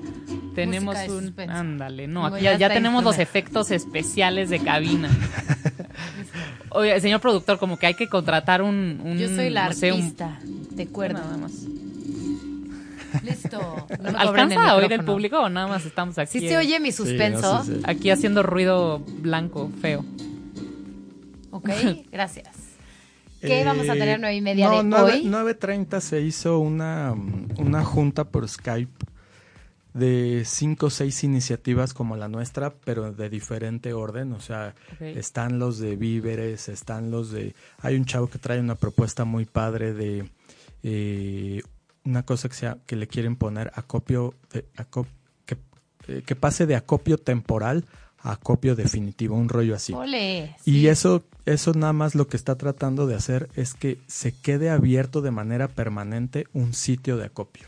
tenemos 0.56 0.96
un... 1.10 1.34
Ándale, 1.50 2.08
no, 2.08 2.26
aquí 2.26 2.44
ya 2.44 2.70
tenemos 2.70 3.04
los 3.04 3.20
efectos 3.20 3.72
especiales 3.72 4.50
de 4.50 4.60
cabina. 4.60 5.10
Oye, 6.72 7.00
señor 7.00 7.22
productor, 7.22 7.60
como 7.60 7.78
que 7.78 7.88
hay 7.88 7.94
que 7.94 8.08
contratar 8.08 8.62
un... 8.62 9.00
un, 9.04 9.18
Yo 9.18 9.28
soy 9.30 9.50
la 9.50 9.68
no 9.68 9.74
sé, 9.74 9.92
un- 9.94 10.00
artista 10.02 10.40
de 10.72 10.88
cuerda. 10.88 11.22
Nada 11.22 11.38
más. 11.38 11.52
Listo. 13.24 13.88
No 14.02 14.18
¿Alcanza 14.18 14.70
a 14.70 14.76
oír 14.76 14.92
el 14.92 15.04
público 15.04 15.40
o 15.40 15.50
nada 15.50 15.66
más 15.68 15.86
estamos 15.86 16.18
aquí? 16.18 16.40
¿Sí 16.40 16.50
se 16.50 16.58
oye 16.58 16.80
mi 16.80 16.92
Sí, 16.92 16.98
suspenso? 16.98 17.54
no, 17.60 17.64
sí, 17.64 17.74
sí. 17.76 17.82
Aquí 17.86 18.10
haciendo 18.12 18.44
ruido 18.44 19.00
blanco, 19.00 19.72
feo. 19.82 20.04
Ok, 21.52 21.70
gracias. 22.12 22.50
¿Qué 23.48 23.64
vamos 23.66 23.90
a 23.90 23.94
tener 23.94 24.20
nueve 24.20 24.36
y 24.36 24.42
media 24.42 24.68
no, 24.70 24.78
de 24.78 24.84
nueve- 24.84 25.12
hoy? 25.14 25.26
9.30 25.26 26.00
se 26.02 26.22
hizo 26.22 26.60
una, 26.60 27.14
una 27.58 27.84
junta 27.84 28.26
por 28.26 28.48
Skype 28.48 29.06
de 29.94 30.44
cinco 30.46 30.88
o 30.88 30.90
seis 30.92 31.24
iniciativas 31.24 31.94
como 31.94 32.16
la 32.18 32.28
nuestra, 32.28 32.72
pero 32.72 33.12
de 33.12 33.30
diferente 33.30 33.94
orden. 33.94 34.34
O 34.34 34.40
sea, 34.40 34.76
están 35.00 35.58
los 35.58 35.80
de 35.80 35.96
víveres, 35.96 36.70
están 36.70 37.10
los 37.10 37.32
de... 37.32 37.56
Hay 37.80 37.96
un 37.96 38.06
chavo 38.06 38.28
que 38.28 38.38
trae 38.38 38.60
una 38.60 38.76
propuesta 38.76 39.26
muy 39.26 39.46
padre 39.46 39.94
de 39.94 40.30
eh, 40.84 41.62
una 42.06 42.24
cosa 42.24 42.48
que, 42.48 42.56
sea, 42.56 42.78
que 42.86 42.96
le 42.96 43.08
quieren 43.08 43.36
poner 43.38 43.72
acopio, 43.76 44.36
de- 44.54 44.66
que, 45.46 45.58
eh, 46.08 46.22
que 46.24 46.36
pase 46.36 46.68
de 46.68 46.76
acopio 46.76 47.18
temporal 47.18 47.84
a 47.84 48.07
acopio 48.32 48.76
definitivo, 48.76 49.36
un 49.36 49.50
rollo 49.50 49.76
así. 49.76 49.94
Ole. 49.94 50.56
Y 50.66 50.88
eso, 50.88 51.24
eso 51.46 51.74
nada 51.74 51.94
más 51.94 52.16
lo 52.16 52.28
que 52.28 52.38
está 52.38 52.56
tratando 52.56 53.08
de 53.08 53.16
hacer 53.16 53.50
es 53.56 53.74
que 53.74 54.00
se 54.08 54.32
quede 54.32 54.70
abierto 54.70 55.22
de 55.22 55.32
manera 55.32 55.68
permanente 55.68 56.48
un 56.54 56.74
sitio 56.74 57.18
de 57.18 57.26
acopio. 57.26 57.68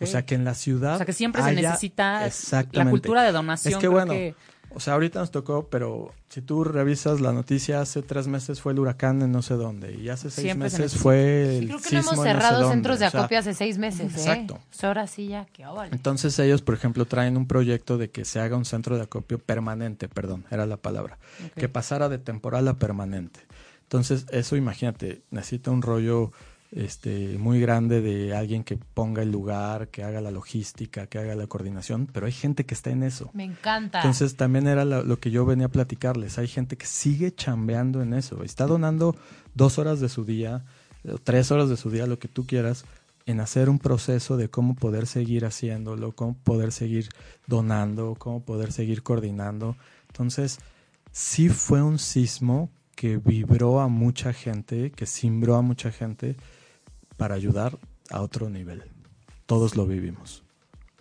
O 0.00 0.06
sea 0.06 0.24
que 0.26 0.34
en 0.34 0.44
la 0.44 0.54
ciudad. 0.54 0.94
O 0.94 0.96
sea, 0.96 1.06
que 1.06 1.12
siempre 1.12 1.42
se 1.42 1.52
necesita 1.52 2.28
la 2.72 2.90
cultura 2.90 3.22
de 3.22 3.32
donación. 3.32 3.72
Es 3.72 3.76
que 3.76 3.80
creo 3.80 3.92
bueno, 3.92 4.12
que- 4.12 4.34
o 4.70 4.80
sea, 4.80 4.94
ahorita 4.94 5.20
nos 5.20 5.30
tocó, 5.30 5.68
pero 5.68 6.12
si 6.28 6.42
tú 6.42 6.62
revisas 6.62 7.20
la 7.20 7.32
noticia, 7.32 7.80
hace 7.80 8.02
tres 8.02 8.28
meses 8.28 8.60
fue 8.60 8.72
el 8.72 8.78
huracán 8.78 9.22
en 9.22 9.32
no 9.32 9.42
sé 9.42 9.54
dónde, 9.54 9.94
y 9.94 10.08
hace 10.08 10.30
seis 10.30 10.46
Siempre 10.46 10.66
meses 10.66 10.96
fue 10.96 11.58
el 11.58 11.60
Sí, 11.62 11.66
creo 11.68 11.80
que 11.80 11.94
no 11.94 12.00
hemos 12.00 12.12
en 12.12 12.16
no 12.18 12.22
sé 12.22 12.28
cerrado 12.28 12.60
dónde. 12.60 12.74
centros 12.74 12.98
de 12.98 13.06
O 13.06 13.10
sea, 13.10 13.20
acopio 13.20 13.38
hace 13.38 13.54
seis 13.54 13.78
meses, 13.78 14.12
¿eh? 14.14 14.18
exacto. 14.18 14.58
Pues 14.68 14.84
ahora 14.84 15.06
sí 15.06 15.28
ya, 15.28 15.46
óvale. 15.68 15.90
Entonces 15.92 16.38
ellos, 16.38 16.62
por 16.62 16.74
ejemplo, 16.74 17.06
traen 17.06 17.36
un 17.36 17.46
proyecto 17.46 17.98
de 17.98 18.10
que 18.10 18.24
se 18.24 18.40
haga 18.40 18.56
un 18.56 18.64
centro 18.64 18.96
de 18.96 19.02
acopio 19.02 19.38
permanente, 19.38 20.08
perdón, 20.08 20.44
era 20.50 20.66
la 20.66 20.76
palabra, 20.76 21.18
que 21.56 21.68
pasara 21.68 22.08
de 22.08 22.18
temporal 22.18 22.68
a 22.68 22.74
permanente. 22.74 23.40
Entonces 23.82 24.26
eso, 24.30 24.54
imagínate, 24.56 25.22
necesita 25.30 25.70
un 25.70 25.80
rollo 25.82 26.30
este, 26.70 27.38
muy 27.38 27.60
grande 27.60 28.00
de 28.00 28.34
alguien 28.34 28.62
que 28.62 28.76
ponga 28.76 29.22
el 29.22 29.30
lugar, 29.30 29.88
que 29.88 30.04
haga 30.04 30.20
la 30.20 30.30
logística, 30.30 31.06
que 31.06 31.18
haga 31.18 31.34
la 31.34 31.46
coordinación, 31.46 32.06
pero 32.12 32.26
hay 32.26 32.32
gente 32.32 32.66
que 32.66 32.74
está 32.74 32.90
en 32.90 33.02
eso. 33.02 33.30
Me 33.32 33.44
encanta. 33.44 33.98
Entonces 33.98 34.36
también 34.36 34.66
era 34.66 34.84
lo, 34.84 35.02
lo 35.02 35.18
que 35.18 35.30
yo 35.30 35.46
venía 35.46 35.66
a 35.66 35.70
platicarles. 35.70 36.38
Hay 36.38 36.48
gente 36.48 36.76
que 36.76 36.86
sigue 36.86 37.34
chambeando 37.34 38.02
en 38.02 38.12
eso. 38.12 38.42
Está 38.42 38.66
donando 38.66 39.16
dos 39.54 39.78
horas 39.78 40.00
de 40.00 40.08
su 40.08 40.24
día, 40.24 40.64
tres 41.24 41.50
horas 41.50 41.68
de 41.68 41.76
su 41.76 41.90
día, 41.90 42.06
lo 42.06 42.18
que 42.18 42.28
tú 42.28 42.46
quieras, 42.46 42.84
en 43.24 43.40
hacer 43.40 43.68
un 43.68 43.78
proceso 43.78 44.36
de 44.36 44.48
cómo 44.48 44.74
poder 44.74 45.06
seguir 45.06 45.44
haciéndolo, 45.44 46.12
cómo 46.12 46.34
poder 46.34 46.72
seguir 46.72 47.08
donando, 47.46 48.14
cómo 48.18 48.42
poder 48.42 48.72
seguir 48.72 49.02
coordinando. 49.02 49.76
Entonces, 50.08 50.58
sí 51.12 51.48
fue 51.48 51.82
un 51.82 51.98
sismo 51.98 52.70
que 52.94 53.16
vibró 53.18 53.80
a 53.80 53.88
mucha 53.88 54.32
gente, 54.32 54.90
que 54.90 55.06
simbró 55.06 55.56
a 55.56 55.62
mucha 55.62 55.92
gente 55.92 56.36
para 57.18 57.34
ayudar 57.34 57.76
a 58.10 58.22
otro 58.22 58.48
nivel. 58.48 58.84
Todos 59.44 59.76
lo 59.76 59.84
vivimos. 59.86 60.42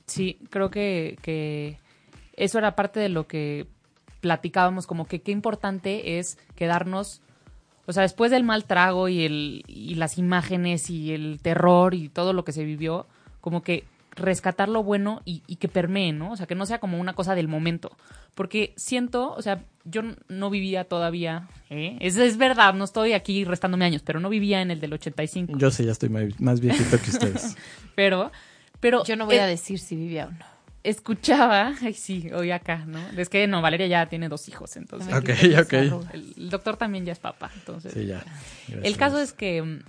Sí, 0.06 0.40
creo 0.50 0.70
que, 0.70 1.18
que 1.22 1.80
eso 2.34 2.58
era 2.58 2.76
parte 2.76 3.00
de 3.00 3.08
lo 3.08 3.28
que 3.28 3.68
platicábamos, 4.20 4.88
como 4.88 5.06
que 5.08 5.22
qué 5.22 5.32
importante 5.32 6.20
es 6.20 6.38
quedarnos, 6.56 7.22
o 7.86 7.94
sea, 7.94 8.04
después 8.04 8.32
del 8.32 8.44
mal 8.44 8.66
trago 8.66 9.08
y, 9.08 9.24
el, 9.24 9.64
y 9.68 9.96
las 9.96 10.18
imágenes 10.18 10.90
y 10.90 11.14
el 11.14 11.40
terror 11.42 11.94
y 11.94 12.10
todo 12.10 12.34
lo 12.34 12.44
que 12.44 12.52
se 12.52 12.66
vivió, 12.66 13.06
como 13.40 13.62
que 13.62 13.86
rescatar 14.18 14.70
lo 14.70 14.84
bueno 14.84 15.22
y, 15.26 15.44
y 15.48 15.58
que 15.58 15.68
permee, 15.68 16.12
¿no? 16.12 16.32
O 16.32 16.36
sea, 16.36 16.48
que 16.48 16.56
no 16.56 16.66
sea 16.66 16.80
como 16.80 17.00
una 17.00 17.14
cosa 17.14 17.36
del 17.36 17.48
momento. 17.48 17.96
Porque 18.36 18.74
siento, 18.76 19.34
o 19.34 19.42
sea, 19.42 19.64
yo 19.84 20.02
no 20.28 20.50
vivía 20.50 20.84
todavía, 20.84 21.48
¿eh? 21.70 21.98
es, 22.02 22.18
es 22.18 22.38
verdad, 22.38 22.74
no 22.74 22.84
estoy 22.84 23.14
aquí 23.14 23.46
restándome 23.46 23.86
años, 23.86 24.04
pero 24.04 24.20
no 24.20 24.30
vivía 24.30 24.62
en 24.62 24.72
el 24.72 24.80
del 24.80 24.94
85. 24.94 25.58
Yo 25.58 25.72
sí, 25.72 25.86
ya 25.86 25.92
estoy 25.92 26.10
más, 26.10 26.40
más 26.40 26.60
viejito 26.60 27.00
que 27.02 27.10
ustedes. 27.10 27.56
pero, 27.96 28.32
pero... 28.80 29.04
Yo 29.06 29.16
no 29.16 29.26
voy 29.26 29.38
eh, 29.38 29.42
a 29.42 29.48
decir 29.48 29.80
si 29.80 29.96
vivía 29.96 30.28
o 30.28 30.32
no. 30.32 30.46
escuchaba, 30.84 31.74
ay 31.82 31.94
sí, 31.94 32.30
hoy 32.32 32.52
acá, 32.52 32.86
¿no? 32.86 33.00
Es 33.18 33.30
que 33.30 33.48
no, 33.48 33.62
Valeria 33.62 33.88
ya 33.88 34.06
tiene 34.08 34.30
dos 34.30 34.48
hijos, 34.50 34.76
entonces. 34.78 35.14
Ok, 35.14 35.30
ok. 35.60 35.74
El, 35.74 36.34
el 36.38 36.50
doctor 36.50 36.78
también 36.78 37.06
ya 37.06 37.14
es 37.14 37.20
papá, 37.20 37.50
entonces. 37.56 37.94
Sí, 37.94 38.06
ya. 38.06 38.24
El 38.84 38.98
caso 38.98 39.20
es 39.20 39.34
que 39.34 39.62
mm, 39.62 39.80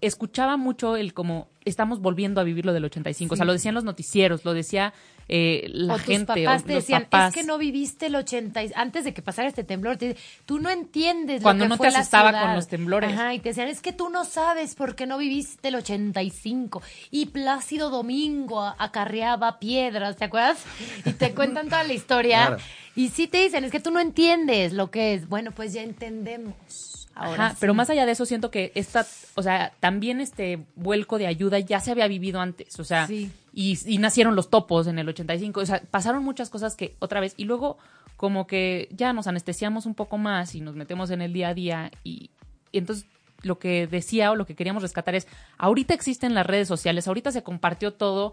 escuchaba 0.00 0.56
mucho 0.56 0.96
el 0.96 1.12
como 1.14 1.48
estamos 1.64 2.00
volviendo 2.00 2.40
a 2.40 2.44
vivir 2.44 2.64
lo 2.64 2.72
del 2.72 2.84
85, 2.86 3.34
o 3.34 3.36
sea, 3.36 3.44
Sí. 3.44 3.46
lo 3.46 3.52
decían 3.52 3.74
los 3.74 3.84
noticieros, 3.84 4.44
lo 4.44 4.54
decía 4.54 4.94
eh, 5.30 5.68
la 5.74 5.92
o 5.92 5.96
tus 5.98 6.06
gente, 6.06 6.26
papás 6.44 6.62
o 6.62 6.64
te 6.66 6.72
los 6.74 6.82
decían, 6.84 7.02
papás. 7.02 7.34
es 7.36 7.42
que 7.42 7.46
no 7.46 7.58
viviste 7.58 8.06
el 8.06 8.14
80, 8.16 8.64
y- 8.64 8.70
antes 8.74 9.04
de 9.04 9.12
que 9.12 9.20
pasara 9.20 9.46
este 9.46 9.62
temblor, 9.62 9.98
te- 9.98 10.16
tú 10.46 10.58
no 10.58 10.70
entiendes 10.70 11.42
Cuando 11.42 11.64
lo 11.64 11.68
que 11.68 11.68
no 11.68 11.74
te 11.74 11.90
fue 11.90 12.00
asustaba 12.00 12.32
con 12.40 12.54
los 12.54 12.66
temblores. 12.68 13.12
Ajá, 13.12 13.34
y 13.34 13.38
te 13.40 13.50
decían, 13.50 13.68
es 13.68 13.82
que 13.82 13.92
tú 13.92 14.08
no 14.08 14.24
sabes 14.24 14.74
por 14.74 14.94
qué 14.94 15.04
no 15.06 15.18
viviste 15.18 15.68
el 15.68 15.74
85. 15.74 16.80
Y 17.10 17.26
Plácido 17.26 17.90
Domingo 17.90 18.62
acarreaba 18.78 19.58
piedras, 19.58 20.16
¿te 20.16 20.24
acuerdas? 20.24 20.64
Y 21.04 21.12
te 21.12 21.34
cuentan 21.34 21.66
toda 21.68 21.84
la 21.84 21.92
historia. 21.92 22.46
Claro. 22.46 22.62
Y 22.96 23.10
sí 23.10 23.28
te 23.28 23.42
dicen, 23.42 23.64
es 23.64 23.70
que 23.70 23.78
tú 23.80 23.90
no 23.90 24.00
entiendes 24.00 24.72
lo 24.72 24.90
que 24.90 25.12
es. 25.14 25.28
Bueno, 25.28 25.52
pues 25.52 25.74
ya 25.74 25.82
entendemos. 25.82 26.87
Ahora 27.18 27.46
Ajá, 27.46 27.50
sí. 27.54 27.56
pero 27.60 27.74
más 27.74 27.90
allá 27.90 28.06
de 28.06 28.12
eso 28.12 28.24
siento 28.26 28.50
que 28.50 28.70
esta, 28.76 29.04
o 29.34 29.42
sea, 29.42 29.72
también 29.80 30.20
este 30.20 30.64
vuelco 30.76 31.18
de 31.18 31.26
ayuda 31.26 31.58
ya 31.58 31.80
se 31.80 31.90
había 31.90 32.06
vivido 32.06 32.40
antes, 32.40 32.78
o 32.78 32.84
sea, 32.84 33.06
Sí. 33.08 33.30
y, 33.52 33.76
y 33.86 33.98
nacieron 33.98 34.36
los 34.36 34.50
topos 34.50 34.86
en 34.86 34.98
el 35.00 35.08
85, 35.08 35.60
o 35.60 35.66
sea, 35.66 35.82
pasaron 35.90 36.22
muchas 36.22 36.48
cosas 36.48 36.76
que 36.76 36.94
otra 37.00 37.18
vez, 37.20 37.34
y 37.36 37.44
luego 37.44 37.76
como 38.16 38.46
que 38.46 38.88
ya 38.92 39.12
nos 39.12 39.26
anestesiamos 39.26 39.84
un 39.84 39.94
poco 39.94 40.16
más 40.16 40.54
y 40.54 40.60
nos 40.60 40.76
metemos 40.76 41.10
en 41.10 41.20
el 41.22 41.32
día 41.32 41.48
a 41.48 41.54
día 41.54 41.90
y, 42.04 42.30
y 42.72 42.78
entonces 42.78 43.06
lo 43.42 43.58
que 43.58 43.86
decía 43.86 44.30
o 44.32 44.36
lo 44.36 44.46
que 44.46 44.54
queríamos 44.56 44.82
rescatar 44.82 45.14
es, 45.14 45.26
ahorita 45.58 45.94
existen 45.94 46.34
las 46.34 46.46
redes 46.46 46.66
sociales, 46.68 47.06
ahorita 47.08 47.30
se 47.32 47.42
compartió 47.42 47.92
todo 47.94 48.32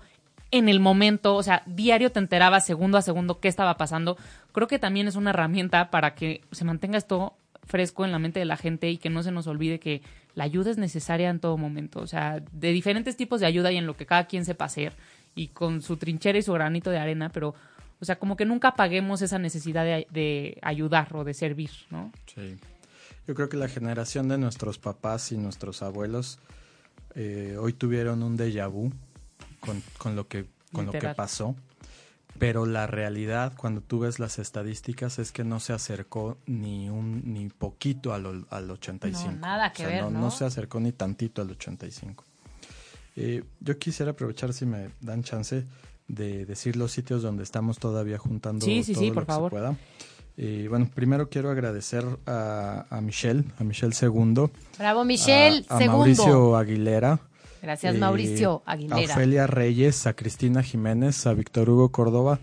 en 0.51 0.69
el 0.69 0.79
momento, 0.79 1.35
o 1.35 1.43
sea, 1.43 1.63
diario 1.65 2.11
te 2.11 2.19
enterabas 2.19 2.65
segundo 2.65 2.97
a 2.97 3.01
segundo 3.01 3.39
qué 3.39 3.47
estaba 3.47 3.77
pasando. 3.77 4.15
Creo 4.51 4.67
que 4.67 4.79
también 4.79 5.07
es 5.07 5.15
una 5.15 5.31
herramienta 5.31 5.89
para 5.91 6.13
que 6.15 6.41
se 6.51 6.65
mantenga 6.65 6.97
esto 6.97 7.33
fresco 7.65 8.06
en 8.06 8.12
la 8.12 8.19
mente 8.19 8.39
de 8.39 8.45
la 8.45 8.58
gente 8.58 8.89
y 8.89 8.97
que 8.97 9.10
no 9.10 9.23
se 9.23 9.32
nos 9.32 9.47
olvide 9.47 9.80
que 9.80 10.01
la 10.34 10.43
ayuda 10.43 10.71
es 10.71 10.78
necesaria 10.78 11.30
en 11.30 11.39
todo 11.39 11.58
momento. 11.58 11.99
O 11.99 12.08
sea, 12.08 12.41
de 12.51 12.71
diferentes 12.71 13.17
tipos 13.17 13.39
de 13.39 13.47
ayuda 13.47 13.71
y 13.71 13.78
en 13.78 13.86
lo 13.86 13.95
que 13.95 14.06
cada 14.06 14.28
quien 14.28 14.45
sepa 14.45 14.65
hacer 14.65 14.93
y 15.36 15.47
con 15.49 15.82
su 15.82 15.97
trinchera 15.97 16.38
y 16.38 16.41
su 16.41 16.54
granito 16.54 16.89
de 16.89 16.99
arena, 16.99 17.30
pero, 17.30 17.56
o 17.99 18.06
sea, 18.06 18.17
como 18.17 18.38
que 18.38 18.45
nunca 18.45 18.69
apaguemos 18.69 19.21
esa 19.21 19.39
necesidad 19.39 19.84
de, 19.84 20.08
de 20.12 20.58
ayudar 20.62 21.15
o 21.15 21.23
de 21.23 21.34
servir, 21.34 21.71
¿no? 21.89 22.12
Sí. 22.34 22.58
Yo 23.28 23.34
creo 23.34 23.49
que 23.49 23.58
la 23.58 23.67
generación 23.67 24.28
de 24.28 24.38
nuestros 24.38 24.78
papás 24.78 25.32
y 25.32 25.38
nuestros 25.38 25.82
abuelos 25.82 26.39
eh, 27.15 27.58
hoy 27.60 27.73
tuvieron 27.73 28.21
un 28.21 28.38
déjà 28.38 28.69
vu 28.69 28.91
con, 29.60 29.82
con 29.97 30.15
lo 30.15 30.28
que 30.28 30.45
con 30.71 30.86
lo 30.86 30.91
que 30.91 31.08
pasó. 31.10 31.56
Pero 32.37 32.65
la 32.65 32.85
realidad, 32.85 33.53
cuando 33.55 33.79
tú 33.81 33.99
ves 33.99 34.19
las 34.19 34.39
estadísticas, 34.39 35.19
es 35.19 35.31
que 35.31 35.43
no 35.45 35.59
se 35.61 35.71
acercó 35.73 36.37
ni 36.45 36.89
un 36.89 37.21
ni 37.33 37.47
poquito 37.49 38.13
al, 38.13 38.45
al 38.49 38.69
85. 38.71 39.31
No, 39.31 39.37
nada 39.39 39.71
que 39.71 39.85
O 39.85 39.89
sea, 39.89 40.03
ver, 40.03 40.11
¿no? 40.11 40.31
se 40.31 40.43
acercó 40.45 40.79
ni 40.81 40.91
tantito 40.91 41.41
al 41.41 41.51
85. 41.51 42.23
Eh, 43.15 43.43
yo 43.61 43.77
quisiera 43.79 44.11
aprovechar, 44.11 44.53
si 44.53 44.65
me 44.65 44.89
dan 44.99 45.23
chance, 45.23 45.65
de 46.09 46.45
decir 46.45 46.75
los 46.75 46.91
sitios 46.91 47.21
donde 47.23 47.43
estamos 47.43 47.79
todavía 47.79 48.17
juntando 48.17 48.65
Sí, 48.65 48.83
sí, 48.83 48.93
todo 48.93 49.01
sí, 49.03 49.07
lo 49.09 49.13
por 49.13 49.23
que 49.25 49.31
se 49.31 49.35
favor. 49.35 49.51
pueda. 49.51 49.75
Eh, 50.37 50.67
bueno, 50.69 50.89
primero 50.93 51.29
quiero 51.29 51.49
agradecer 51.49 52.03
a, 52.25 52.85
a 52.89 52.99
Michelle, 52.99 53.45
a 53.57 53.63
Michelle 53.63 53.93
Segundo, 53.93 54.51
Bravo, 54.77 55.05
Michelle. 55.05 55.65
a, 55.69 55.77
a. 55.77 55.85
Mauricio 55.85 56.57
Aguilera, 56.57 57.19
Gracias, 57.65 57.95
eh, 57.95 57.97
Mauricio 57.97 58.62
a 58.65 58.73
Aguilera. 58.73 59.13
Ofelia 59.15 59.47
Reyes, 59.47 60.06
a 60.08 60.13
Cristina 60.15 60.62
Jiménez, 60.63 61.25
a 61.25 61.34
Víctor 61.34 61.69
Hugo 61.69 61.89
Córdoba, 61.89 62.39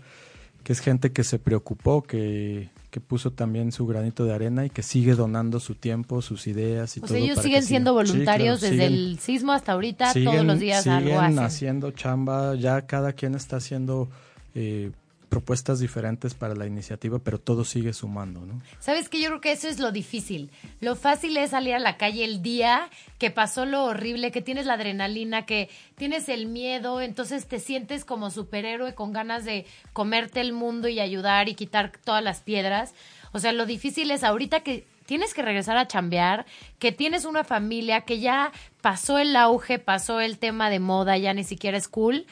que 0.63 0.73
es 0.73 0.79
gente 0.79 1.11
que 1.11 1.23
se 1.23 1.39
preocupó, 1.39 2.01
que, 2.03 2.69
que 2.89 2.99
puso 2.99 3.31
también 3.31 3.71
su 3.71 3.87
granito 3.87 4.25
de 4.25 4.33
arena 4.33 4.65
y 4.65 4.69
que 4.69 4.83
sigue 4.83 5.15
donando 5.15 5.59
su 5.59 5.75
tiempo, 5.75 6.21
sus 6.21 6.45
ideas 6.47 6.95
y 6.97 6.99
O 6.99 7.03
todo. 7.03 7.13
sea, 7.13 7.17
ellos 7.19 7.35
para 7.37 7.43
siguen 7.43 7.61
que 7.61 7.67
siendo 7.67 7.91
siga. 7.91 8.05
Sí, 8.05 8.11
voluntarios 8.11 8.59
claro, 8.59 8.71
desde 8.75 8.87
siguen- 8.89 8.93
el 9.11 9.19
sismo 9.19 9.51
hasta 9.53 9.71
ahorita, 9.71 10.13
siguen- 10.13 10.31
todos 10.31 10.45
los 10.45 10.59
días 10.59 10.87
algo 10.87 11.07
siguen 11.09 11.19
hacen. 11.23 11.39
haciendo 11.39 11.91
chamba, 11.91 12.55
ya 12.55 12.81
cada 12.85 13.13
quien 13.13 13.35
está 13.35 13.57
haciendo 13.57 14.09
eh, 14.55 14.91
propuestas 15.33 15.79
diferentes 15.79 16.35
para 16.35 16.53
la 16.53 16.67
iniciativa, 16.67 17.17
pero 17.17 17.39
todo 17.39 17.65
sigue 17.65 17.91
sumando, 17.93 18.41
¿no? 18.41 18.61
Sabes 18.79 19.09
que 19.09 19.19
yo 19.19 19.29
creo 19.29 19.41
que 19.41 19.51
eso 19.51 19.67
es 19.67 19.79
lo 19.79 19.91
difícil. 19.91 20.51
Lo 20.79 20.95
fácil 20.95 21.35
es 21.37 21.49
salir 21.49 21.73
a 21.73 21.79
la 21.79 21.97
calle 21.97 22.23
el 22.23 22.43
día 22.43 22.87
que 23.17 23.31
pasó 23.31 23.65
lo 23.65 23.83
horrible, 23.85 24.31
que 24.31 24.43
tienes 24.43 24.67
la 24.67 24.73
adrenalina, 24.73 25.47
que 25.47 25.71
tienes 25.95 26.29
el 26.29 26.45
miedo, 26.45 27.01
entonces 27.01 27.47
te 27.47 27.59
sientes 27.59 28.05
como 28.05 28.29
superhéroe 28.29 28.93
con 28.93 29.11
ganas 29.11 29.43
de 29.43 29.65
comerte 29.91 30.39
el 30.39 30.53
mundo 30.53 30.87
y 30.87 30.99
ayudar 30.99 31.49
y 31.49 31.55
quitar 31.55 31.91
todas 32.05 32.23
las 32.23 32.41
piedras. 32.41 32.93
O 33.31 33.39
sea, 33.39 33.53
lo 33.53 33.65
difícil 33.65 34.11
es 34.11 34.23
ahorita 34.23 34.59
que 34.59 34.85
tienes 35.07 35.33
que 35.33 35.41
regresar 35.41 35.77
a 35.77 35.87
chambear, 35.87 36.45
que 36.77 36.91
tienes 36.91 37.25
una 37.25 37.43
familia, 37.43 38.01
que 38.01 38.19
ya 38.19 38.51
pasó 38.81 39.17
el 39.17 39.35
auge, 39.35 39.79
pasó 39.79 40.21
el 40.21 40.37
tema 40.37 40.69
de 40.69 40.79
moda, 40.79 41.17
ya 41.17 41.33
ni 41.33 41.43
siquiera 41.43 41.75
es 41.75 41.87
cool 41.87 42.27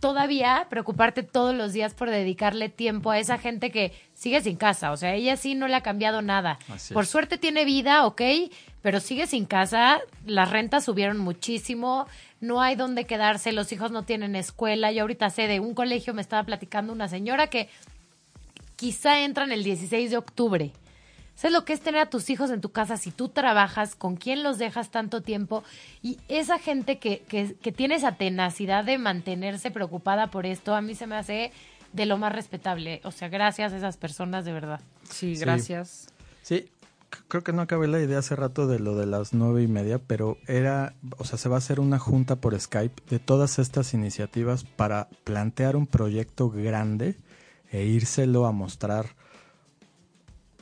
todavía 0.00 0.66
preocuparte 0.70 1.22
todos 1.22 1.54
los 1.54 1.72
días 1.74 1.94
por 1.94 2.10
dedicarle 2.10 2.70
tiempo 2.70 3.10
a 3.10 3.18
esa 3.18 3.38
gente 3.38 3.70
que 3.70 3.92
sigue 4.14 4.40
sin 4.40 4.56
casa. 4.56 4.92
O 4.92 4.96
sea, 4.96 5.14
ella 5.14 5.36
sí 5.36 5.54
no 5.54 5.68
le 5.68 5.76
ha 5.76 5.82
cambiado 5.82 6.22
nada. 6.22 6.58
Por 6.92 7.06
suerte 7.06 7.38
tiene 7.38 7.66
vida, 7.66 8.06
ok, 8.06 8.22
pero 8.82 8.98
sigue 8.98 9.26
sin 9.26 9.44
casa. 9.44 10.00
Las 10.24 10.50
rentas 10.50 10.84
subieron 10.84 11.18
muchísimo. 11.18 12.06
No 12.40 12.62
hay 12.62 12.76
dónde 12.76 13.04
quedarse. 13.04 13.52
Los 13.52 13.70
hijos 13.72 13.90
no 13.90 14.04
tienen 14.04 14.34
escuela. 14.34 14.90
Yo 14.90 15.02
ahorita 15.02 15.28
sé 15.28 15.46
de 15.46 15.60
un 15.60 15.74
colegio, 15.74 16.14
me 16.14 16.22
estaba 16.22 16.42
platicando 16.44 16.92
una 16.92 17.08
señora 17.08 17.48
que 17.48 17.68
quizá 18.76 19.20
entran 19.20 19.52
el 19.52 19.62
16 19.62 20.10
de 20.10 20.16
octubre. 20.16 20.72
¿Sabes 21.40 21.54
lo 21.54 21.64
que 21.64 21.72
es 21.72 21.80
tener 21.80 22.02
a 22.02 22.10
tus 22.10 22.28
hijos 22.28 22.50
en 22.50 22.60
tu 22.60 22.70
casa 22.70 22.98
si 22.98 23.12
tú 23.12 23.30
trabajas? 23.30 23.94
¿Con 23.94 24.16
quién 24.16 24.42
los 24.42 24.58
dejas 24.58 24.90
tanto 24.90 25.22
tiempo? 25.22 25.64
Y 26.02 26.18
esa 26.28 26.58
gente 26.58 26.98
que, 26.98 27.20
que, 27.20 27.54
que 27.54 27.72
tiene 27.72 27.94
esa 27.94 28.16
tenacidad 28.16 28.84
de 28.84 28.98
mantenerse 28.98 29.70
preocupada 29.70 30.26
por 30.26 30.44
esto, 30.44 30.74
a 30.74 30.82
mí 30.82 30.94
se 30.94 31.06
me 31.06 31.16
hace 31.16 31.50
de 31.94 32.04
lo 32.04 32.18
más 32.18 32.34
respetable. 32.34 33.00
O 33.04 33.10
sea, 33.10 33.30
gracias 33.30 33.72
a 33.72 33.78
esas 33.78 33.96
personas, 33.96 34.44
de 34.44 34.52
verdad. 34.52 34.82
Sí, 35.08 35.34
gracias. 35.34 36.08
Sí, 36.42 36.68
creo 37.28 37.42
que 37.42 37.54
no 37.54 37.62
acabé 37.62 37.88
la 37.88 38.00
idea 38.00 38.18
hace 38.18 38.36
rato 38.36 38.66
de 38.66 38.78
lo 38.78 38.94
de 38.94 39.06
las 39.06 39.32
nueve 39.32 39.62
y 39.62 39.66
media, 39.66 39.98
pero 39.98 40.36
era, 40.46 40.92
o 41.16 41.24
sea, 41.24 41.38
se 41.38 41.48
va 41.48 41.54
a 41.54 41.60
hacer 41.60 41.80
una 41.80 41.98
junta 41.98 42.36
por 42.36 42.60
Skype 42.60 43.02
de 43.08 43.18
todas 43.18 43.58
estas 43.58 43.94
iniciativas 43.94 44.64
para 44.64 45.08
plantear 45.24 45.76
un 45.76 45.86
proyecto 45.86 46.50
grande 46.50 47.16
e 47.70 47.86
írselo 47.86 48.44
a 48.44 48.52
mostrar 48.52 49.18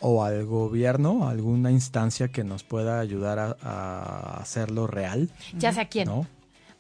o 0.01 0.23
al 0.25 0.45
gobierno, 0.47 1.27
a 1.27 1.31
alguna 1.31 1.71
instancia 1.71 2.29
que 2.29 2.45
nos 2.45 2.63
pueda 2.63 3.01
ayudar 3.01 3.39
a, 3.39 3.57
a 3.63 4.41
hacerlo 4.41 4.87
real, 4.87 5.29
Ya 5.57 5.73
sé 5.73 5.81
a 5.81 5.89
quién. 5.89 6.07
¿no? 6.09 6.27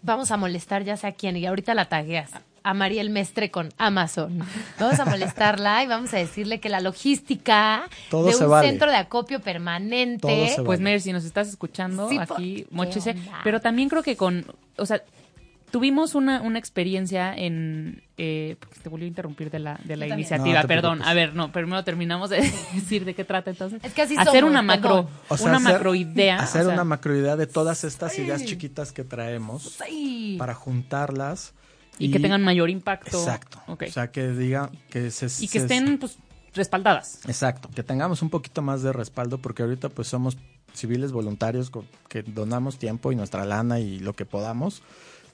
Vamos 0.02 0.30
a 0.30 0.36
molestar 0.36 0.84
ya 0.84 0.96
sé 0.96 1.06
a 1.08 1.12
quién 1.12 1.36
y 1.36 1.44
ahorita 1.46 1.74
la 1.74 1.88
tagueas. 1.88 2.30
a 2.62 2.74
Mariel 2.74 3.08
Mestre 3.10 3.50
con 3.50 3.70
Amazon. 3.78 4.40
Vamos 4.78 5.00
a 5.00 5.04
molestarla 5.06 5.82
y 5.82 5.86
vamos 5.86 6.12
a 6.14 6.18
decirle 6.18 6.60
que 6.60 6.68
la 6.68 6.80
logística 6.80 7.88
Todo 8.10 8.26
de 8.26 8.32
se 8.34 8.44
un 8.44 8.50
vale. 8.50 8.68
centro 8.68 8.90
de 8.90 8.96
acopio 8.96 9.38
Todo 9.38 9.44
permanente. 9.46 10.48
se 10.50 10.62
Pues 10.62 10.78
vale. 10.78 10.82
Mer, 10.90 11.00
si 11.00 11.12
nos 11.12 11.24
estás 11.24 11.48
escuchando, 11.48 12.08
Sí, 12.08 12.18
aquí 12.18 12.64
¿por 12.68 12.74
mochese. 12.76 13.10
onda? 13.12 13.40
Pero 13.42 13.60
también 13.60 13.88
creo 13.88 14.02
que 14.02 14.16
con, 14.16 14.44
o 14.76 14.86
sea, 14.86 15.02
tuvimos 15.70 16.14
una, 16.14 16.40
una 16.42 16.58
experiencia 16.58 17.34
en, 17.34 18.02
eh, 18.16 18.56
porque 18.58 18.80
te 18.80 18.88
volvió 18.88 19.04
a 19.04 19.08
interrumpir 19.08 19.50
de 19.50 19.58
la, 19.58 19.78
de 19.84 19.96
la 19.96 20.06
iniciativa, 20.06 20.62
No 20.62 20.68
perdón. 20.68 21.02
A 21.02 21.14
ver, 21.14 21.34
no, 21.34 21.52
primero 21.52 21.84
terminamos 21.84 22.30
de 22.30 22.40
decir 22.74 23.04
de 23.04 23.14
qué 23.14 23.24
trata 23.24 23.50
entonces. 23.50 23.80
Es 23.84 23.92
que 23.92 24.02
así 24.02 24.16
hacer 24.16 24.40
somos, 24.40 24.50
una 24.50 24.62
macro. 24.62 25.08
O 25.28 25.36
sea, 25.36 25.46
una 25.48 25.56
hacer- 25.58 25.72
macroidea. 25.74 26.38
Hacer 26.38 26.62
o 26.62 26.64
sea, 26.66 26.74
una 26.74 26.84
macroidea 26.84 27.36
de 27.36 27.46
todas 27.46 27.84
estas 27.84 28.18
ideas 28.18 28.44
chiquitas 28.44 28.92
que 28.92 29.04
traemos 29.04 29.78
Sí. 29.86 30.36
para 30.38 30.54
juntarlas. 30.54 31.54
y, 31.98 32.10
que 32.12 32.20
tengan 32.20 32.42
mayor 32.42 32.70
impacto. 32.70 33.18
Exacto. 33.18 33.60
O 33.66 33.76
sea, 33.90 34.10
que 34.12 34.28
diga 34.28 34.70
que 34.90 35.10
se... 35.10 35.26
y 35.26 35.48
que 35.48 35.58
se- 35.58 35.58
estén 35.58 35.98
pues 35.98 36.16
respaldadas. 36.54 37.20
Exacto, 37.26 37.68
que 37.74 37.82
tengamos 37.82 38.22
un 38.22 38.30
poquito 38.30 38.62
más 38.62 38.82
de 38.82 38.92
respaldo 38.92 39.38
porque 39.38 39.62
ahorita 39.62 39.88
pues 39.90 40.08
somos 40.08 40.36
civiles 40.74 41.12
voluntarios 41.12 41.70
que 42.08 42.22
donamos 42.22 42.78
tiempo 42.78 43.10
y 43.12 43.16
nuestra 43.16 43.44
lana 43.44 43.80
y 43.80 43.98
lo 43.98 44.12
que 44.14 44.24
podamos, 44.24 44.82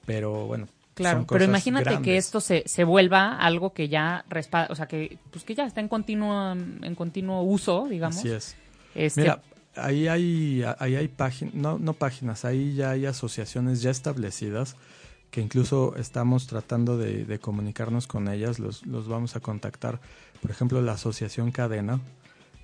pero 0.07 0.47
bueno. 0.47 0.69
Claro, 0.95 1.27
pero 1.29 1.45
imagínate 1.45 2.01
que 2.03 2.17
esto 2.17 2.41
se, 2.41 2.63
se 2.67 2.85
vuelva 2.85 3.37
algo 3.37 3.73
que 3.73 3.89
ya 3.89 4.25
respalda, 4.29 4.73
o 4.73 4.77
sea, 4.77 4.87
que 4.87 5.19
pues 5.33 5.45
que 5.45 5.55
ya 5.57 5.67
está 5.67 5.81
en 5.81 5.89
continuo 5.89 6.53
en 6.53 6.95
continuo 6.95 7.43
uso, 7.43 7.89
digamos. 7.91 8.19
Así 8.19 8.31
es. 8.31 8.57
Este, 8.95 9.23
Mira, 9.23 9.43
ahí 9.75 10.07
hay, 10.07 10.65
ahí 10.79 10.95
hay 10.95 11.09
páginas, 11.09 11.55
no, 11.55 11.79
no 11.81 11.95
páginas, 11.95 12.45
ahí 12.45 12.75
ya 12.75 12.91
hay 12.91 13.07
asociaciones 13.07 13.83
ya 13.83 13.91
establecidas 13.91 14.77
que 15.33 15.41
incluso 15.41 15.97
estamos 15.97 16.47
tratando 16.47 16.97
de, 16.97 17.25
de 17.25 17.41
comunicarnos 17.41 18.07
con 18.07 18.29
ellas, 18.29 18.61
los, 18.61 18.87
los 18.87 19.09
vamos 19.09 19.35
a 19.35 19.41
contactar. 19.41 19.99
Por 20.41 20.53
ejemplo, 20.53 20.81
la 20.81 20.93
asociación 20.93 21.51
Cadena. 21.51 21.99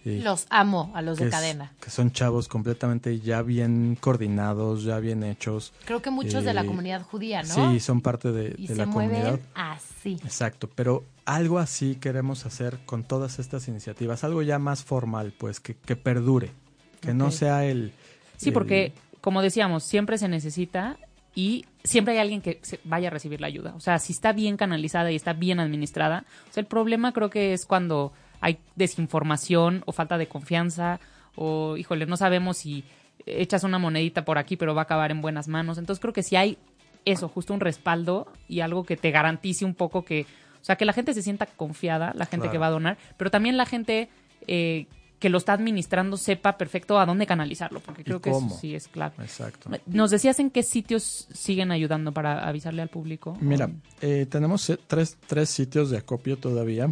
Los 0.05 0.47
amo 0.51 0.91
a 0.95 1.03
los 1.03 1.19
de 1.19 1.27
es- 1.27 1.31
cadena. 1.31 1.73
que 1.81 1.91
son 1.91 2.11
chavos 2.13 2.49
completamente 2.49 3.21
ya 3.21 3.43
bien 3.43 3.97
coordinados, 4.01 4.83
ya 4.85 4.99
bien 4.99 5.23
hechos. 5.23 5.73
Creo 5.85 6.01
que 6.01 6.11
muchos 6.11 6.45
de 6.45 6.55
la 6.55 6.63
eh, 6.63 6.67
comunidad 6.67 7.03
judía, 7.03 7.43
¿no? 7.43 7.73
Sí, 7.73 7.81
son 7.81 8.01
parte 8.01 8.33
de, 8.33 8.55
y 8.57 8.67
de 8.67 8.75
se 8.75 8.77
la 8.77 8.87
comunidad. 8.87 9.39
así. 9.55 10.19
Exacto, 10.25 10.69
pero 10.75 11.05
algo 11.27 11.59
así 11.59 11.97
queremos 11.97 12.47
hacer 12.47 12.79
con 12.87 13.05
todas 13.05 13.39
estas 13.39 13.69
iniciativas, 13.69 14.25
algo 14.25 14.43
ya 14.43 14.59
más 14.59 14.83
formal, 14.85 15.33
pues, 15.37 15.61
que, 15.61 15.75
que 15.77 15.97
perdure, 15.97 16.51
que 17.01 17.13
no 17.15 17.31
sea 17.31 17.65
el... 17.67 17.93
Sí, 18.37 18.49
el- 18.49 18.55
porque, 18.55 18.93
como 19.21 19.43
decíamos, 19.43 19.85
siempre 19.85 20.17
se 20.17 20.29
necesita 20.29 20.97
y 21.35 21.67
siempre 21.85 22.15
hay 22.15 22.21
alguien 22.21 22.41
que 22.41 22.59
se 22.63 22.81
vaya 22.85 23.09
a 23.09 23.11
recibir 23.11 23.41
la 23.41 23.47
ayuda. 23.47 23.75
O 23.77 23.81
sea, 23.81 23.99
si 23.99 24.13
está 24.15 24.33
bien 24.33 24.57
canalizada 24.57 25.13
y 25.13 25.17
está 25.17 25.33
bien 25.35 25.61
administrada. 25.61 26.25
O 26.49 26.53
sea, 26.55 26.63
el 26.63 26.67
problema 26.67 27.13
creo 27.13 27.29
que 27.31 27.53
es 27.53 27.67
cuando 27.67 28.13
hay 28.41 28.59
desinformación 28.77 29.83
o 29.87 29.93
falta 29.93 30.19
de 30.19 30.27
confianza 30.29 31.01
o, 31.37 31.77
híjole, 31.77 32.07
no 32.07 32.17
sabemos 32.17 32.59
si 32.59 32.85
echas 33.27 33.65
una 33.65 33.79
monedita 33.79 34.25
por 34.25 34.39
aquí 34.39 34.57
pero 34.57 34.75
va 34.75 34.83
a 34.83 34.85
acabar 34.85 35.11
en 35.11 35.21
buenas 35.21 35.49
manos. 35.49 35.79
Entonces 35.79 36.01
creo 36.01 36.13
que 36.13 36.23
si 36.23 36.37
hay 36.37 36.59
eso, 37.05 37.29
justo 37.29 37.55
un 37.55 37.61
respaldo 37.61 38.27
y 38.49 38.61
algo 38.61 38.85
que 38.85 38.97
te 38.97 39.11
garantice 39.11 39.65
un 39.65 39.75
poco 39.75 40.05
que, 40.05 40.23
o 40.23 40.65
sea, 40.65 40.77
que 40.77 40.85
la 40.85 40.93
gente 40.93 41.15
se 41.15 41.23
sienta 41.23 41.47
confiada, 41.47 42.13
la 42.15 42.27
gente 42.27 42.45
Claro. 42.45 42.53
que 42.53 42.59
va 42.59 42.67
a 42.67 42.71
donar, 42.71 42.99
pero 43.17 43.31
también 43.31 43.57
la 43.57 43.65
gente 43.67 44.09
eh, 44.47 44.87
que 45.19 45.29
lo 45.29 45.37
está 45.39 45.53
administrando 45.53 46.17
sepa 46.17 46.57
perfecto 46.57 46.99
a 46.99 47.05
dónde 47.07 47.27
canalizarlo, 47.27 47.81
porque 47.81 48.01
¿Y 48.03 48.05
creo 48.05 48.21
que 48.21 48.31
cómo? 48.31 48.49
eso 48.49 48.59
sí 48.59 48.75
es 48.75 48.89
clave. 48.89 49.15
Exacto. 49.21 49.71
¿Nos 49.87 50.11
decías 50.11 50.39
en 50.41 50.51
qué 50.51 50.63
sitios 50.63 51.29
siguen 51.33 51.73
ayudando 51.73 52.13
para 52.13 52.47
avisarle 52.49 52.81
al 52.83 52.89
público? 52.89 53.37
Mira, 53.41 53.71
eh, 54.01 54.27
tenemos 54.31 54.69
eh, 54.71 54.79
tres, 54.87 55.19
tres 55.27 55.51
sitios 55.51 55.91
de 55.91 55.99
acopio 55.99 56.39
todavía. 56.39 56.91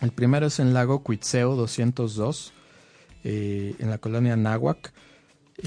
El 0.00 0.10
primero 0.12 0.46
es 0.46 0.58
en 0.58 0.74
Lago 0.74 1.02
Cuitzeo 1.02 1.54
202, 1.56 2.52
eh, 3.24 3.74
en 3.78 3.90
la 3.90 3.98
colonia 3.98 4.36
Náhuac. 4.36 4.92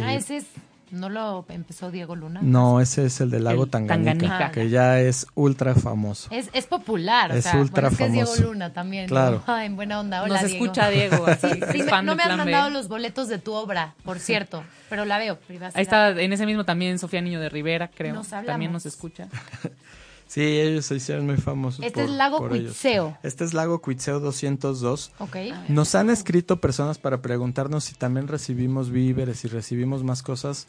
Ah, 0.02 0.14
Eh, 0.14 0.18
ese 0.18 0.38
es. 0.38 0.46
¿No 0.90 1.10
lo 1.10 1.46
empezó 1.50 1.92
Diego 1.92 2.16
Luna? 2.16 2.40
no, 2.42 2.80
ese 2.80 3.06
es 3.08 3.20
el 3.20 3.30
del 3.30 3.44
lago 3.44 3.66
El 3.66 3.70
Tanganica, 3.70 4.12
Tanganica. 4.22 4.52
que 4.52 4.70
ya 4.70 5.02
es 5.02 5.28
ultra 5.36 5.76
famoso. 5.76 6.30
Es, 6.32 6.50
es 6.54 6.66
popular, 6.66 7.30
o 7.30 7.36
Es 7.36 7.44
sea, 7.44 7.58
ultra 7.58 7.90
bueno, 7.90 7.92
es 7.92 7.98
que 7.98 8.06
es 8.06 8.12
Diego 8.14 8.28
famoso. 8.28 8.44
Luna 8.54 8.72
también. 8.72 9.08
Claro. 9.10 9.44
¿no? 9.46 9.60
en 9.60 9.76
buena 9.76 10.00
onda. 10.00 10.24
Hola, 10.24 10.40
Nos 10.42 10.50
Diego. 10.50 10.64
escucha 10.64 10.88
Diego, 10.90 11.28
así, 11.28 11.50
Sí, 11.74 11.80
me- 11.80 11.84
fan 11.90 12.06
no 12.06 12.16
me 12.16 12.24
has 12.24 12.28
Plan 12.30 12.38
B. 12.40 12.46
mandado 12.46 12.70
los 12.70 12.88
boletos 12.88 13.28
de 13.28 13.38
tu 13.38 13.52
obra, 13.52 13.96
por 14.06 14.18
cierto, 14.20 14.64
pero 14.90 15.04
la 15.04 15.18
veo. 15.18 15.38
privacidad. 15.38 15.78
Ahí 15.78 15.84
está, 15.84 16.10
en 16.22 16.32
ese 16.32 16.46
mismo 16.46 16.64
también 16.64 16.98
Sofía 17.00 17.20
Niño 17.20 17.42
de 17.42 17.50
Rivera, 17.50 17.90
creo. 17.94 18.14
Nos 18.16 18.30
también 18.30 18.72
nos 18.72 18.86
escucha. 18.86 19.28
Sí, 20.28 20.42
ellos 20.42 20.86
se 20.86 20.96
hicieron 20.96 21.26
muy 21.26 21.38
famosos. 21.38 21.84
Este 21.86 22.02
por- 22.02 22.10
es 22.10 22.16
Lago 22.18 22.38
por 22.40 22.54
ellos. 22.54 22.72
Cuitzeo. 22.74 23.18
Este 23.24 23.44
es 23.46 23.54
Lago 23.54 23.82
Cuitzeo 23.82 24.20
202. 24.20 25.12
Ok. 25.20 25.38
Nos 25.70 25.96
han 25.96 26.10
escrito 26.10 26.60
personas 26.60 26.98
para 26.98 27.22
preguntarnos 27.22 27.86
si 27.86 27.96
también 27.96 28.28
recibimos 28.28 28.90
víveres, 28.92 29.40
si 29.40 29.48
recibimos 29.48 30.04
más 30.04 30.22
cosas. 30.24 30.68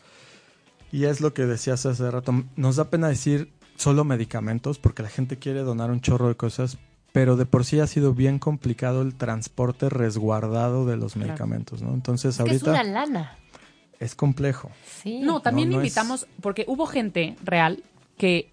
Y 0.92 1.04
es 1.04 1.20
lo 1.20 1.34
que 1.34 1.44
decías 1.44 1.84
hace 1.86 2.10
rato. 2.10 2.32
Nos 2.56 2.76
da 2.76 2.88
pena 2.88 3.08
decir 3.08 3.52
solo 3.76 4.04
medicamentos 4.04 4.78
porque 4.78 5.02
la 5.02 5.08
gente 5.08 5.38
quiere 5.38 5.60
donar 5.60 5.90
un 5.90 6.00
chorro 6.00 6.28
de 6.28 6.36
cosas, 6.36 6.78
pero 7.12 7.36
de 7.36 7.44
por 7.46 7.64
sí 7.64 7.80
ha 7.80 7.86
sido 7.86 8.14
bien 8.14 8.38
complicado 8.38 9.02
el 9.02 9.14
transporte 9.16 9.88
resguardado 9.88 10.86
de 10.86 10.96
los 10.96 11.12
Claro. 11.14 11.28
medicamentos, 11.28 11.82
¿no? 11.82 11.92
Entonces 11.94 12.38
Es 12.38 12.44
que 12.44 12.54
es 12.54 12.62
ahorita 12.62 12.70
una 12.82 12.84
lana. 12.84 13.38
es 13.98 14.14
complejo. 14.14 14.70
Sí. 15.02 15.18
No, 15.20 15.40
también 15.42 15.68
no 15.70 15.76
invitamos, 15.76 16.26
porque 16.40 16.64
hubo 16.68 16.86
gente 16.86 17.36
real 17.44 17.82
que, 18.16 18.50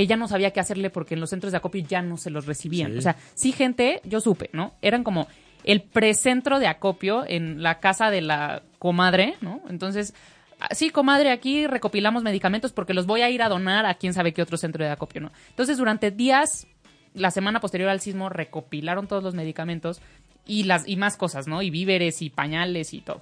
que 0.00 0.06
ya 0.06 0.16
no 0.16 0.28
sabía 0.28 0.50
qué 0.50 0.60
hacerle 0.60 0.88
porque 0.88 1.12
en 1.12 1.20
los 1.20 1.28
centros 1.28 1.52
de 1.52 1.58
acopio 1.58 1.84
ya 1.86 2.00
no 2.00 2.16
se 2.16 2.30
los 2.30 2.46
recibían. 2.46 2.92
Sí. 2.92 2.98
O 2.98 3.02
sea, 3.02 3.16
sí 3.34 3.52
gente, 3.52 4.00
yo 4.04 4.22
supe, 4.22 4.48
¿no? 4.54 4.72
Eran 4.80 5.04
como 5.04 5.28
el 5.62 5.82
precentro 5.82 6.58
de 6.58 6.68
acopio 6.68 7.22
en 7.28 7.62
la 7.62 7.80
casa 7.80 8.10
de 8.10 8.22
la 8.22 8.62
comadre, 8.78 9.34
¿no? 9.42 9.60
Entonces, 9.68 10.14
ah, 10.58 10.68
sí, 10.70 10.88
comadre, 10.88 11.30
aquí 11.32 11.66
recopilamos 11.66 12.22
medicamentos 12.22 12.72
porque 12.72 12.94
los 12.94 13.04
voy 13.04 13.20
a 13.20 13.28
ir 13.28 13.42
a 13.42 13.50
donar 13.50 13.84
a 13.84 13.92
quién 13.92 14.14
sabe 14.14 14.32
qué 14.32 14.40
otro 14.40 14.56
centro 14.56 14.82
de 14.82 14.90
acopio, 14.90 15.20
¿no? 15.20 15.32
Entonces, 15.50 15.76
durante 15.76 16.10
días, 16.10 16.66
la 17.12 17.30
semana 17.30 17.60
posterior 17.60 17.90
al 17.90 18.00
sismo, 18.00 18.30
recopilaron 18.30 19.06
todos 19.06 19.22
los 19.22 19.34
medicamentos 19.34 20.00
y, 20.46 20.62
las, 20.62 20.88
y 20.88 20.96
más 20.96 21.18
cosas, 21.18 21.46
¿no? 21.46 21.60
Y 21.60 21.68
víveres 21.68 22.22
y 22.22 22.30
pañales 22.30 22.94
y 22.94 23.02
todo. 23.02 23.20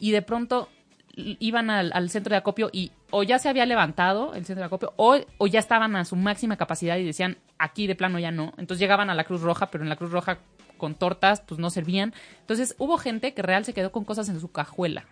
Y 0.00 0.12
de 0.12 0.22
pronto 0.22 0.70
iban 1.16 1.68
al, 1.68 1.92
al 1.92 2.08
centro 2.08 2.30
de 2.30 2.38
acopio 2.38 2.70
y 2.72 2.92
o 3.16 3.22
ya 3.22 3.38
se 3.38 3.48
había 3.48 3.64
levantado 3.64 4.34
el 4.34 4.44
centro 4.44 4.62
de 4.62 4.66
acopio 4.66 4.92
o, 4.96 5.16
o 5.38 5.46
ya 5.46 5.60
estaban 5.60 5.94
a 5.94 6.04
su 6.04 6.16
máxima 6.16 6.56
capacidad 6.56 6.96
y 6.96 7.04
decían 7.04 7.36
aquí 7.58 7.86
de 7.86 7.94
plano 7.94 8.18
ya 8.18 8.32
no. 8.32 8.52
Entonces 8.58 8.80
llegaban 8.80 9.08
a 9.08 9.14
la 9.14 9.22
Cruz 9.22 9.40
Roja, 9.40 9.70
pero 9.70 9.84
en 9.84 9.88
la 9.88 9.94
Cruz 9.94 10.10
Roja 10.10 10.38
con 10.78 10.96
tortas 10.96 11.40
pues 11.40 11.60
no 11.60 11.70
servían. 11.70 12.12
Entonces 12.40 12.74
hubo 12.76 12.98
gente 12.98 13.32
que 13.32 13.42
real 13.42 13.64
se 13.64 13.72
quedó 13.72 13.92
con 13.92 14.04
cosas 14.04 14.28
en 14.30 14.40
su 14.40 14.50
cajuela. 14.50 15.04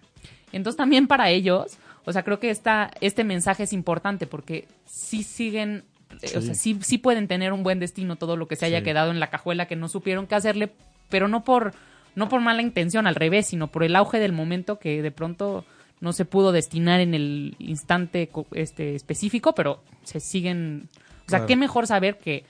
Entonces 0.51 0.77
también 0.77 1.07
para 1.07 1.31
ellos, 1.31 1.79
o 2.05 2.13
sea, 2.13 2.25
creo 2.25 2.41
que 2.41 2.51
esta, 2.51 2.91
este 3.01 3.23
mensaje 3.23 3.63
es 3.63 3.73
importante 3.73 4.27
porque 4.27 4.67
sí 4.85 5.23
siguen, 5.23 5.85
eh, 6.23 6.37
o 6.37 6.41
sea, 6.41 6.55
sí, 6.55 6.79
sí 6.83 6.99
pueden 6.99 7.29
tener 7.29 7.53
un 7.53 7.63
buen 7.63 7.79
destino 7.79 8.17
todo 8.17 8.37
lo 8.37 8.49
que 8.49 8.57
se 8.57 8.67
haya 8.67 8.79
Sí. 8.79 8.85
quedado 8.85 9.13
en 9.13 9.21
la 9.21 9.29
cajuela 9.31 9.67
que 9.67 9.77
no 9.77 9.87
supieron 9.89 10.27
qué 10.27 10.35
hacerle, 10.35 10.73
pero 11.09 11.29
no 11.29 11.45
por, 11.45 11.73
no 12.17 12.29
por 12.29 12.41
mala 12.41 12.63
intención, 12.63 13.07
al 13.07 13.15
revés, 13.15 13.47
sino 13.47 13.69
por 13.69 13.85
el 13.85 13.95
auge 13.95 14.19
del 14.19 14.33
momento 14.33 14.81
que 14.81 15.03
de 15.03 15.11
pronto 15.13 15.65
no 16.03 16.13
se 16.13 16.27
pudo 16.27 16.53
destinar 16.53 17.01
en 17.01 17.15
el 17.15 17.57
instante 17.59 18.27
co- 18.29 18.47
este, 18.53 18.95
específico, 18.95 19.55
pero 19.55 19.83
se 20.05 20.21
siguen... 20.21 20.89
O 20.93 21.31
sea, 21.31 21.39
Claro. 21.39 21.47
qué 21.47 21.57
mejor 21.57 21.87
saber 21.87 22.19
que 22.19 22.45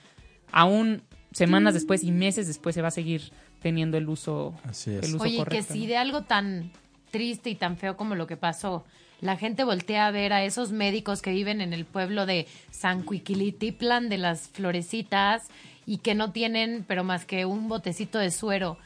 aún 0.51 1.03
semanas 1.31 1.73
después 1.73 2.03
y 2.03 2.11
meses 2.11 2.47
después 2.47 2.75
se 2.75 2.81
va 2.81 2.89
a 2.89 2.91
seguir 2.91 3.31
teniendo 3.61 3.97
el 3.97 4.09
uso, 4.09 4.53
Así 4.67 4.91
es. 4.91 5.07
el 5.07 5.15
uso 5.15 5.23
Oye, 5.23 5.45
que 5.49 5.61
si 5.63 5.81
¿no? 5.81 5.87
de 5.87 5.97
algo 5.97 6.21
tan 6.23 6.71
triste 7.11 7.49
y 7.49 7.55
tan 7.55 7.77
feo 7.77 7.95
como 7.95 8.15
lo 8.15 8.27
que 8.27 8.35
pasó, 8.37 8.83
la 9.21 9.37
gente 9.37 9.63
voltea 9.63 10.07
a 10.07 10.11
ver 10.11 10.33
a 10.33 10.43
esos 10.43 10.71
médicos 10.71 11.21
que 11.21 11.31
viven 11.31 11.61
en 11.61 11.71
el 11.71 11.85
pueblo 11.85 12.25
de 12.25 12.45
San 12.71 13.03
Cuiquilitiplan 13.03 14.09
de 14.09 14.17
las 14.17 14.49
Florecitas 14.49 15.47
y 15.85 15.97
que 15.99 16.15
no 16.15 16.31
tienen, 16.31 16.83
pero 16.87 17.03
más 17.03 17.25
que 17.25 17.45
un 17.45 17.69
botecito 17.69 18.17
de 18.17 18.31
suero. 18.31 18.77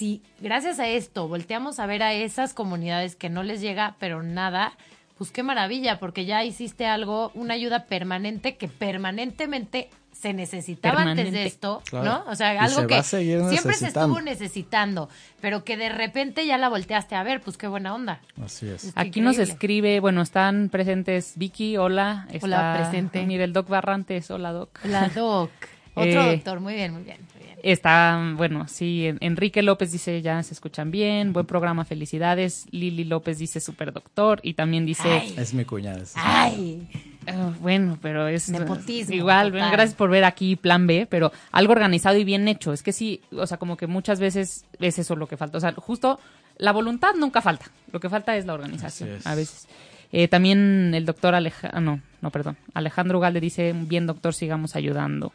Si 0.00 0.22
gracias 0.40 0.78
a 0.78 0.88
esto 0.88 1.28
volteamos 1.28 1.78
a 1.78 1.84
ver 1.84 2.02
a 2.02 2.14
esas 2.14 2.54
comunidades 2.54 3.16
que 3.16 3.28
no 3.28 3.42
les 3.42 3.60
llega, 3.60 3.96
pero 3.98 4.22
nada, 4.22 4.72
pues 5.18 5.30
qué 5.30 5.42
maravilla, 5.42 5.98
porque 5.98 6.24
ya 6.24 6.42
hiciste 6.42 6.86
algo, 6.86 7.30
una 7.34 7.52
ayuda 7.52 7.84
permanente 7.84 8.56
que 8.56 8.66
permanentemente 8.66 9.90
se 10.10 10.32
necesitaba 10.32 11.02
antes 11.02 11.30
de 11.32 11.44
esto, 11.44 11.82
Claro. 11.84 12.04
¿no? 12.06 12.24
O 12.30 12.34
sea, 12.34 12.54
Y 12.54 12.56
algo 12.56 12.80
se 12.80 12.86
que 12.86 13.02
siempre 13.02 13.74
se 13.74 13.88
estuvo 13.88 14.22
necesitando, 14.22 15.10
pero 15.42 15.64
que 15.64 15.76
de 15.76 15.90
repente 15.90 16.46
ya 16.46 16.56
la 16.56 16.70
volteaste 16.70 17.14
a 17.14 17.22
ver, 17.22 17.42
pues 17.42 17.58
qué 17.58 17.66
buena 17.68 17.94
onda. 17.94 18.22
Así 18.42 18.70
es. 18.70 18.92
Aquí 18.94 19.20
nos 19.20 19.36
escribe, 19.36 20.00
bueno, 20.00 20.22
están 20.22 20.70
presentes 20.70 21.34
Vicky, 21.36 21.76
hola. 21.76 22.26
Está, 22.32 22.46
Hola, 22.46 22.76
presente. 22.78 23.26
Mira, 23.26 23.44
el 23.44 23.52
Doc 23.52 23.68
Barrantes, 23.68 24.30
hola 24.30 24.52
Doc. 24.52 24.82
La 24.84 25.08
doc. 25.10 25.50
Otro 25.94 26.22
Eh, 26.22 26.36
doctor, 26.36 26.60
muy 26.60 26.72
bien, 26.72 26.94
muy 26.94 27.02
bien. 27.02 27.18
Está, 27.62 28.34
bueno, 28.36 28.66
sí, 28.68 29.06
en- 29.06 29.18
Enrique 29.20 29.62
López 29.62 29.92
dice, 29.92 30.22
ya 30.22 30.42
se 30.42 30.54
escuchan 30.54 30.90
bien, 30.90 31.32
buen 31.32 31.46
programa, 31.46 31.84
felicidades. 31.84 32.66
Lili 32.70 33.04
López 33.04 33.38
dice, 33.38 33.60
super 33.60 33.92
doctor. 33.92 34.40
Y 34.42 34.54
también 34.54 34.86
dice, 34.86 35.08
Ay. 35.08 35.34
Es 35.36 35.52
mi 35.54 35.64
cuñada. 35.64 35.98
es- 36.02 36.12
Ay, 36.16 36.88
Ah, 37.26 37.52
bueno, 37.60 37.98
pero 38.00 38.26
es 38.28 38.48
Nepotismo, 38.48 39.14
igual. 39.14 39.52
total. 39.52 39.70
Gracias 39.72 39.94
por 39.94 40.08
ver 40.10 40.24
aquí 40.24 40.56
Plan 40.56 40.86
B, 40.86 41.06
pero 41.08 41.30
algo 41.52 41.72
organizado 41.72 42.16
y 42.16 42.24
bien 42.24 42.48
hecho. 42.48 42.72
Es 42.72 42.82
que 42.82 42.92
sí, 42.92 43.20
o 43.32 43.46
sea, 43.46 43.58
como 43.58 43.76
que 43.76 43.86
muchas 43.86 44.18
veces 44.20 44.64
es 44.80 44.98
eso 44.98 45.14
lo 45.16 45.26
que 45.28 45.36
falta. 45.36 45.58
O 45.58 45.60
sea, 45.60 45.72
justo 45.72 46.18
la 46.56 46.72
voluntad 46.72 47.14
nunca 47.18 47.42
falta. 47.42 47.66
Lo 47.92 48.00
que 48.00 48.08
falta 48.08 48.36
es 48.36 48.46
la 48.46 48.54
organización 48.54 49.10
es. 49.10 49.26
a 49.26 49.34
veces. 49.34 49.68
Eh, 50.12 50.28
también 50.28 50.92
el 50.94 51.04
doctor 51.04 51.34
Alejandro, 51.34 51.80
no, 51.80 52.00
no, 52.22 52.30
perdón, 52.30 52.56
Alejandro 52.74 53.18
Ugalde 53.18 53.38
dice, 53.40 53.72
bien 53.76 54.06
doctor, 54.06 54.34
sigamos 54.34 54.74
ayudando. 54.74 55.32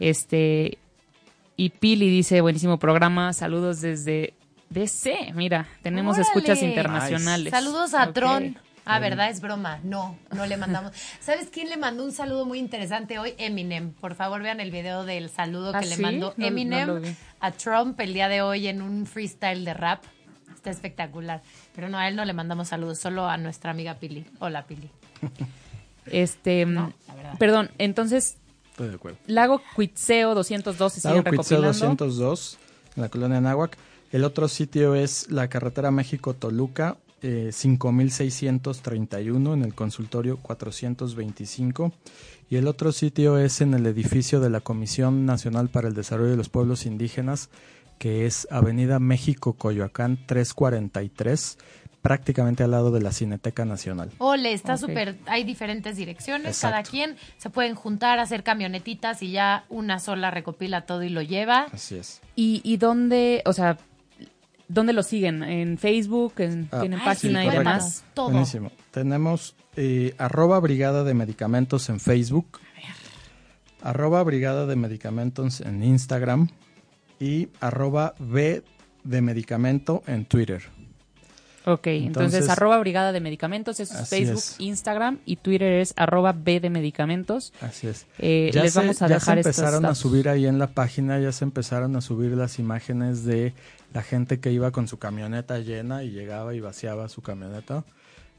Este, 0.00 0.78
y 1.56 1.70
Pili 1.70 2.08
dice, 2.10 2.40
buenísimo 2.40 2.78
programa, 2.78 3.32
saludos 3.32 3.80
desde 3.80 4.34
DC, 4.70 5.32
mira, 5.34 5.66
tenemos 5.82 6.16
Órale. 6.16 6.28
escuchas 6.28 6.62
internacionales. 6.62 7.50
Saludos 7.50 7.94
a 7.94 8.04
Ok. 8.08 8.12
Tron. 8.14 8.58
Ah, 8.86 8.98
¿verdad? 8.98 9.30
Es 9.30 9.40
broma. 9.40 9.80
No, 9.82 10.18
no 10.34 10.44
le 10.44 10.58
mandamos. 10.58 10.92
¿Sabes 11.20 11.48
quién 11.50 11.70
le 11.70 11.78
mandó 11.78 12.04
un 12.04 12.12
saludo 12.12 12.44
muy 12.44 12.58
interesante 12.58 13.18
hoy? 13.18 13.32
Eminem. 13.38 13.92
Por 13.92 14.14
favor, 14.14 14.42
vean 14.42 14.60
el 14.60 14.70
video 14.70 15.04
del 15.04 15.30
saludo 15.30 15.72
¿Ah, 15.74 15.80
que 15.80 15.86
le 15.86 15.96
sí? 15.96 16.02
mandó 16.02 16.34
No- 16.36 16.46
Eminem 16.46 16.86
no 16.88 17.00
a 17.40 17.50
Trump 17.52 17.98
el 18.00 18.12
día 18.12 18.28
de 18.28 18.42
hoy 18.42 18.66
en 18.68 18.82
un 18.82 19.06
freestyle 19.06 19.64
de 19.64 19.72
rap. 19.72 20.02
Está 20.54 20.68
espectacular. 20.68 21.40
Pero 21.74 21.88
no, 21.88 21.96
a 21.96 22.08
él 22.08 22.16
no 22.16 22.26
le 22.26 22.34
mandamos 22.34 22.68
saludos, 22.68 22.98
solo 22.98 23.26
a 23.26 23.38
nuestra 23.38 23.70
amiga 23.70 23.94
Pili. 23.94 24.26
Hola, 24.38 24.66
Pili. 24.66 24.90
Este, 26.06 26.66
No, 26.66 26.92
la 27.08 27.14
verdad. 27.14 27.38
perdón, 27.38 27.70
entonces, 27.78 28.36
Estoy 28.74 28.88
de 28.88 28.96
acuerdo. 28.96 29.18
Lago 29.28 29.62
Cuitzeo 29.76 30.34
202 30.34 30.94
se 30.94 31.00
siguen 31.00 31.18
Lago 31.18 31.36
Cuitzeo 31.36 31.60
recopilando. 31.60 32.06
202, 32.06 32.58
en 32.96 33.02
la 33.02 33.08
colonia 33.08 33.40
Náhuac. 33.40 33.78
El 34.10 34.24
otro 34.24 34.48
sitio 34.48 34.96
es 34.96 35.30
la 35.30 35.46
carretera 35.46 35.92
México-Toluca, 35.92 36.96
eh, 37.22 37.50
5631, 37.52 39.54
en 39.54 39.62
el 39.62 39.76
consultorio 39.76 40.38
425. 40.38 41.92
Y 42.50 42.56
el 42.56 42.66
otro 42.66 42.90
sitio 42.90 43.38
es 43.38 43.60
en 43.60 43.74
el 43.74 43.86
edificio 43.86 44.40
de 44.40 44.50
la 44.50 44.60
Comisión 44.60 45.24
Nacional 45.24 45.68
para 45.68 45.86
el 45.86 45.94
Desarrollo 45.94 46.32
de 46.32 46.36
los 46.36 46.48
Pueblos 46.48 46.84
Indígenas, 46.84 47.50
que 48.00 48.26
es 48.26 48.48
Avenida 48.50 48.98
México 48.98 49.52
Coyoacán 49.52 50.18
343, 50.26 51.58
prácticamente 52.04 52.62
al 52.62 52.70
lado 52.70 52.90
de 52.90 53.00
la 53.00 53.12
Cineteca 53.12 53.64
Nacional. 53.64 54.10
Ole, 54.18 54.52
está 54.52 54.74
Ok. 54.74 54.80
súper. 54.80 55.16
Hay 55.24 55.42
diferentes 55.42 55.96
direcciones. 55.96 56.48
Exacto. 56.48 56.72
Cada 56.74 56.82
quien 56.82 57.16
se 57.38 57.48
pueden 57.48 57.74
juntar, 57.74 58.18
hacer 58.18 58.42
camionetitas 58.42 59.22
y 59.22 59.30
ya 59.30 59.64
una 59.70 59.98
sola 59.98 60.30
recopila 60.30 60.82
todo 60.82 61.02
y 61.02 61.08
lo 61.08 61.22
lleva. 61.22 61.62
Así 61.72 61.96
es. 61.96 62.20
¿Y, 62.36 62.60
y 62.62 62.76
dónde, 62.76 63.40
o 63.46 63.54
sea, 63.54 63.78
dónde 64.68 64.92
lo 64.92 65.02
siguen? 65.02 65.42
¿En 65.42 65.78
Facebook? 65.78 66.34
¿En, 66.40 66.68
Ah, 66.72 66.80
¿Tienen 66.80 66.98
Ay, 66.98 67.06
página 67.06 67.40
sí, 67.40 67.48
y 67.48 67.50
demás? 67.50 68.04
Todo. 68.12 68.28
Buenísimo. 68.28 68.70
Tenemos 68.90 69.54
eh, 69.76 70.14
arroba 70.18 70.60
Brigada 70.60 71.04
de 71.04 71.14
Medicamentos 71.14 71.88
en 71.88 72.00
Facebook, 72.00 72.60
arroba 73.82 74.22
Brigada 74.24 74.66
de 74.66 74.76
Medicamentos 74.76 75.62
en 75.62 75.82
Instagram 75.82 76.48
y 77.18 77.48
arroba 77.60 78.12
B 78.18 78.62
de 79.04 79.22
Medicamento 79.22 80.02
en 80.06 80.26
Twitter. 80.26 80.73
Ok, 81.66 81.86
entonces, 81.86 82.34
Entonces- 82.34 82.48
arroba 82.50 82.78
Brigada 82.78 83.12
de 83.12 83.20
Medicamentos, 83.20 83.80
es 83.80 83.90
Facebook, 84.08 84.36
es. 84.38 84.56
Instagram 84.60 85.18
y 85.24 85.36
Twitter 85.36 85.80
es 85.80 85.94
arroba 85.96 86.32
B 86.32 86.60
de 86.60 86.68
Medicamentos. 86.68 87.54
Así 87.62 87.86
es. 87.86 88.06
Eh, 88.18 88.50
ya 88.52 88.62
les 88.62 88.74
se, 88.74 88.80
vamos 88.80 89.00
a 89.00 89.08
ya 89.08 89.14
dejar 89.14 89.36
se 89.36 89.40
estos 89.48 89.58
empezaron 89.58 89.86
a 89.86 89.94
subir 89.94 90.28
ahí 90.28 90.46
en 90.46 90.58
la 90.58 90.66
página, 90.66 91.18
ya 91.18 91.32
se 91.32 91.44
empezaron 91.44 91.96
a 91.96 92.02
subir 92.02 92.32
las 92.32 92.58
imágenes 92.58 93.24
de 93.24 93.54
la 93.94 94.02
gente 94.02 94.40
que 94.40 94.52
iba 94.52 94.72
con 94.72 94.88
su 94.88 94.98
camioneta 94.98 95.58
llena 95.60 96.04
y 96.04 96.10
llegaba 96.10 96.54
y 96.54 96.60
vaciaba 96.60 97.08
su 97.08 97.22
camioneta. 97.22 97.84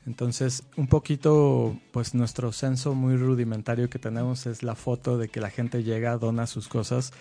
Entonces, 0.06 0.62
un 0.78 0.86
poquito, 0.86 1.76
pues 1.92 2.14
nuestro 2.14 2.52
censo 2.52 2.94
muy 2.94 3.18
rudimentario 3.18 3.90
que 3.90 3.98
tenemos 3.98 4.46
es 4.46 4.62
la 4.62 4.76
foto 4.76 5.18
de 5.18 5.30
que 5.30 5.40
la 5.42 5.50
gente 5.50 5.82
llega, 5.84 6.16
dona 6.18 6.46
sus 6.46 6.68
cosas 6.68 7.12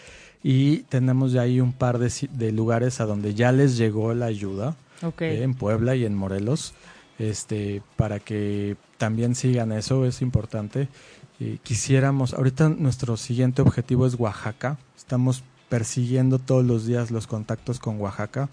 y 0.42 0.80
tenemos 0.90 1.32
ya 1.32 1.40
ahí 1.42 1.60
un 1.60 1.72
par 1.72 1.98
de, 1.98 2.12
de 2.32 2.52
lugares 2.52 3.00
a 3.00 3.06
donde 3.06 3.32
ya 3.32 3.52
les 3.52 3.78
llegó 3.78 4.12
la 4.12 4.26
ayuda 4.26 4.76
Eh, 5.02 5.42
en 5.42 5.54
Puebla 5.54 5.96
y 5.96 6.04
en 6.04 6.14
Morelos, 6.14 6.74
este, 7.18 7.82
para 7.96 8.20
que 8.20 8.76
también 8.98 9.34
sigan 9.34 9.72
eso, 9.72 10.06
es 10.06 10.22
importante. 10.22 10.88
Y 11.38 11.58
quisiéramos, 11.58 12.34
ahorita 12.34 12.68
nuestro 12.68 13.16
siguiente 13.16 13.62
objetivo 13.62 14.06
es 14.06 14.14
Oaxaca, 14.14 14.78
estamos 14.96 15.42
persiguiendo 15.68 16.38
todos 16.38 16.64
los 16.64 16.86
días 16.86 17.10
los 17.10 17.26
contactos 17.26 17.80
con 17.80 18.00
Oaxaca, 18.00 18.48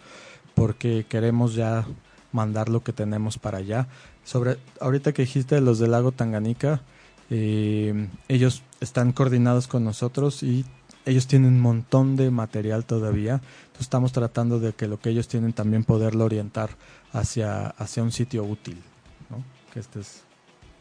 porque 0.56 1.06
queremos 1.08 1.54
ya 1.54 1.86
mandar 2.32 2.70
lo 2.70 2.84
que 2.84 2.94
tenemos 2.94 3.38
para 3.38 3.60
allá. 3.60 3.88
Sobre, 4.24 4.58
ahorita 4.80 5.14
que 5.14 5.24
dijiste 5.24 5.56
de 5.56 5.62
los 5.62 5.80
del 5.80 5.92
lago 5.92 6.12
Tanganica, 6.12 6.82
eh, 7.30 8.08
ellos 8.28 8.64
están 8.80 9.14
coordinados 9.14 9.68
con 9.68 9.84
nosotros 9.84 10.44
y 10.44 10.66
ellos 11.06 11.28
tienen 11.28 11.54
un 11.54 11.62
montón 11.62 12.16
de 12.16 12.30
material 12.32 12.86
todavía. 12.86 13.42
Estamos 13.82 14.12
tratando 14.12 14.60
de 14.60 14.74
que 14.74 14.88
lo 14.88 15.00
que 15.00 15.10
ellos 15.10 15.28
tienen 15.28 15.54
también 15.54 15.84
poderlo 15.84 16.26
orientar 16.26 16.70
hacia, 17.12 17.68
hacia 17.68 18.04
un 18.04 18.12
sitio 18.12 18.44
útil. 18.44 18.82
¿no? 19.30 19.44
Que 19.74 19.80
esta 19.80 20.00
es 20.00 20.24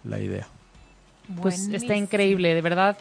la 0.04 0.18
idea. 0.20 0.46
Pues 1.40 1.68
está 1.68 1.96
increíble, 1.96 2.54
de 2.54 2.62
verdad. 2.62 2.98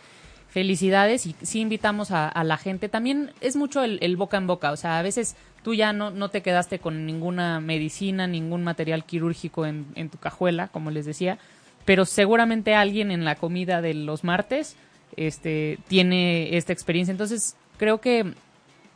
Felicidades 0.49 1.25
y 1.25 1.35
sí 1.41 1.59
invitamos 1.59 2.11
a, 2.11 2.27
a 2.27 2.43
la 2.43 2.57
gente. 2.57 2.89
También 2.89 3.31
es 3.41 3.55
mucho 3.55 3.83
el, 3.83 3.99
el 4.01 4.17
boca 4.17 4.37
en 4.37 4.47
boca, 4.47 4.71
o 4.71 4.77
sea, 4.77 4.97
a 4.97 5.01
veces 5.03 5.35
tú 5.63 5.73
ya 5.75 5.93
no, 5.93 6.09
no 6.09 6.29
te 6.29 6.41
quedaste 6.41 6.79
con 6.79 7.05
ninguna 7.05 7.59
medicina, 7.59 8.25
ningún 8.25 8.63
material 8.63 9.05
quirúrgico 9.05 9.65
en, 9.65 9.85
en 9.95 10.09
tu 10.09 10.17
cajuela, 10.17 10.69
como 10.69 10.89
les 10.89 11.05
decía, 11.05 11.37
pero 11.85 12.05
seguramente 12.05 12.75
alguien 12.75 13.11
en 13.11 13.25
la 13.25 13.35
comida 13.35 13.81
de 13.81 13.93
los 13.93 14.23
martes 14.23 14.75
este, 15.15 15.79
tiene 15.87 16.55
esta 16.57 16.73
experiencia. 16.73 17.11
Entonces, 17.11 17.55
creo 17.77 17.99
que 17.99 18.33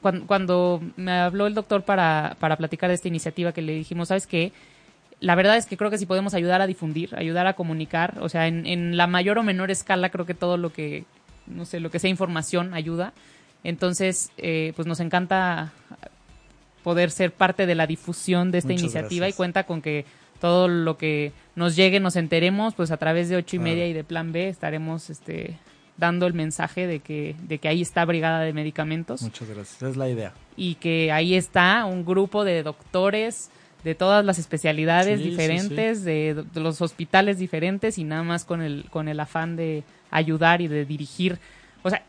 cuando, 0.03 0.27
cuando 0.27 0.81
me 0.95 1.13
habló 1.13 1.47
el 1.47 1.55
doctor 1.55 1.81
para, 1.81 2.37
para 2.39 2.57
platicar 2.57 2.89
de 2.89 2.93
esta 2.93 3.07
iniciativa 3.07 3.53
que 3.53 3.63
le 3.63 3.73
dijimos, 3.73 4.09
¿sabes 4.09 4.27
qué? 4.27 4.51
la 5.23 5.35
verdad 5.35 5.55
es 5.55 5.67
que 5.67 5.77
creo 5.77 5.89
que 5.89 5.97
si 5.97 6.05
podemos 6.05 6.33
ayudar 6.33 6.61
a 6.61 6.67
difundir, 6.67 7.15
ayudar 7.15 7.47
a 7.47 7.53
comunicar, 7.53 8.17
o 8.19 8.27
sea, 8.27 8.47
en, 8.47 8.67
en 8.67 8.97
la 8.97 9.07
mayor 9.07 9.37
o 9.37 9.43
menor 9.43 9.71
escala 9.71 10.09
creo 10.09 10.25
que 10.25 10.33
todo 10.33 10.57
lo 10.57 10.73
que, 10.73 11.05
no 11.47 11.63
sé, 11.63 11.79
lo 11.79 11.89
que 11.89 11.99
sea 11.99 12.09
información 12.09 12.73
ayuda. 12.73 13.13
Entonces, 13.63 14.31
eh, 14.37 14.73
pues 14.75 14.85
nos 14.85 14.99
encanta 14.99 15.71
poder 16.83 17.09
ser 17.09 17.31
parte 17.31 17.65
de 17.65 17.75
la 17.75 17.87
difusión 17.87 18.51
de 18.51 18.57
esta 18.57 18.73
Muchas 18.73 18.81
iniciativa 18.81 19.29
y 19.29 19.31
cuenta 19.31 19.63
con 19.63 19.81
que 19.81 20.05
todo 20.41 20.67
lo 20.67 20.97
que 20.97 21.31
nos 21.55 21.77
llegue, 21.77 22.01
nos 22.01 22.17
enteremos, 22.17 22.73
pues 22.73 22.91
a 22.91 22.97
través 22.97 23.29
de 23.29 23.37
ocho 23.37 23.55
y 23.55 23.59
media 23.59 23.87
y 23.87 23.93
de 23.93 24.03
Plan 24.03 24.33
B 24.33 24.49
estaremos 24.49 25.09
este, 25.09 25.57
dando 25.97 26.25
el 26.27 26.33
mensaje 26.33 26.87
de 26.87 26.99
que, 26.99 27.35
de 27.43 27.59
que 27.59 27.67
ahí 27.67 27.81
está 27.81 28.03
Brigada 28.05 28.39
de 28.41 28.51
Medicamentos 28.53 29.21
Muchas 29.21 29.47
gracias. 29.49 29.81
Es 29.83 29.95
la 29.97 30.09
idea. 30.09 30.33
y 30.57 30.75
que 30.75 31.11
ahí 31.11 31.35
está 31.35 31.85
un 31.85 32.03
grupo 32.05 32.43
de 32.43 32.63
doctores 32.63 33.49
de 33.83 33.95
todas 33.95 34.23
las 34.23 34.39
especialidades 34.39 35.19
Sí, 35.19 35.25
sí, 35.25 35.29
diferentes, 35.31 36.03
De, 36.03 36.45
de 36.53 36.59
los 36.59 36.81
hospitales 36.81 37.37
diferentes 37.37 37.97
y 37.97 38.03
nada 38.05 38.23
más 38.23 38.45
con 38.45 38.61
el, 38.61 38.85
con 38.89 39.07
el 39.07 39.19
afán 39.19 39.55
de 39.55 39.83
ayudar 40.09 40.61
y 40.61 40.67
de 40.67 40.85
dirigir. 40.85 41.37
O 41.83 41.89
sea, 41.89 42.01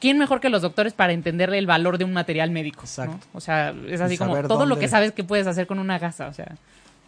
¿quién 0.00 0.18
mejor 0.18 0.40
que 0.40 0.48
los 0.50 0.62
doctores 0.62 0.92
para 0.92 1.12
entenderle 1.12 1.58
el 1.58 1.66
valor 1.66 1.98
de 1.98 2.04
un 2.04 2.12
material 2.12 2.50
médico? 2.52 2.82
¿no? 2.82 2.84
Exacto. 2.84 3.26
O 3.32 3.40
sea, 3.40 3.74
es 3.88 4.00
así 4.00 4.16
como 4.16 4.40
todo 4.44 4.66
lo 4.66 4.78
que 4.78 4.86
sabes 4.88 5.12
que 5.12 5.24
puedes 5.24 5.46
hacer 5.48 5.66
con 5.66 5.78
una 5.80 5.98
gasa. 5.98 6.28
O 6.28 6.32
sea, 6.32 6.56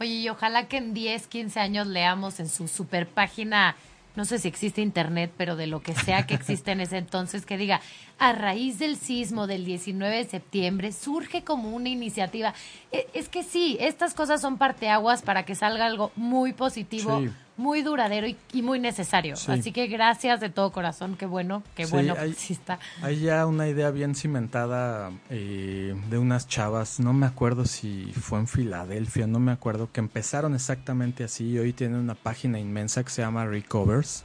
Oye, 0.01 0.11
y 0.11 0.29
ojalá 0.29 0.67
que 0.69 0.77
en 0.79 0.95
10, 0.95 1.27
15 1.29 1.61
años 1.61 1.87
leamos 1.87 2.39
en 2.41 2.49
su 2.49 2.67
super 2.69 3.07
página, 3.07 3.77
no 4.19 4.25
sé 4.25 4.39
si 4.41 4.49
existe 4.49 4.81
internet, 4.83 5.31
pero 5.37 5.55
de 5.55 5.69
lo 5.69 5.81
que 5.81 5.95
sea 5.95 6.27
que 6.27 6.35
existe 6.35 6.73
en 6.73 6.81
ese 6.81 6.99
entonces, 6.99 7.47
que 7.47 7.57
diga, 7.57 7.81
a 8.19 8.33
raíz 8.33 8.81
del 8.81 8.97
sismo 8.97 9.47
del 9.47 9.65
19 9.65 10.17
de 10.17 10.25
septiembre 10.25 10.91
surge 10.93 11.45
como 11.45 11.71
una 11.71 11.89
iniciativa. 11.89 12.53
E- 12.91 13.07
Es 13.15 13.29
que 13.29 13.45
sí, 13.45 13.77
estas 13.81 14.15
cosas 14.15 14.41
son 14.41 14.59
parteaguas 14.59 15.23
para 15.23 15.45
que 15.45 15.55
salga 15.55 15.87
algo 15.87 16.11
muy 16.17 16.53
positivo, 16.53 17.21
Sí. 17.21 17.31
Muy 17.59 17.83
duradero 17.83 18.27
y, 18.27 18.37
y 18.55 18.63
muy 18.63 18.79
necesario. 18.81 19.37
Sí. 19.37 19.53
Así 19.53 19.73
que 19.73 19.87
gracias 19.89 20.41
de 20.41 20.49
todo 20.49 20.73
corazón, 20.73 21.17
qué 21.17 21.27
bueno, 21.27 21.63
qué 21.75 21.85
Sí, 21.85 21.93
bueno 21.93 22.15
hay- 22.19 22.31
que 22.31 22.37
sí 22.39 22.53
está. 22.55 22.79
Hay 23.03 23.21
ya 23.21 23.45
una 23.45 23.69
idea 23.69 23.91
bien 23.91 24.15
cimentada 24.15 25.11
eh, 25.29 25.95
de 26.09 26.19
unas 26.19 26.49
chavas, 26.49 27.01
no 27.01 27.13
me 27.13 27.27
acuerdo 27.27 27.67
si 27.67 28.13
fue 28.19 28.39
en 28.39 28.47
Filadelfia, 28.49 29.27
no 29.27 29.41
me 29.41 29.53
acuerdo, 29.53 29.91
que 29.93 30.01
empezaron 30.01 30.55
exactamente 30.55 31.25
así 31.25 31.51
y 31.51 31.59
hoy 31.59 31.73
tienen 31.75 31.99
una 31.99 32.15
página 32.15 32.59
inmensa 32.59 33.05
que 33.05 33.11
se 33.11 33.21
llama 33.23 33.45
Recovers, 33.45 34.25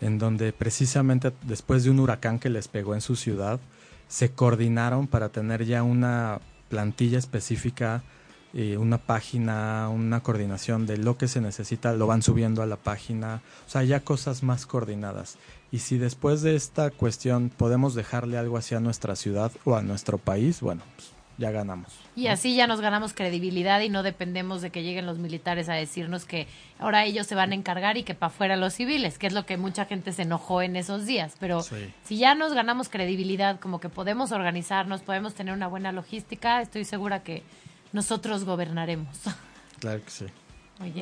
en 0.00 0.18
donde 0.18 0.52
precisamente 0.52 1.32
después 1.42 1.84
de 1.84 1.90
un 1.90 2.00
huracán 2.00 2.38
que 2.38 2.50
les 2.50 2.68
pegó 2.68 2.94
en 2.94 3.00
su 3.00 3.16
ciudad, 3.16 3.60
se 4.08 4.32
coordinaron 4.32 5.06
para 5.06 5.30
tener 5.30 5.64
ya 5.64 5.82
una 5.82 6.40
plantilla 6.68 7.18
específica, 7.18 8.02
eh, 8.54 8.76
una 8.76 8.98
página, 8.98 9.88
una 9.88 10.20
coordinación 10.20 10.86
de 10.86 10.96
lo 10.96 11.18
que 11.18 11.26
se 11.28 11.40
necesita, 11.40 11.92
lo 11.92 12.06
van 12.06 12.22
subiendo 12.22 12.62
a 12.62 12.66
la 12.66 12.76
página, 12.76 13.42
o 13.66 13.70
sea, 13.70 13.82
ya 13.82 14.00
cosas 14.00 14.42
más 14.42 14.64
coordinadas. 14.66 15.36
Y 15.72 15.80
si 15.80 15.98
después 15.98 16.42
de 16.42 16.54
esta 16.54 16.90
cuestión 16.90 17.50
podemos 17.50 17.94
dejarle 17.96 18.38
algo 18.38 18.56
hacia 18.56 18.78
nuestra 18.78 19.16
ciudad 19.16 19.50
o 19.64 19.74
a 19.74 19.82
nuestro 19.82 20.18
país, 20.18 20.60
bueno, 20.60 20.82
pues, 20.94 21.10
ya 21.36 21.50
ganamos. 21.50 21.88
Y 22.14 22.28
así 22.28 22.54
ya 22.54 22.68
nos 22.68 22.80
ganamos 22.80 23.12
credibilidad 23.12 23.80
y 23.80 23.88
no 23.88 24.04
dependemos 24.04 24.62
de 24.62 24.70
que 24.70 24.84
lleguen 24.84 25.04
los 25.04 25.18
militares 25.18 25.68
a 25.68 25.72
decirnos 25.74 26.24
que 26.24 26.46
ahora 26.78 27.04
ellos 27.06 27.26
se 27.26 27.34
van 27.34 27.50
a 27.50 27.56
encargar 27.56 27.96
y 27.96 28.04
que 28.04 28.14
para 28.14 28.28
afuera 28.32 28.54
los 28.54 28.72
civiles, 28.74 29.18
que 29.18 29.26
es 29.26 29.32
lo 29.32 29.44
que 29.46 29.56
mucha 29.56 29.84
gente 29.86 30.12
se 30.12 30.22
enojó 30.22 30.62
en 30.62 30.76
esos 30.76 31.06
días. 31.06 31.34
Pero 31.40 31.60
Sí. 31.64 31.92
si 32.04 32.18
ya 32.18 32.36
nos 32.36 32.52
ganamos 32.52 32.88
credibilidad, 32.88 33.58
como 33.58 33.80
que 33.80 33.88
podemos 33.88 34.30
organizarnos, 34.30 35.02
podemos 35.02 35.34
tener 35.34 35.52
una 35.54 35.66
buena 35.66 35.90
logística, 35.90 36.60
estoy 36.62 36.84
segura 36.84 37.24
que 37.24 37.42
nosotros 37.94 38.44
gobernaremos. 38.44 39.08
Claro 39.80 40.02
que 40.02 40.10
sí. 40.10 40.24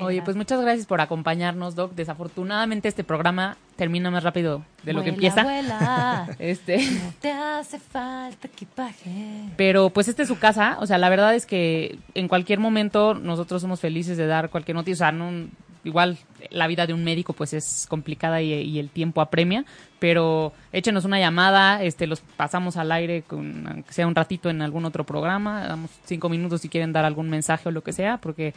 Oye, 0.00 0.22
pues 0.22 0.36
muchas 0.36 0.60
gracias 0.60 0.86
por 0.86 1.00
acompañarnos, 1.00 1.76
Doc. 1.76 1.92
Desafortunadamente 1.94 2.88
este 2.88 3.04
programa 3.04 3.56
termina 3.76 4.10
más 4.10 4.24
rápido 4.24 4.64
de 4.82 4.92
lo 4.92 5.02
que 5.04 5.10
empieza. 5.10 5.44
vuela, 5.44 6.28
Este, 6.40 6.78
no 6.78 7.12
te 7.20 7.30
hace 7.30 7.78
falta 7.78 8.48
equipaje. 8.48 9.44
pero 9.56 9.90
pues 9.90 10.08
esta 10.08 10.22
es 10.22 10.28
su 10.28 10.38
casa, 10.38 10.76
o 10.80 10.86
sea, 10.86 10.98
la 10.98 11.08
verdad 11.10 11.34
es 11.36 11.46
que 11.46 11.98
en 12.14 12.26
cualquier 12.28 12.58
momento 12.58 13.14
nosotros 13.14 13.62
somos 13.62 13.78
felices 13.78 14.16
de 14.16 14.26
dar 14.26 14.50
cualquier 14.50 14.74
noticia, 14.74 14.94
o 14.94 15.10
sea, 15.10 15.12
no, 15.12 15.48
igual 15.84 16.18
la 16.50 16.66
vida 16.66 16.86
de 16.86 16.94
un 16.94 17.02
médico 17.04 17.32
pues 17.32 17.52
es 17.52 17.86
complicada 17.88 18.40
y, 18.42 18.52
y 18.52 18.78
el 18.78 18.88
tiempo 18.88 19.20
apremia, 19.20 19.64
pero 19.98 20.52
échenos 20.72 21.04
una 21.04 21.18
llamada, 21.18 21.82
este, 21.82 22.06
los 22.06 22.20
pasamos 22.20 22.76
al 22.76 22.92
aire 22.92 23.22
con, 23.22 23.66
aunque 23.66 23.92
sea 23.92 24.06
un 24.06 24.14
ratito 24.14 24.48
en 24.50 24.62
algún 24.62 24.84
otro 24.84 25.04
programa, 25.04 25.66
damos 25.66 25.90
cinco 26.04 26.28
minutos 26.28 26.60
si 26.60 26.68
quieren 26.68 26.92
dar 26.92 27.04
algún 27.04 27.28
mensaje 27.30 27.68
o 27.68 27.72
lo 27.72 27.82
que 27.82 27.92
sea, 27.92 28.18
porque 28.18 28.54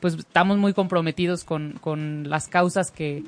pues 0.00 0.14
estamos 0.14 0.58
muy 0.58 0.72
comprometidos 0.74 1.42
con, 1.44 1.72
con 1.80 2.28
las 2.30 2.46
causas 2.48 2.90
que 2.90 3.24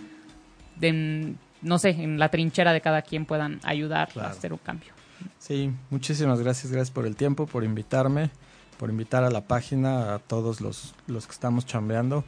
de- 0.76 1.34
no 1.62 1.78
sé, 1.78 1.90
en 1.90 2.18
la 2.18 2.28
trinchera 2.30 2.72
de 2.72 2.80
cada 2.80 3.03
quien 3.03 3.26
puedan 3.26 3.61
ayudar 3.64 4.09
a 4.18 4.28
hacer 4.28 4.53
un 4.53 4.59
cambio. 4.61 4.92
Sí, 5.38 5.70
muchísimas 5.90 6.40
gracias, 6.40 6.72
gracias 6.72 6.90
por 6.90 7.07
el 7.07 7.16
tiempo, 7.16 7.46
por 7.46 7.64
invitarme, 7.64 8.30
por 8.78 8.88
invitar 8.88 9.24
a 9.24 9.30
la 9.30 9.42
página, 9.42 10.14
a 10.14 10.18
todos 10.20 10.62
los, 10.62 10.94
los 11.07 11.26
que 11.26 11.32
estamos 11.32 11.66
chambeando. 11.66 12.24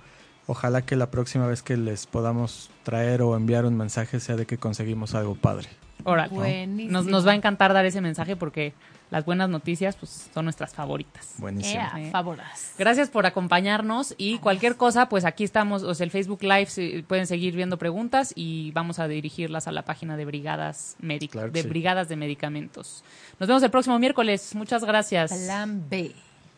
Ojalá 0.47 0.82
que 0.82 0.97
la 0.97 1.11
próxima 1.11 1.47
vez 1.47 1.62
que 1.62 1.76
les 1.76 2.07
podamos 2.07 2.70
traer 2.82 3.22
o 3.22 3.36
enviar 3.36 3.64
un 3.64 3.76
mensaje 3.76 4.18
sea 4.20 4.36
de 4.36 4.45
que 4.47 4.59
conseguimos 4.59 5.14
algo 5.14 5.34
padre. 5.34 5.68
Órale. 6.05 6.34
Buenísimo. 6.34 6.93
Nos, 6.93 7.07
nos 7.07 7.26
va 7.26 7.30
a 7.32 7.34
encantar 7.36 7.72
dar 7.72 7.84
ese 7.84 8.01
mensaje 8.01 8.34
porque 8.34 8.72
las 9.12 9.24
buenas 9.24 9.49
noticias 9.49 9.95
pues 9.95 10.30
son 10.34 10.47
nuestras 10.47 10.74
favoritas. 10.74 11.34
Buenísimo. 11.38 11.82
Favoras. 12.11 12.72
Gracias 12.76 13.09
por 13.09 13.24
acompañarnos 13.24 14.14
y 14.18 14.38
cualquier 14.38 14.76
cosa, 14.76 15.09
pues 15.09 15.24
aquí 15.24 15.45
estamos, 15.45 15.84
o 15.84 15.95
sea, 15.95 16.03
el 16.05 16.11
Facebook 16.11 16.43
Live, 16.43 17.05
pueden 17.07 17.28
seguir 17.28 17.55
viendo 17.55 17.78
preguntas 17.78 18.32
y 18.34 18.72
vamos 18.72 18.99
a 18.99 19.07
dirigirlas 19.07 19.68
a 19.68 19.72
la 19.72 19.82
página 19.84 20.16
de 20.16 20.24
Brigadas 20.24 20.97
Médic- 21.01 21.30
Claro 21.30 21.53
que 21.53 21.59
de 21.59 21.62
sí. 21.62 21.68
Brigadas 21.68 22.09
de 22.09 22.16
Medicamentos. 22.16 23.05
Nos 23.38 23.47
vemos 23.47 23.62
el 23.62 23.70
próximo 23.70 23.97
miércoles. 24.01 24.57
Muchas 24.57 24.82
gracias. 24.84 25.30
Plan 25.32 25.84
B. 25.88 26.12